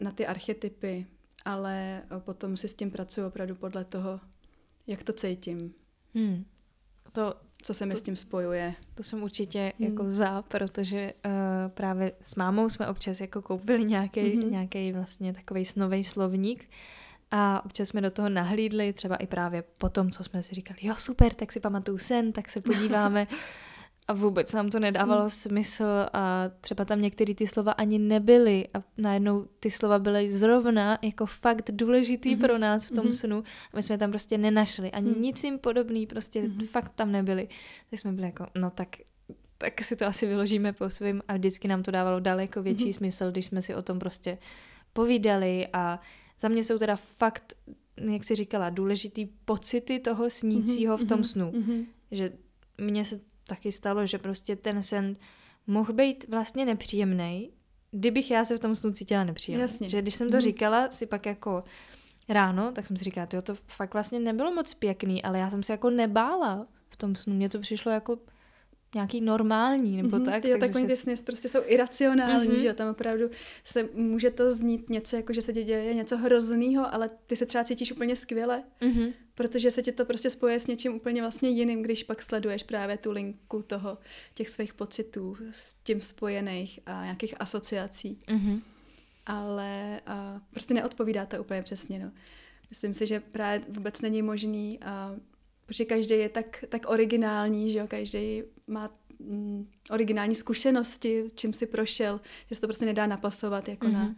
na 0.00 0.12
ty 0.12 0.26
archetypy, 0.26 1.06
ale 1.44 2.02
eh, 2.02 2.20
potom 2.20 2.56
si 2.56 2.68
s 2.68 2.74
tím 2.74 2.90
pracuji 2.90 3.26
opravdu 3.26 3.54
podle 3.54 3.84
toho, 3.84 4.20
jak 4.86 5.02
to 5.02 5.12
cítím. 5.12 5.74
Hmm. 6.14 6.44
To, 7.12 7.34
co 7.62 7.74
se 7.74 7.86
mi 7.86 7.92
to, 7.92 7.98
s 7.98 8.02
tím 8.02 8.16
spojuje. 8.16 8.74
To 8.94 9.02
jsem 9.02 9.22
určitě 9.22 9.72
hmm. 9.78 9.90
jako 9.90 10.08
za, 10.08 10.42
protože 10.42 11.12
uh, 11.26 11.32
právě 11.68 12.12
s 12.22 12.34
mámou 12.34 12.70
jsme 12.70 12.88
občas 12.88 13.20
jako 13.20 13.42
koupili 13.42 13.84
nějaký 13.84 14.20
hmm. 14.20 14.50
nějaký 14.50 14.92
vlastně 14.92 15.32
takový 15.32 15.64
snový 15.64 16.04
slovník 16.04 16.68
a 17.30 17.64
občas 17.64 17.88
jsme 17.88 18.00
do 18.00 18.10
toho 18.10 18.28
nahlídli, 18.28 18.92
třeba 18.92 19.16
i 19.16 19.26
právě 19.26 19.64
po 19.78 19.88
tom, 19.88 20.10
co 20.10 20.24
jsme 20.24 20.42
si 20.42 20.54
říkali, 20.54 20.78
jo 20.82 20.94
super, 20.94 21.34
tak 21.34 21.52
si 21.52 21.60
pamatuju 21.60 21.98
sen, 21.98 22.32
tak 22.32 22.50
se 22.50 22.60
podíváme. 22.60 23.26
a 24.08 24.12
vůbec 24.12 24.52
nám 24.52 24.70
to 24.70 24.80
nedávalo 24.80 25.20
hmm. 25.20 25.30
smysl 25.30 25.84
a 26.12 26.50
třeba 26.60 26.84
tam 26.84 27.00
některé 27.00 27.34
ty 27.34 27.46
slova 27.46 27.72
ani 27.72 27.98
nebyly 27.98 28.68
a 28.74 28.82
najednou 28.98 29.46
ty 29.60 29.70
slova 29.70 29.98
byly 29.98 30.30
zrovna 30.30 30.98
jako 31.02 31.26
fakt 31.26 31.70
důležitý 31.70 32.30
hmm. 32.30 32.40
pro 32.40 32.58
nás 32.58 32.86
v 32.86 32.90
tom 32.90 33.04
hmm. 33.04 33.12
snu 33.12 33.44
a 33.72 33.76
my 33.76 33.82
jsme 33.82 33.98
tam 33.98 34.10
prostě 34.10 34.38
nenašli 34.38 34.90
ani 34.90 35.10
hmm. 35.10 35.22
nic 35.22 35.44
jim 35.44 35.58
podobný, 35.58 36.06
prostě 36.06 36.40
hmm. 36.40 36.66
fakt 36.66 36.92
tam 36.94 37.12
nebyli. 37.12 37.48
Tak 37.90 38.00
jsme 38.00 38.12
byli 38.12 38.26
jako, 38.26 38.46
no 38.54 38.70
tak 38.70 38.88
tak 39.62 39.80
si 39.80 39.96
to 39.96 40.06
asi 40.06 40.26
vyložíme 40.26 40.72
po 40.72 40.90
svým 40.90 41.22
a 41.28 41.34
vždycky 41.34 41.68
nám 41.68 41.82
to 41.82 41.90
dávalo 41.90 42.20
daleko 42.20 42.62
větší 42.62 42.84
mm-hmm. 42.90 42.96
smysl, 42.96 43.30
když 43.30 43.46
jsme 43.46 43.62
si 43.62 43.74
o 43.74 43.82
tom 43.82 43.98
prostě 43.98 44.38
povídali 44.92 45.68
a 45.72 46.00
za 46.38 46.48
mě 46.48 46.64
jsou 46.64 46.78
teda 46.78 46.96
fakt, 46.96 47.52
jak 47.96 48.24
si 48.24 48.34
říkala, 48.34 48.70
důležitý 48.70 49.26
pocity 49.44 49.98
toho 49.98 50.30
snícího 50.30 50.96
mm-hmm. 50.96 51.04
v 51.04 51.08
tom 51.08 51.18
mhm. 51.18 51.24
snu. 51.24 51.50
Mm-hmm. 51.50 51.86
Že 52.10 52.32
mně 52.78 53.04
se 53.04 53.20
taky 53.46 53.72
stalo, 53.72 54.06
že 54.06 54.18
prostě 54.18 54.56
ten 54.56 54.82
sen 54.82 55.16
mohl 55.66 55.92
být 55.92 56.28
vlastně 56.28 56.64
nepříjemný, 56.64 57.50
kdybych 57.90 58.30
já 58.30 58.44
se 58.44 58.56
v 58.56 58.60
tom 58.60 58.74
snu 58.74 58.92
cítila 58.92 59.24
nepříjemně. 59.24 59.62
Jasně. 59.62 59.88
Že 59.88 60.02
když 60.02 60.14
jsem 60.14 60.30
to 60.30 60.36
mhm. 60.36 60.42
říkala 60.42 60.90
si 60.90 61.06
pak 61.06 61.26
jako 61.26 61.64
ráno, 62.28 62.72
tak 62.72 62.86
jsem 62.86 62.96
si 62.96 63.04
říkala, 63.04 63.26
to 63.26 63.54
fakt 63.66 63.92
vlastně 63.92 64.20
nebylo 64.20 64.52
moc 64.52 64.74
pěkný, 64.74 65.22
ale 65.22 65.38
já 65.38 65.50
jsem 65.50 65.62
se 65.62 65.72
jako 65.72 65.90
nebála 65.90 66.66
v 66.88 66.96
tom 66.96 67.14
snu. 67.14 67.34
Mně 67.34 67.48
to 67.48 67.60
přišlo 67.60 67.92
jako 67.92 68.18
nějaký 68.94 69.20
normální, 69.20 70.02
nebo 70.02 70.16
mm-hmm, 70.16 70.24
tak. 70.24 70.44
Jo, 70.44 70.58
takový 70.58 70.86
ty 70.86 70.96
sny 70.96 71.14
prostě 71.24 71.48
jsou 71.48 71.58
iracionální, 71.66 72.48
mm-hmm. 72.48 72.60
že 72.60 72.68
jo, 72.68 72.74
tam 72.74 72.88
opravdu 72.88 73.30
se 73.64 73.88
může 73.94 74.30
to 74.30 74.52
znít 74.52 74.90
něco, 74.90 75.16
jako 75.16 75.32
že 75.32 75.42
se 75.42 75.52
ti 75.52 75.64
děje 75.64 75.94
něco 75.94 76.16
hroznýho, 76.16 76.94
ale 76.94 77.10
ty 77.26 77.36
se 77.36 77.46
třeba 77.46 77.64
cítíš 77.64 77.92
úplně 77.92 78.16
skvěle, 78.16 78.62
mm-hmm. 78.80 79.12
protože 79.34 79.70
se 79.70 79.82
ti 79.82 79.92
to 79.92 80.04
prostě 80.04 80.30
spoje 80.30 80.60
s 80.60 80.66
něčím 80.66 80.94
úplně 80.94 81.20
vlastně 81.20 81.48
jiným, 81.48 81.82
když 81.82 82.02
pak 82.02 82.22
sleduješ 82.22 82.62
právě 82.62 82.96
tu 82.96 83.10
linku 83.10 83.62
toho, 83.62 83.98
těch 84.34 84.48
svých 84.48 84.74
pocitů 84.74 85.36
s 85.50 85.74
tím 85.74 86.00
spojených 86.00 86.80
a 86.86 87.04
nějakých 87.04 87.34
asociací. 87.40 88.18
Mm-hmm. 88.28 88.60
Ale 89.26 90.00
a, 90.06 90.40
prostě 90.50 90.74
neodpovídá 90.74 91.26
to 91.26 91.40
úplně 91.40 91.62
přesně, 91.62 91.98
no. 91.98 92.12
Myslím 92.70 92.94
si, 92.94 93.06
že 93.06 93.20
právě 93.20 93.62
vůbec 93.68 94.00
není 94.00 94.22
možný 94.22 94.78
a 94.82 95.16
protože 95.72 95.84
každý 95.84 96.14
je 96.14 96.28
tak, 96.28 96.64
tak 96.68 96.82
originální, 96.88 97.70
že 97.70 97.78
jo, 97.78 97.86
každý 97.88 98.42
má 98.66 98.90
mm, 99.18 99.70
originální 99.90 100.34
zkušenosti, 100.34 101.24
čím 101.34 101.52
si 101.52 101.66
prošel, 101.66 102.20
že 102.48 102.54
se 102.54 102.60
to 102.60 102.66
prostě 102.66 102.84
nedá 102.84 103.06
napasovat 103.06 103.68
jako 103.68 103.86
mm-hmm. 103.86 103.92
na, 103.92 104.04
mhm. 104.04 104.14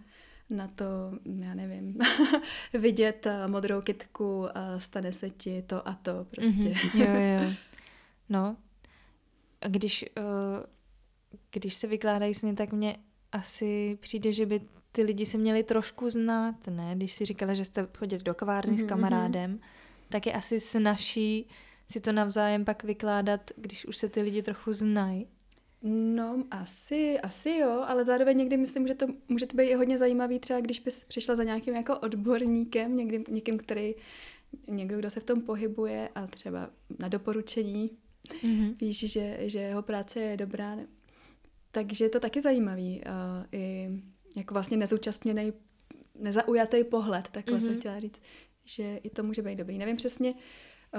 na 0.51 0.69
to, 0.69 0.85
já 1.25 1.55
nevím, 1.55 1.99
vidět 2.75 3.27
uh, 3.27 3.51
modrou 3.51 3.81
kytku 3.81 4.59
a 4.59 4.81
stane 4.81 5.13
se 5.13 5.31
ti 5.31 5.63
to 5.63 5.89
a 5.89 5.95
to 5.95 6.27
prostě. 6.31 6.53
Mm-hmm. 6.69 7.41
Jo, 7.41 7.45
jo. 7.45 7.53
No, 8.29 8.57
a 9.61 9.69
když, 9.69 10.05
uh, 10.19 10.25
když 11.51 11.75
se 11.75 11.87
vykládají 11.87 12.35
sny, 12.35 12.55
tak 12.55 12.73
mně 12.73 12.97
asi 13.33 13.99
přijde, 14.01 14.33
že 14.33 14.47
by 14.47 14.61
ty 14.93 15.03
lidi 15.03 15.27
se 15.27 15.39
měli 15.39 15.63
trošku 15.63 16.11
znát, 16.11 16.67
ne? 16.67 16.93
Když 16.97 17.13
si 17.13 17.25
říkala, 17.25 17.55
že 17.55 17.65
jste 17.65 17.87
chodili 17.99 18.23
do 18.23 18.35
kavárny 18.35 18.73
mm-hmm. 18.73 18.79
s 18.79 18.81
mhm, 18.81 18.89
kamarádem, 18.89 19.53
mm-hmm 19.53 19.84
tak 20.15 20.27
je 20.27 20.33
asi 20.33 20.61
snažší 20.61 21.49
si 21.91 22.01
to 22.01 22.13
navzájem 22.13 22.65
pak 22.65 22.85
vykládat, 22.85 23.51
když 23.57 23.87
už 23.87 23.97
se 23.97 24.09
ty 24.09 24.23
lidi 24.23 24.43
trochu 24.43 24.73
znají. 24.73 25.27
No, 25.83 26.45
asi, 26.51 27.21
asi 27.21 27.51
jo, 27.51 27.85
ale 27.87 28.05
zároveň 28.05 28.39
někdy 28.39 28.57
myslím, 28.57 28.87
že 28.87 28.95
to 28.95 29.07
může 29.29 29.47
to 29.47 29.57
být 29.57 29.75
hodně 29.75 29.99
zajímavý, 29.99 30.39
třeba 30.39 30.61
když 30.61 30.81
bys 30.81 31.01
přišla 31.01 31.35
za 31.35 31.45
nějakým 31.45 31.75
jako 31.75 31.99
odborníkem, 31.99 32.97
někdy 32.97 33.25
někým, 33.29 33.59
který, 33.59 33.95
někdo, 34.67 34.99
kdo 34.99 35.11
se 35.11 35.21
v 35.21 35.25
tom 35.25 35.43
pohybuje 35.43 36.09
a 36.15 36.27
třeba 36.27 36.71
na 36.99 37.09
doporučení 37.09 37.91
mm-hmm. 38.25 38.77
víš, 38.81 39.13
že, 39.13 39.39
že 39.41 39.59
jeho 39.59 39.83
práce 39.83 40.21
je 40.21 40.37
dobrá. 40.37 40.77
Takže 41.71 42.05
je 42.05 42.09
to 42.09 42.21
taky 42.21 42.41
zajímavý. 42.41 43.03
Uh, 43.07 43.47
I 43.53 43.91
jako 44.37 44.55
vlastně 44.55 44.77
nezúčastněný, 44.77 45.53
nezaujatý 46.19 46.85
pohled, 46.85 47.29
takhle 47.29 47.59
mm-hmm. 47.59 47.63
jsem 47.63 47.79
chtěla 47.79 48.01
říct, 48.01 48.21
že 48.65 48.97
i 48.97 49.11
to 49.11 49.23
může 49.23 49.43
být 49.43 49.57
dobrý. 49.57 49.79
Nevím 49.79 49.97
přesně, 49.97 50.35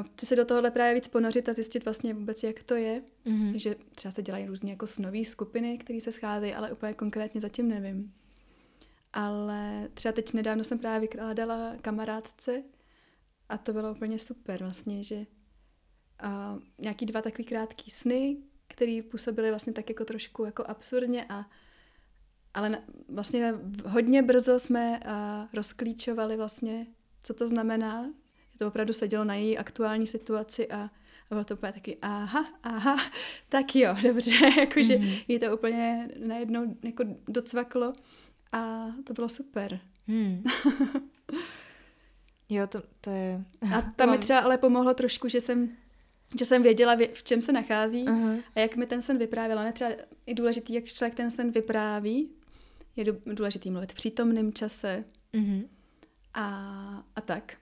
chci 0.03 0.25
se 0.25 0.35
do 0.35 0.45
tohohle 0.45 0.71
právě 0.71 0.93
víc 0.93 1.07
ponořit 1.07 1.49
a 1.49 1.53
zjistit 1.53 1.85
vlastně 1.85 2.13
vůbec, 2.13 2.43
jak 2.43 2.63
to 2.63 2.75
je. 2.75 3.01
Mhm. 3.25 3.59
Že 3.59 3.75
třeba 3.95 4.11
se 4.11 4.21
dělají 4.21 4.45
různé 4.45 4.69
jako 4.69 4.87
snové 4.87 5.25
skupiny, 5.25 5.77
které 5.77 6.01
se 6.01 6.11
scházejí, 6.11 6.53
ale 6.53 6.71
úplně 6.71 6.93
konkrétně 6.93 7.41
zatím 7.41 7.67
nevím. 7.67 8.13
Ale 9.13 9.89
třeba 9.93 10.11
teď 10.11 10.33
nedávno 10.33 10.63
jsem 10.63 10.79
právě 10.79 10.99
vykládala 10.99 11.75
kamarádce 11.81 12.63
a 13.49 13.57
to 13.57 13.73
bylo 13.73 13.91
úplně 13.91 14.19
super 14.19 14.63
vlastně, 14.63 15.03
že 15.03 15.15
uh, 15.15 16.61
nějaký 16.79 17.05
dva 17.05 17.21
takový 17.21 17.43
krátký 17.43 17.91
sny, 17.91 18.37
který 18.67 19.01
působily 19.01 19.49
vlastně 19.49 19.73
tak 19.73 19.89
jako 19.89 20.05
trošku 20.05 20.45
jako 20.45 20.63
absurdně 20.67 21.25
a 21.29 21.49
ale 22.53 22.69
na, 22.69 22.79
vlastně 23.09 23.53
hodně 23.85 24.21
brzo 24.21 24.59
jsme 24.59 24.99
uh, 24.99 25.47
rozklíčovali 25.53 26.37
vlastně, 26.37 26.87
co 27.25 27.33
to 27.33 27.47
znamená. 27.47 28.05
Že 28.51 28.59
to 28.59 28.67
opravdu 28.67 28.93
sedělo 28.93 29.23
na 29.23 29.35
její 29.35 29.57
aktuální 29.57 30.07
situaci 30.07 30.67
a, 30.67 30.77
a 30.77 30.89
bylo 31.29 31.43
to 31.43 31.53
úplně 31.53 31.73
taky 31.73 31.97
aha, 32.01 32.45
aha, 32.63 32.97
tak 33.49 33.75
jo, 33.75 33.95
dobře, 34.03 34.35
jakože 34.59 34.95
mm-hmm. 34.95 35.23
jí 35.27 35.39
to 35.39 35.57
úplně 35.57 36.09
najednou 36.25 36.75
jako 36.83 37.03
docvaklo 37.27 37.93
a 38.51 38.87
to 39.03 39.13
bylo 39.13 39.29
super. 39.29 39.79
Hmm. 40.07 40.43
Jo, 42.49 42.67
to, 42.67 42.81
to 43.01 43.09
je... 43.09 43.43
A 43.75 43.81
tam 43.81 44.11
mi 44.11 44.17
třeba 44.17 44.39
ale 44.39 44.57
pomohlo 44.57 44.93
trošku, 44.93 45.27
že 45.27 45.41
jsem 45.41 45.69
že 46.39 46.45
jsem 46.45 46.63
věděla, 46.63 46.97
v 47.13 47.23
čem 47.23 47.41
se 47.41 47.51
nachází 47.51 48.07
Aha. 48.07 48.35
a 48.55 48.59
jak 48.59 48.75
mi 48.75 48.85
ten 48.85 49.01
sen 49.01 49.17
vyprávěla. 49.17 49.63
Ne 49.63 49.73
třeba 49.73 49.91
je 50.25 50.33
důležitý, 50.33 50.73
jak 50.73 50.85
člověk 50.85 51.15
ten 51.15 51.31
sen 51.31 51.51
vypráví. 51.51 52.29
Je 52.95 53.05
důležitý 53.25 53.71
mluvit 53.71 53.91
v 53.91 53.95
přítomném 53.95 54.53
čase 54.53 55.03
Mhm. 55.35 55.67
A, 56.35 57.03
a 57.15 57.21
tak. 57.21 57.57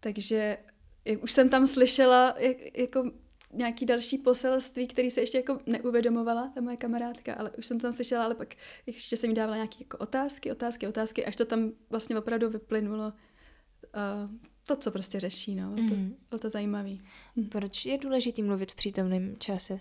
Takže 0.00 0.58
jak 1.04 1.22
už 1.22 1.32
jsem 1.32 1.48
tam 1.48 1.66
slyšela 1.66 2.34
jak, 2.38 2.78
jako 2.78 3.10
nějaký 3.52 3.86
další 3.86 4.18
poselství, 4.18 4.86
který 4.88 5.10
se 5.10 5.20
ještě 5.20 5.38
jako 5.38 5.60
neuvědomovala, 5.66 6.52
ta 6.54 6.60
moje 6.60 6.76
kamarádka, 6.76 7.34
ale 7.34 7.50
už 7.50 7.66
jsem 7.66 7.80
tam 7.80 7.92
slyšela, 7.92 8.24
ale 8.24 8.34
pak 8.34 8.54
ještě 8.86 9.16
jsem 9.16 9.30
jí 9.30 9.36
dávala 9.36 9.56
nějaké 9.56 9.76
jako 9.80 9.98
otázky, 9.98 10.52
otázky, 10.52 10.86
otázky, 10.88 11.26
až 11.26 11.36
to 11.36 11.44
tam 11.44 11.72
vlastně 11.90 12.18
opravdu 12.18 12.50
vyplynulo 12.50 13.06
uh, 13.06 14.30
to, 14.66 14.76
co 14.76 14.90
prostě 14.90 15.20
řeší, 15.20 15.54
no. 15.54 15.70
Bylo 15.70 15.88
to, 15.88 15.94
Mhm. 15.94 16.16
bylo 16.30 16.38
to 16.38 16.50
zajímavý. 16.50 17.02
Proč 17.50 17.86
je 17.86 17.98
důležité 17.98 18.42
mluvit 18.42 18.72
v 18.72 18.74
přítomném 18.74 19.36
čase? 19.38 19.80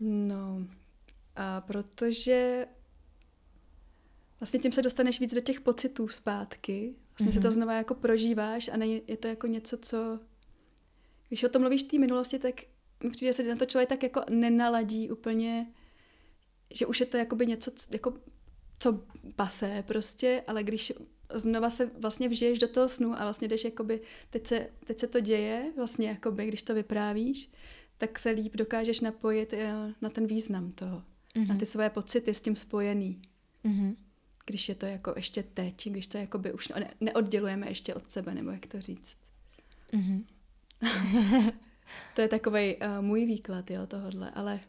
No, 0.00 0.66
a 1.36 1.60
protože 1.60 2.66
vlastně 4.40 4.60
tím 4.60 4.72
se 4.72 4.82
dostaneš 4.82 5.20
víc 5.20 5.34
do 5.34 5.40
těch 5.40 5.60
pocitů 5.60 6.08
zpátky. 6.08 6.94
Vlastně 7.10 7.30
mm-hmm. 7.32 7.34
si 7.34 7.40
to 7.40 7.48
Mhm. 7.48 7.54
znova 7.54 7.72
jako 7.74 7.94
prožíváš 7.94 8.68
a 8.68 8.76
ne, 8.76 8.86
je 8.86 9.16
to 9.16 9.28
jako 9.28 9.46
něco, 9.46 9.76
co... 9.76 10.18
Když 11.28 11.44
o 11.44 11.48
tom 11.48 11.62
mluvíš 11.62 11.84
v 11.84 11.88
té 11.88 11.98
minulosti, 11.98 12.38
tak 12.38 12.54
mi 13.04 13.10
přijde, 13.10 13.28
že 13.32 13.36
se 13.36 13.42
na 13.42 13.56
to 13.56 13.66
člověk 13.66 13.88
tak 13.88 14.02
jako 14.02 14.20
nenaladí 14.30 15.10
úplně, 15.10 15.66
že 16.74 16.86
už 16.86 17.00
je 17.00 17.06
to 17.06 17.16
jakoby 17.16 17.46
něco, 17.46 17.70
jako, 17.90 18.14
co 18.78 19.04
pasé 19.36 19.84
prostě, 19.86 20.42
ale 20.46 20.62
když 20.62 20.92
znova 21.34 21.70
se 21.70 21.90
vlastně 21.98 22.28
vžiješ 22.28 22.58
do 22.58 22.68
toho 22.68 22.88
snu 22.88 23.12
a 23.14 23.22
vlastně 23.22 23.48
jdeš 23.48 23.64
jakoby, 23.64 24.00
teď 24.30 24.46
se, 24.46 24.68
teď 24.86 24.98
se 24.98 25.06
to 25.06 25.20
děje, 25.20 25.72
vlastně 25.76 26.08
jakoby, 26.08 26.46
když 26.46 26.62
to 26.62 26.74
vyprávíš, 26.74 27.50
tak 27.98 28.18
se 28.18 28.30
líp 28.30 28.56
dokážeš 28.56 29.00
napojit 29.00 29.52
eh, 29.52 29.94
na 30.02 30.10
ten 30.10 30.26
význam 30.26 30.72
toho, 30.72 31.02
Mhm. 31.36 31.48
na 31.48 31.56
ty 31.56 31.66
své 31.66 31.90
pocity 31.90 32.34
s 32.34 32.40
tím 32.40 32.56
spojený. 32.56 33.22
Mhm. 33.64 33.96
Když 34.46 34.68
je 34.68 34.74
to 34.74 34.86
jako 34.86 35.12
ještě 35.16 35.42
teď, 35.42 35.88
když 35.88 36.06
to 36.06 36.18
jakoby 36.18 36.52
už 36.52 36.68
ne, 36.68 36.90
neoddělujeme 37.00 37.68
ještě 37.68 37.94
od 37.94 38.10
sebe, 38.10 38.34
nebo 38.34 38.50
jak 38.50 38.66
to 38.66 38.80
říct. 38.80 39.16
Mhm. 39.92 40.24
To 42.14 42.20
je 42.20 42.28
takový 42.28 42.76
uh, 42.76 43.04
můj 43.04 43.24
výklad, 43.26 43.70
jo, 43.70 43.86
tohodle, 43.86 44.30
ale 44.34 44.60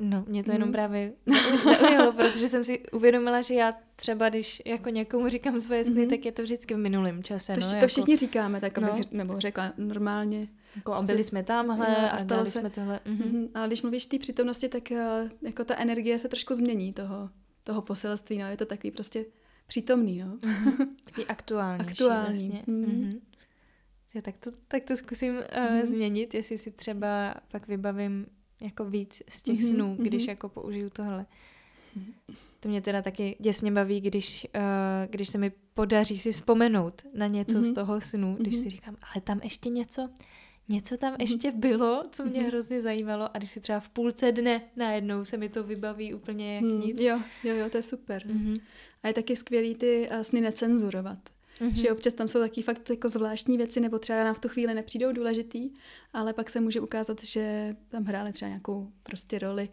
No, 0.00 0.24
mě 0.28 0.44
to 0.44 0.52
jenom 0.52 0.68
Mhm. 0.68 0.72
právě 0.72 1.12
zau- 1.26 1.64
zaujalo, 1.64 2.12
protože 2.12 2.48
jsem 2.48 2.64
si 2.64 2.82
uvědomila, 2.92 3.42
že 3.42 3.54
já 3.54 3.74
třeba, 3.96 4.28
když 4.28 4.62
jako 4.66 4.88
někomu 4.90 5.28
říkám 5.28 5.60
svoje 5.60 5.84
sny, 5.84 6.00
Mhm. 6.00 6.10
tak 6.10 6.24
je 6.24 6.32
to 6.32 6.42
vždycky 6.42 6.74
v 6.74 6.78
minulém 6.78 7.22
čase. 7.22 7.54
to, 7.54 7.60
no, 7.60 7.68
to 7.68 7.74
jako, 7.74 7.86
všichni 7.86 8.16
říkáme, 8.16 8.60
tak 8.60 8.78
abych, 8.78 9.12
no. 9.12 9.18
nebo 9.18 9.40
řekla 9.40 9.72
normálně. 9.78 10.48
Jako, 10.76 10.92
a 10.92 10.96
prostě- 10.96 11.12
byli 11.12 11.24
jsme 11.24 11.42
tamhle 11.42 11.86
Jo, 11.88 12.08
a 12.12 12.18
stalo 12.18 12.46
se- 12.46 12.60
jsme 12.60 12.70
tohle. 12.70 13.00
Mhm. 13.04 13.22
Mm-hmm. 13.22 13.48
Ale 13.54 13.66
když 13.66 13.82
mluvíš 13.82 14.06
té 14.06 14.18
přítomnosti, 14.18 14.68
tak 14.68 14.82
uh, 14.90 14.98
jako 15.42 15.64
ta 15.64 15.76
energie 15.76 16.18
se 16.18 16.28
trošku 16.28 16.54
změní 16.54 16.92
toho, 16.92 17.30
toho 17.64 17.82
poselství, 17.82 18.38
no, 18.38 18.46
je 18.48 18.56
to 18.56 18.66
takový 18.66 18.90
prostě 18.90 19.24
přítomný, 19.66 20.18
no. 20.18 20.38
Takový 21.04 21.26
aktuální. 21.26 21.80
Aktuální, 21.86 22.48
Vlastně. 22.48 22.62
mhm. 22.66 22.80
Mhm. 22.80 23.20
Jo, 24.14 24.22
tak, 24.22 24.34
to, 24.38 24.50
tak 24.68 24.84
to 24.84 24.96
zkusím 24.96 25.34
uh, 25.34 25.42
Mhm. 25.70 25.86
změnit, 25.86 26.34
jestli 26.34 26.58
si 26.58 26.70
třeba 26.70 27.34
pak 27.50 27.68
vybavím 27.68 28.26
jako 28.60 28.84
víc 28.84 29.22
z 29.28 29.42
těch 29.42 29.60
Mhm, 29.60 29.68
snů, 29.68 29.96
když 30.00 30.22
mhm. 30.22 30.30
jako 30.30 30.48
použiju 30.48 30.90
tohle. 30.90 31.26
To 32.60 32.68
mě 32.68 32.80
teda 32.80 33.02
taky 33.02 33.36
děsně 33.40 33.72
baví, 33.72 34.00
když, 34.00 34.46
uh, 34.54 34.60
když 35.10 35.28
se 35.28 35.38
mi 35.38 35.52
podaří 35.74 36.18
si 36.18 36.32
vzpomenout 36.32 37.02
na 37.14 37.26
něco 37.26 37.62
z 37.62 37.66
Mhm. 37.66 37.74
toho 37.74 38.00
snu, 38.00 38.36
když 38.40 38.54
Mhm. 38.54 38.62
si 38.62 38.70
říkám, 38.70 38.96
ale 39.14 39.20
tam 39.22 39.40
ještě 39.42 39.68
něco, 39.68 40.08
něco 40.68 40.96
tam 40.96 41.16
ještě 41.20 41.50
bylo, 41.52 42.02
co 42.12 42.24
mě 42.24 42.40
Mhm. 42.40 42.48
hrozně 42.48 42.82
zajímalo 42.82 43.34
a 43.34 43.38
když 43.38 43.50
si 43.50 43.60
třeba 43.60 43.80
v 43.80 43.88
půlce 43.88 44.32
dne 44.32 44.60
najednou 44.76 45.24
se 45.24 45.36
mi 45.36 45.48
to 45.48 45.62
vybaví 45.64 46.14
úplně 46.14 46.54
jak 46.54 46.64
Mm, 46.64 46.78
nic. 46.80 47.00
jo, 47.00 47.20
jo, 47.44 47.54
jo, 47.56 47.70
to 47.70 47.76
je 47.76 47.82
super. 47.82 48.22
Mhm. 48.26 48.56
A 49.02 49.08
je 49.08 49.14
taky 49.14 49.36
skvělý 49.36 49.74
ty 49.74 50.08
uh, 50.10 50.20
sny 50.20 50.40
necenzurovat. 50.40 51.18
Mhm. 51.60 51.76
Že 51.76 51.92
občas 51.92 52.12
tam 52.12 52.28
jsou 52.28 52.38
taky 52.40 52.62
fakt 52.62 52.90
jako 52.90 53.08
zvláštní 53.08 53.56
věci, 53.56 53.80
nebo 53.80 53.98
třeba 53.98 54.24
nám 54.24 54.34
v 54.34 54.40
tu 54.40 54.48
chvíli 54.48 54.74
nepřijdou 54.74 55.12
důležitý, 55.12 55.70
ale 56.12 56.32
pak 56.32 56.50
se 56.50 56.60
může 56.60 56.80
ukázat, 56.80 57.24
že 57.24 57.76
tam 57.88 58.04
hráli 58.04 58.32
třeba 58.32 58.48
nějakou 58.48 58.90
prostě 59.02 59.38
roli. 59.38 59.68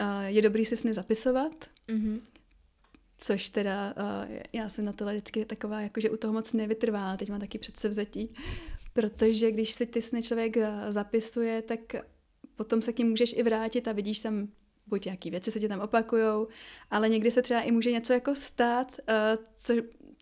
Uh, 0.00 0.24
je 0.26 0.42
dobrý 0.42 0.64
si 0.64 0.76
sny 0.76 0.94
zapisovat, 0.94 1.64
Mhm. 1.88 2.20
což 3.18 3.48
teda 3.48 3.94
uh, 3.98 4.36
já 4.52 4.68
jsem 4.68 4.84
na 4.84 4.92
tohle 4.92 5.12
vždycky 5.12 5.44
taková, 5.44 5.80
jako 5.80 6.00
že 6.00 6.10
u 6.10 6.16
toho 6.16 6.32
moc 6.32 6.52
nevytrvá, 6.52 7.08
ale 7.08 7.16
teď 7.16 7.30
mám 7.30 7.40
taky 7.40 7.58
předsevzetí, 7.58 8.34
protože 8.94 9.52
když 9.52 9.72
si 9.72 9.86
ty 9.86 10.02
sny 10.02 10.22
člověk 10.22 10.56
uh, 10.56 10.62
zapisuje, 10.90 11.62
tak 11.62 11.80
potom 12.56 12.82
se 12.82 12.92
k 12.92 12.98
ním 12.98 13.08
můžeš 13.10 13.32
i 13.36 13.42
vrátit 13.42 13.88
a 13.88 13.92
vidíš 13.92 14.18
tam 14.18 14.48
buď 14.86 15.06
jaký 15.06 15.30
věci 15.30 15.50
se 15.50 15.60
ti 15.60 15.68
tam 15.68 15.80
opakujou, 15.80 16.48
ale 16.90 17.08
někdy 17.08 17.30
se 17.30 17.42
třeba 17.42 17.60
i 17.60 17.72
může 17.72 17.92
něco 17.92 18.12
jako 18.12 18.34
stát, 18.34 18.92
uh, 19.08 19.44
co 19.56 19.74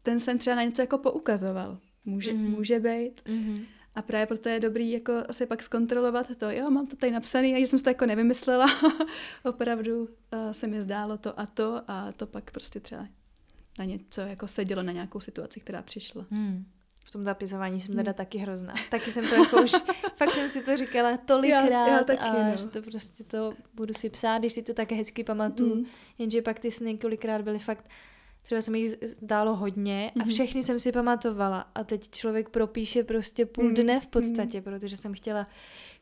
ten 0.03 0.19
sen 0.21 0.39
třeba 0.39 0.57
na 0.57 0.63
něco 0.63 0.83
jako 0.83 0.99
poukazoval. 0.99 1.79
Může, 2.05 2.33
Mhm. 2.33 2.43
mm. 2.45 2.51
může 2.51 2.81
být. 2.81 3.21
Mhm. 3.29 3.65
A 3.95 4.03
právě 4.03 4.27
proto 4.27 4.49
je 4.49 4.61
dobrý 4.61 4.91
jako 4.91 5.13
se 5.31 5.47
pak 5.47 5.63
zkontrolovat 5.63 6.37
to, 6.39 6.51
jo, 6.51 6.71
mám 6.71 6.87
to 6.87 6.97
tady 6.97 7.13
napsané, 7.13 7.49
a 7.49 7.59
že 7.59 7.67
jsem 7.67 7.79
si 7.79 7.83
to 7.85 7.91
jako 7.91 8.07
nevymyslela. 8.07 8.67
Opravdu 9.45 10.01
uh, 10.03 10.09
se 10.53 10.67
mi 10.67 10.83
zdálo 10.83 11.19
to 11.19 11.41
a 11.41 11.47
to 11.47 11.83
a 11.89 12.13
to 12.13 12.27
pak 12.27 12.51
prostě 12.51 12.81
třeba 12.81 13.09
na 13.79 13.85
něco 13.85 14.21
jako 14.21 14.49
sedělo 14.49 14.83
na 14.83 14.93
nějakou 14.93 15.21
situaci, 15.21 15.61
která 15.61 15.83
přišla. 15.83 16.27
Hmm. 16.31 16.65
V 17.05 17.11
tom 17.11 17.25
zapisování 17.25 17.81
jsem 17.81 17.95
Hmm. 17.95 17.97
teda 18.05 18.13
taky 18.13 18.39
hrozná. 18.39 18.75
Taky 18.91 19.13
jsem 19.13 19.29
to 19.29 19.35
jako 19.35 19.63
už, 19.63 19.73
fakt 20.17 20.31
jsem 20.31 20.49
si 20.49 20.63
to 20.63 20.77
říkala 20.77 21.17
tolikrát 21.17 21.65
Já- 21.71 21.89
já 21.89 22.05
taky, 22.05 22.19
a 22.21 22.33
no. 22.51 22.57
že 22.57 22.67
to 22.67 22.83
prostě 22.83 23.25
to 23.25 23.53
budu 23.75 23.95
si 23.95 24.11
psát, 24.11 24.39
když 24.39 24.53
si 24.53 24.63
to 24.63 24.75
také 24.75 24.95
hezky 24.95 25.25
pamatuju. 25.25 25.75
Mm. 25.75 25.85
Jenže 26.19 26.43
pak 26.43 26.59
ty 26.59 26.71
sny 26.71 26.99
kolikrát 26.99 27.43
byly 27.43 27.59
fakt, 27.59 27.89
třeba 28.43 28.61
se 28.61 28.71
mi 28.71 28.79
jich 28.81 28.95
zdálo 29.03 29.57
hodně 29.57 30.11
a 30.17 30.19
Mhm. 30.19 30.29
všechny 30.31 30.63
jsem 30.63 30.79
si 30.79 30.93
pamatovala 30.93 31.71
a 31.75 31.85
teď 31.85 32.11
člověk 32.11 32.49
propíše 32.49 33.05
prostě 33.05 33.47
půl 33.47 33.65
Mhm. 33.65 33.75
dne 33.75 34.01
v 34.01 34.07
podstatě, 34.07 34.61
protože 34.61 34.97
jsem 34.97 35.15
chtěla 35.15 35.47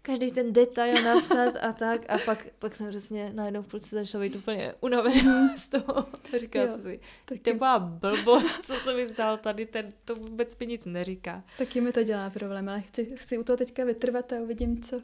každý 0.02 0.30
ten 0.30 0.52
detail 0.52 1.02
napsat 1.04 1.56
a 1.60 1.72
tak 1.72 2.10
a 2.10 2.18
pak, 2.18 2.46
pak 2.58 2.76
jsem 2.76 2.88
přesně 2.88 3.32
najednou 3.34 3.62
v 3.62 3.66
půlce 3.66 3.96
začala 3.96 4.24
být 4.24 4.36
úplně 4.36 4.74
unavená 4.80 5.56
z 5.56 5.68
toho. 5.68 6.06
Říkala 6.40 6.64
Jo, 6.66 6.78
si, 6.82 7.00
taky. 7.24 7.40
to 7.40 7.54
byla 7.54 7.78
blbost, 7.78 8.64
co 8.64 8.74
se 8.74 8.94
mi 8.94 9.08
zdál 9.08 9.38
tady, 9.38 9.66
ten, 9.66 9.92
to 10.04 10.14
vůbec 10.14 10.58
mi 10.58 10.66
nic 10.66 10.86
neříká. 10.86 11.44
Taky 11.58 11.80
mi 11.80 11.92
to 11.92 12.02
dělá 12.02 12.30
problém, 12.30 12.68
ale 12.68 12.80
chci, 12.80 13.12
chci 13.16 13.38
u 13.38 13.44
toho 13.44 13.56
teďka 13.56 13.84
vytrvat 13.84 14.32
a 14.32 14.36
uvidím, 14.36 14.82
co, 14.82 15.02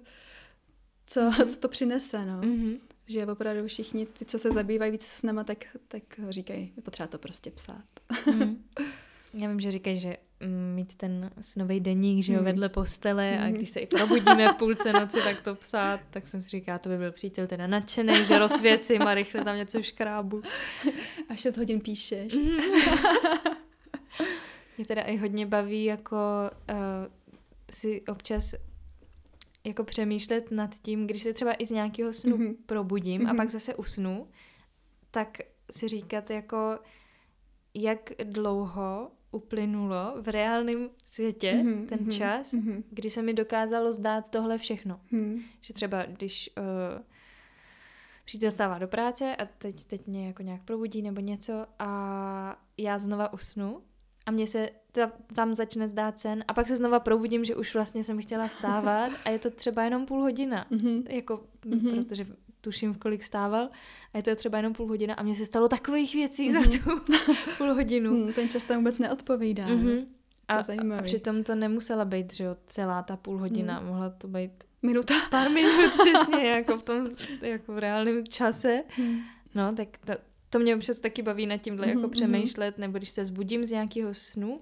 co, 1.07 1.21
Mhm. 1.21 1.49
co 1.49 1.61
to 1.61 1.69
přinese, 1.69 2.25
no. 2.25 2.41
Mm-hmm. 2.41 2.79
Že 3.07 3.27
opravdu 3.27 3.67
všichni, 3.67 4.07
ty, 4.07 4.25
co 4.25 4.39
se 4.39 4.51
zabývají 4.51 4.93
víc 4.93 5.07
s 5.07 5.23
náma, 5.23 5.45
tak, 5.45 5.65
tak 5.89 6.03
říkají, 6.29 6.73
je 6.77 6.83
potřeba 6.83 7.07
to 7.07 7.19
prostě 7.19 7.51
psát. 7.51 7.85
Mm. 8.35 8.65
Já 9.35 9.49
vím, 9.49 9.61
že 9.61 9.71
říkají, 9.71 9.99
že 9.99 10.17
mít 10.75 10.95
ten 10.95 11.31
snový 11.41 11.81
deník, 11.81 12.25
že 12.25 12.33
jo, 12.33 12.39
Mm. 12.39 12.45
vedle 12.45 12.69
postele 12.69 13.39
a 13.39 13.47
Mm. 13.47 13.53
když 13.53 13.71
se 13.71 13.81
i 13.81 13.87
probudíme 13.87 14.53
v 14.53 14.57
půlce 14.57 14.93
noci, 14.93 15.19
tak 15.25 15.41
to 15.43 15.55
psát, 15.55 16.01
tak 16.11 16.29
jsem 16.29 16.43
si 16.43 16.49
říkala, 16.51 16.79
to 16.79 16.89
by 16.89 16.99
byl 16.99 17.13
přítel 17.13 17.47
teda 17.47 17.67
nadšený, 17.67 18.25
že 18.25 18.39
rozvěcím 18.39 19.03
a 19.03 19.15
rychle 19.15 19.45
tam 19.45 19.57
něco 19.57 19.83
škrábu. 19.83 20.43
A 21.29 21.35
6 21.35 21.57
hodin 21.57 21.81
píšeš. 21.81 22.35
Mhm. 22.35 22.57
Mě 24.77 24.87
teda 24.87 25.03
i 25.03 25.17
hodně 25.17 25.47
baví 25.47 25.85
jako 25.85 26.17
uh, 26.71 26.77
si 27.73 28.03
občas 28.03 28.55
jako 29.65 29.85
přemýšlet 29.85 30.51
nad 30.51 30.75
tím, 30.83 31.07
když 31.07 31.23
se 31.23 31.33
třeba 31.33 31.53
i 31.59 31.65
z 31.65 31.71
nějakého 31.71 32.13
snu 32.13 32.37
Mhm. 32.37 32.55
probudím 32.67 33.21
a 33.23 33.29
Mhm. 33.29 33.37
pak 33.37 33.51
zase 33.51 33.75
usnu, 33.75 34.29
tak 35.11 35.39
si 35.71 35.89
říkat 35.89 36.31
jako, 36.31 36.79
jak 37.75 38.11
dlouho 38.25 39.11
uplynulo 39.37 40.15
v 40.21 40.29
reálném 40.29 40.91
světě, 41.05 41.53
mm-hmm, 41.53 41.87
ten 41.87 41.99
mm-hmm, 41.99 42.19
čas, 42.19 42.55
mm-hmm. 42.55 42.83
kdy 42.91 43.11
se 43.11 43.23
mi 43.23 43.35
dokázalo 43.35 43.93
zdát 43.93 44.25
tohle 44.31 44.59
všechno. 44.59 45.01
Mm. 45.11 45.41
Že 45.61 45.75
třeba, 45.75 46.03
když 46.03 46.51
uh, 46.59 47.03
přítel 48.25 48.51
stává 48.51 48.79
do 48.79 48.89
práce 48.89 49.37
a 49.37 49.47
teď, 49.59 49.85
teď 49.85 50.07
mě 50.07 50.27
jako 50.27 50.43
nějak 50.43 50.63
probudí 50.63 51.03
nebo 51.03 51.21
něco 51.21 51.67
a 51.79 52.63
já 52.79 52.99
znova 52.99 53.33
usnu 53.33 53.83
a 54.27 54.31
mně 54.31 54.47
se 54.47 54.71
ta, 54.93 55.13
tam 55.35 55.55
začne 55.55 55.89
zdát 55.89 56.19
sen 56.19 56.45
a 56.49 56.55
pak 56.55 56.69
se 56.69 56.77
znova 56.77 57.01
probudím, 57.01 57.45
že 57.45 57.57
už 57.57 57.75
vlastně 57.75 58.05
jsem 58.05 58.19
chtěla 58.23 58.49
stávat 58.49 59.13
a 59.25 59.31
je 59.31 59.39
to 59.39 59.51
třeba 59.51 59.85
jenom 59.85 60.07
půl 60.07 60.21
hodina, 60.21 60.67
mm-hmm. 60.71 61.03
jako, 61.09 61.45
mm-hmm. 61.67 62.05
protože 62.05 62.27
tuším, 62.67 62.93
v 62.93 62.99
kolik 62.99 63.23
stával 63.23 63.69
a 64.13 64.17
je 64.17 64.23
to 64.23 64.37
třeba 64.37 64.57
jenom 64.57 64.73
půl 64.73 64.87
hodina 64.87 65.15
a 65.15 65.23
mně 65.23 65.35
se 65.35 65.47
stalo 65.47 65.69
takových 65.69 66.15
věcí 66.15 66.51
mm-hmm. 66.51 66.63
za 66.63 66.79
tu 66.79 67.15
půl 67.59 67.75
hodinu. 67.75 68.11
Mm, 68.11 68.33
ten 68.33 68.49
čas 68.49 68.65
tam 68.65 68.77
vůbec 68.77 68.99
neodpovídá. 68.99 69.67
Mm-hmm. 69.67 70.07
A, 70.49 70.55
a 70.99 71.03
přitom 71.03 71.45
to 71.45 71.55
nemusela 71.55 72.05
být, 72.05 72.35
že 72.35 72.45
jo, 72.45 72.57
celá 72.67 73.03
ta 73.03 73.17
půl 73.17 73.39
hodina, 73.39 73.81
mm. 73.81 73.87
mohla 73.87 74.11
to 74.11 74.29
být 74.29 74.65
minuta. 74.83 75.15
Pár 75.31 75.51
minut 75.51 75.93
přesně, 76.01 76.51
jako 76.51 76.77
v 76.77 76.83
tom 76.83 77.07
jako 77.43 77.73
v 77.73 77.79
reálném 77.79 78.27
čase. 78.27 78.83
Mm. 78.99 79.19
No, 79.55 79.75
tak 79.75 79.89
to, 80.05 80.13
to 80.51 80.59
mě 80.59 80.77
občas 80.77 80.99
taky 80.99 81.23
baví 81.23 81.47
nad 81.47 81.57
tímhle 81.57 81.87
mm-hmm, 81.87 81.91
jako 81.91 82.01
mhm. 82.01 82.11
přemýšlet, 82.11 82.79
nebo 82.79 82.99
když 82.99 83.11
se 83.11 83.25
zbudím 83.25 83.65
z 83.65 83.71
nějakého 83.71 84.15
snu 84.15 84.61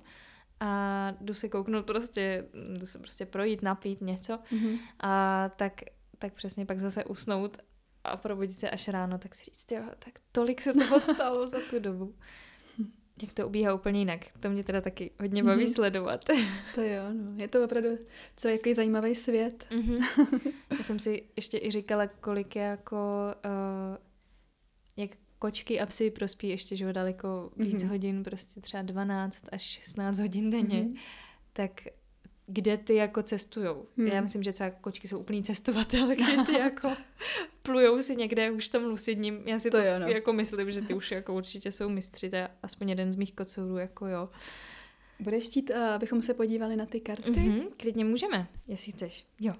a 0.60 1.12
jdu 1.20 1.34
se 1.34 1.48
kouknout 1.48 1.86
prostě, 1.86 2.44
jdu 2.78 2.86
se 2.86 2.98
prostě 2.98 3.26
projít, 3.26 3.62
napít 3.62 4.00
něco 4.00 4.32
mm-hmm. 4.32 4.78
a 5.00 5.48
tak, 5.56 5.80
tak 6.18 6.32
přesně 6.32 6.66
pak 6.66 6.78
zase 6.78 7.04
usnout 7.04 7.58
a 8.04 8.16
probudit 8.16 8.58
se 8.58 8.70
až 8.70 8.88
ráno, 8.88 9.18
tak 9.18 9.34
si 9.34 9.44
říct, 9.44 9.72
jo, 9.72 9.82
tak 9.98 10.14
tolik 10.32 10.60
se 10.60 10.72
toho 10.72 11.00
stalo 11.14 11.48
za 11.48 11.58
tu 11.70 11.78
dobu. 11.78 12.14
Jak 13.22 13.32
to 13.32 13.46
ubíhá 13.46 13.74
úplně 13.74 13.98
jinak. 13.98 14.20
To 14.40 14.50
mě 14.50 14.64
teda 14.64 14.80
taky 14.80 15.10
hodně 15.20 15.42
baví 15.42 15.64
mm-hmm. 15.64 15.74
sledovat. 15.74 16.24
To 16.74 16.82
jo, 16.82 17.02
no. 17.12 17.32
Je 17.36 17.48
to 17.48 17.64
opravdu 17.64 17.88
celý 18.36 18.54
jaký 18.54 18.74
zajímavý 18.74 19.14
svět. 19.14 19.66
Mm-hmm. 19.70 20.52
Já 20.78 20.84
jsem 20.84 20.98
si 20.98 21.22
ještě 21.36 21.58
i 21.58 21.70
říkala, 21.70 22.06
kolik 22.06 22.56
je 22.56 22.62
jako, 22.62 22.96
uh, 23.44 23.96
jak 24.96 25.10
kočky 25.38 25.80
a 25.80 25.86
psy 25.86 26.10
prospí 26.10 26.48
ještě, 26.48 26.76
že 26.76 26.92
daleko 26.92 27.50
víc 27.56 27.84
mm-hmm. 27.84 27.88
hodin, 27.88 28.22
prostě 28.22 28.60
třeba 28.60 28.82
12 28.82 29.44
až 29.52 29.62
16 29.62 30.18
hodin 30.18 30.50
denně. 30.50 30.82
Mm-hmm. 30.82 30.98
Tak 31.52 31.70
kde 32.46 32.76
ty 32.76 32.94
jako 32.94 33.22
cestujou. 33.22 33.86
Hmm. 33.96 34.06
Já 34.06 34.20
myslím, 34.20 34.42
že 34.42 34.52
třeba 34.52 34.70
kočky 34.70 35.08
jsou 35.08 35.18
úplný 35.18 35.42
cestovatelky, 35.42 36.24
ty 36.46 36.52
jako 36.52 36.92
plujou 37.62 38.02
si 38.02 38.16
někde 38.16 38.50
už 38.50 38.68
tam 38.68 38.84
lucidním. 38.84 39.42
Já 39.46 39.58
si 39.58 39.70
to, 39.70 39.80
to 39.80 39.86
jo, 39.86 39.98
no. 39.98 40.08
jako 40.08 40.32
myslím, 40.32 40.72
že 40.72 40.82
ty 40.82 40.94
už 40.94 41.10
jako 41.10 41.34
určitě 41.34 41.72
jsou 41.72 41.88
mistři, 41.88 42.30
to 42.30 42.36
je 42.36 42.48
aspoň 42.62 42.88
jeden 42.88 43.12
z 43.12 43.16
mých 43.16 43.34
kocourů, 43.34 43.76
jako 43.76 44.06
jo. 44.06 44.28
Budeš 45.20 45.44
chtít, 45.44 45.70
uh, 45.70 45.76
abychom 45.76 46.22
se 46.22 46.34
podívali 46.34 46.76
na 46.76 46.86
ty 46.86 47.00
karty? 47.00 47.30
Mm-hmm, 47.30 47.66
klidně 47.76 48.04
můžeme, 48.04 48.48
jestli 48.68 48.92
chceš. 48.92 49.26
Jo. 49.40 49.54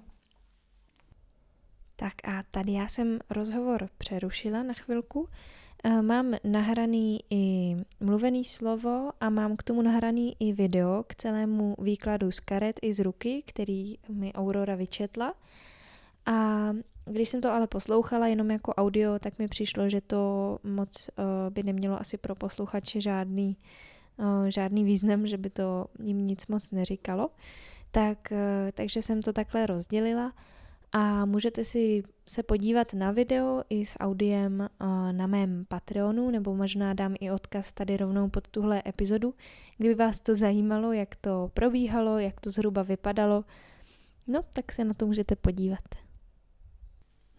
Tak 1.97 2.13
a 2.25 2.43
tady 2.51 2.73
já 2.73 2.89
jsem 2.89 3.19
rozhovor 3.31 3.89
přerušila 3.99 4.63
na 4.63 4.75
chvilku, 4.75 5.29
Eh, 5.29 5.64
mám 6.01 6.35
nahraný 6.45 7.21
i 7.31 7.77
mluvený 8.01 8.45
slovo 8.45 9.11
a 9.21 9.31
mám 9.31 9.57
k 9.57 9.63
tomu 9.63 9.83
nahraný 9.83 10.37
i 10.41 10.53
video 10.53 11.05
k 11.07 11.15
celému 11.15 11.77
výkladu 11.79 12.33
z 12.33 12.41
karet 12.41 12.81
i 12.83 12.93
z 12.93 13.01
ruky, 13.01 13.43
který 13.47 13.95
mi 14.09 14.33
Aurora 14.33 14.75
vyčetla. 14.75 15.35
A 16.27 16.71
když 17.05 17.29
jsem 17.29 17.41
to 17.41 17.53
ale 17.53 17.67
poslouchala 17.67 18.27
jenom 18.27 18.51
jako 18.51 18.75
audio, 18.75 19.19
tak 19.19 19.39
mi 19.39 19.49
přišlo, 19.49 19.89
že 19.89 20.01
to 20.01 20.59
moc 20.63 21.11
uh, 21.19 21.25
by 21.51 21.63
nemělo 21.63 22.01
asi 22.01 22.19
pro 22.19 22.35
posluchače 22.35 23.01
žádný, 23.01 23.57
uh, 24.17 24.45
žádný 24.47 24.85
význam, 24.85 25.27
že 25.27 25.39
by 25.39 25.51
to 25.51 25.87
jim 26.03 26.27
nic 26.27 26.47
moc 26.47 26.71
neříkalo. 26.71 27.31
Tak, 27.91 28.19
uh, 28.33 28.39
takže 28.75 29.03
jsem 29.03 29.23
to 29.23 29.33
takhle 29.33 29.67
rozdělila 29.67 30.33
a 30.97 31.25
můžete 31.25 31.65
si 31.65 32.03
se 32.27 32.43
podívat 32.43 32.95
na 32.95 33.11
video 33.11 33.63
i 33.71 33.87
s 33.87 33.99
audiem 33.99 34.69
na 35.13 35.27
mém 35.27 35.65
Patreonu, 35.69 36.31
nebo 36.31 36.55
možná 36.55 36.95
dám 36.95 37.15
i 37.21 37.31
odkaz 37.31 37.73
tady 37.73 37.97
rovnou 37.97 38.29
pod 38.29 38.49
tuhle 38.49 38.83
epizodu, 38.87 39.35
kdyby 39.79 39.95
vás 39.95 40.21
to 40.21 40.35
zajímalo, 40.35 40.93
jak 40.93 41.17
to 41.17 41.51
probíhalo, 41.55 42.19
jak 42.19 42.41
to 42.41 42.51
zhruba 42.51 42.83
vypadalo. 42.83 43.45
No, 44.27 44.43
tak 44.55 44.73
se 44.73 44.85
na 44.85 44.95
to 44.95 45.07
můžete 45.07 45.37
podívat. 45.37 45.85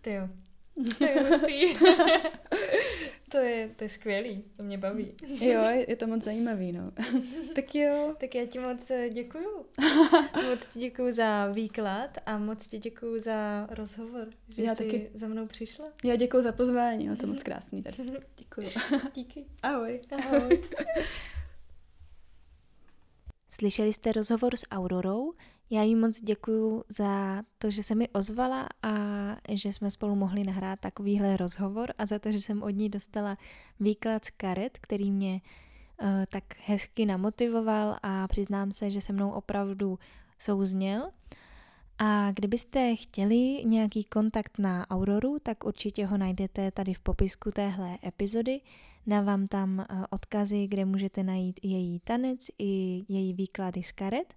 Ty 0.02 0.16
jo. 0.16 0.30
To 0.98 1.06
je 1.06 1.24
hustý. 1.24 1.76
to, 3.36 3.42
je, 3.42 3.70
to 3.76 3.84
je 3.84 3.90
skvělý, 3.90 4.44
to 4.58 4.64
mě 4.64 4.78
baví. 4.78 5.14
jo, 5.42 5.62
je 5.88 5.96
to 5.96 6.08
moc 6.08 6.24
zajímavý, 6.24 6.72
no. 6.72 6.92
tak 7.56 7.76
jo. 7.76 8.16
Tak 8.20 8.36
já 8.36 8.46
ti 8.46 8.60
moc 8.60 8.92
eh, 8.92 9.10
děkuju. 9.10 9.66
moc 10.50 10.68
ti 10.68 10.80
děkuju 10.80 11.12
za 11.12 11.48
výklad 11.48 12.18
a 12.26 12.38
moc 12.38 12.68
ti 12.68 12.78
děkuju 12.78 13.20
za 13.20 13.68
rozhovor, 13.72 14.28
že 14.50 14.64
já 14.64 14.76
jsi 14.76 14.84
taky. 14.84 15.10
za 15.14 15.28
mnou 15.28 15.48
přišla. 15.48 15.86
Já 16.04 16.16
děkuju 16.16 16.44
za 16.44 16.52
pozvání, 16.52 17.08
no, 17.08 17.16
to 17.16 17.24
je 17.24 17.28
moc 17.28 17.44
krásný 17.44 17.84
tady. 17.84 17.98
děkuju. 18.38 18.70
Díky. 19.14 19.46
Ahoj. 19.64 20.02
Ahoj. 20.12 20.64
Slyšeli 23.50 23.94
jste 23.94 24.12
rozhovor 24.12 24.56
s 24.56 24.66
Aurorou? 24.72 25.34
Já 25.70 25.84
jí 25.84 25.96
moc 25.96 26.22
děkuju 26.22 26.84
za 26.90 27.44
to, 27.58 27.72
že 27.72 27.84
se 27.84 27.96
mi 27.96 28.10
ozvala 28.10 28.68
a 28.84 28.94
že 29.50 29.74
jsme 29.74 29.92
spolu 29.92 30.16
mohli 30.16 30.44
nahrát 30.44 30.80
takovýhle 30.80 31.38
rozhovor 31.38 31.94
a 31.98 32.06
za 32.06 32.20
to, 32.20 32.32
že 32.32 32.42
jsem 32.42 32.64
od 32.64 32.70
ní 32.70 32.90
dostala 32.90 33.38
výklad 33.80 34.26
z 34.26 34.30
karet, 34.30 34.78
který 34.82 35.12
mě 35.12 35.42
uh, 36.02 36.08
tak 36.30 36.44
hezky 36.66 37.06
namotivoval 37.06 37.98
a 38.04 38.28
přiznám 38.28 38.72
se, 38.72 38.90
že 38.90 39.02
se 39.02 39.14
mnou 39.14 39.32
opravdu 39.32 40.00
souzněl. 40.40 41.10
A 41.98 42.32
kdybyste 42.32 42.96
chtěli 42.96 43.64
nějaký 43.66 44.04
kontakt 44.04 44.60
na 44.60 44.90
Auroru, 44.90 45.38
tak 45.44 45.64
určitě 45.64 46.06
ho 46.06 46.18
najdete 46.18 46.72
tady 46.72 46.94
v 46.94 47.00
popisku 47.00 47.52
téhle 47.52 47.98
epizody. 48.06 48.62
Dávám 49.08 49.48
tam 49.48 49.80
eh, 49.80 49.86
odkazy, 50.10 50.68
kde 50.68 50.86
můžete 50.86 51.24
najít 51.24 51.60
její 51.64 52.00
tanec 52.00 52.48
i 52.60 53.04
její 53.10 53.34
výklady 53.34 53.84
z 53.84 53.92
karet. 53.92 54.34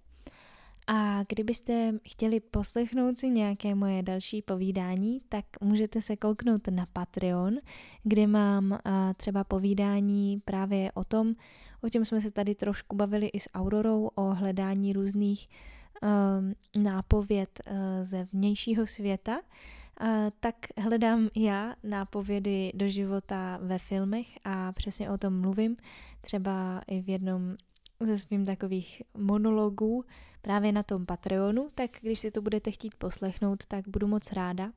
A 0.91 1.23
kdybyste 1.29 1.93
chtěli 2.09 2.39
poslechnout 2.39 3.17
si 3.17 3.29
nějaké 3.29 3.75
moje 3.75 4.03
další 4.03 4.41
povídání, 4.41 5.21
tak 5.29 5.45
můžete 5.61 6.01
se 6.01 6.15
kouknout 6.15 6.67
na 6.67 6.85
Patreon, 6.93 7.55
kde 8.03 8.27
mám 8.27 8.71
uh, 8.71 8.77
třeba 9.17 9.43
povídání 9.43 10.41
právě 10.45 10.91
o 10.91 11.03
tom, 11.03 11.35
o 11.81 11.89
čem 11.89 12.05
jsme 12.05 12.21
se 12.21 12.31
tady 12.31 12.55
trošku 12.55 12.95
bavili 12.95 13.27
i 13.27 13.39
s 13.39 13.49
Aurorou, 13.53 14.09
o 14.15 14.21
hledání 14.21 14.93
různých 14.93 15.47
um, 16.01 16.83
nápověd 16.83 17.59
uh, 17.67 17.73
ze 18.01 18.27
vnějšího 18.33 18.87
světa. 18.87 19.39
Uh, 20.01 20.07
tak 20.39 20.55
hledám 20.77 21.29
já 21.35 21.75
nápovědy 21.83 22.71
do 22.75 22.89
života 22.89 23.59
ve 23.61 23.79
filmech 23.79 24.27
a 24.43 24.71
přesně 24.71 25.11
o 25.11 25.17
tom 25.17 25.41
mluvím, 25.41 25.77
třeba 26.21 26.81
i 26.87 27.01
v 27.01 27.09
jednom 27.09 27.55
ze 28.05 28.17
svým 28.17 28.45
takových 28.45 29.01
monologů 29.17 30.03
právě 30.41 30.71
na 30.71 30.83
tom 30.83 31.05
Patreonu, 31.05 31.69
tak 31.75 31.91
když 32.01 32.19
si 32.19 32.31
to 32.31 32.41
budete 32.41 32.71
chtít 32.71 32.95
poslechnout, 32.95 33.65
tak 33.65 33.87
budu 33.87 34.07
moc 34.07 34.31
ráda. 34.31 34.71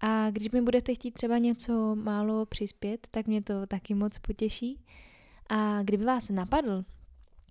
A 0.00 0.30
když 0.30 0.50
mi 0.50 0.62
budete 0.62 0.94
chtít 0.94 1.10
třeba 1.10 1.38
něco 1.38 1.94
málo 1.94 2.46
přispět, 2.46 3.06
tak 3.10 3.26
mě 3.26 3.42
to 3.42 3.66
taky 3.66 3.94
moc 3.94 4.18
potěší. 4.18 4.80
A 5.48 5.82
kdyby 5.82 6.04
vás 6.04 6.30
napadl 6.30 6.84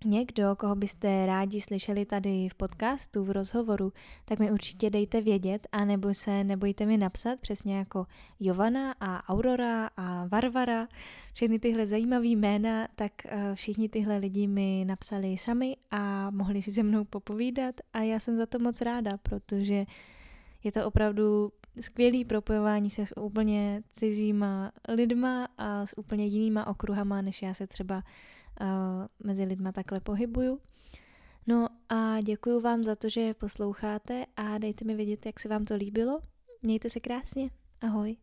někdo, 0.06 0.56
koho 0.56 0.76
byste 0.76 1.26
rádi 1.26 1.62
slyšeli 1.62 2.06
tady 2.06 2.50
v 2.50 2.56
podcastu, 2.56 3.24
v 3.24 3.32
rozhovoru, 3.32 3.94
tak 4.26 4.40
mi 4.40 4.52
určitě 4.52 4.90
dejte 4.90 5.22
vědět 5.22 5.68
a 5.72 5.86
nebo 5.86 6.14
se 6.14 6.44
nebojte 6.44 6.86
mi 6.86 6.98
napsat, 6.98 7.40
přesně 7.42 7.78
jako 7.78 8.06
Jovana 8.40 8.96
a 9.00 9.30
Aurora 9.30 9.90
a 9.98 10.28
Varvara, 10.28 10.88
všechny 11.34 11.60
tyhle 11.60 11.88
zajímavé 11.88 12.28
jména, 12.28 12.88
tak 12.96 13.12
eh, 13.26 13.56
všichni 13.56 13.90
tyhle 13.90 14.18
lidi 14.18 14.48
mi 14.48 14.84
napsali 14.88 15.38
sami 15.38 15.76
a 15.92 16.30
mohli 16.30 16.62
si 16.62 16.72
se 16.72 16.84
mnou 16.84 17.04
popovídat 17.04 17.76
a 17.94 18.00
já 18.00 18.20
jsem 18.20 18.38
za 18.38 18.46
to 18.46 18.60
moc 18.60 18.82
ráda, 18.82 19.18
protože 19.18 19.86
je 20.64 20.72
to 20.72 20.86
opravdu 20.86 21.52
skvělý 21.82 22.26
propojování 22.26 22.90
se 22.90 23.06
s 23.06 23.18
úplně 23.18 23.84
cizíma 23.90 24.72
lidma 24.88 25.48
a 25.58 25.86
s 25.86 25.98
úplně 25.98 26.26
jinýma 26.26 26.68
okruhama, 26.68 27.22
než 27.22 27.42
já 27.42 27.54
se 27.54 27.68
třeba 27.68 28.04
mezi 29.24 29.44
lidma 29.44 29.72
takhle 29.72 30.00
pohybuju. 30.00 30.60
No 31.48 31.68
a 31.90 32.22
děkuji 32.22 32.62
vám 32.62 32.84
za 32.84 32.96
to, 32.96 33.10
že 33.10 33.34
posloucháte 33.34 34.26
a 34.38 34.58
dejte 34.58 34.86
mi 34.86 34.96
vědět, 34.96 35.26
jak 35.26 35.40
se 35.40 35.50
vám 35.50 35.66
to 35.66 35.76
líbilo. 35.76 36.20
Mějte 36.62 36.90
se 36.90 37.00
krásně. 37.00 37.50
Ahoj. 37.82 38.23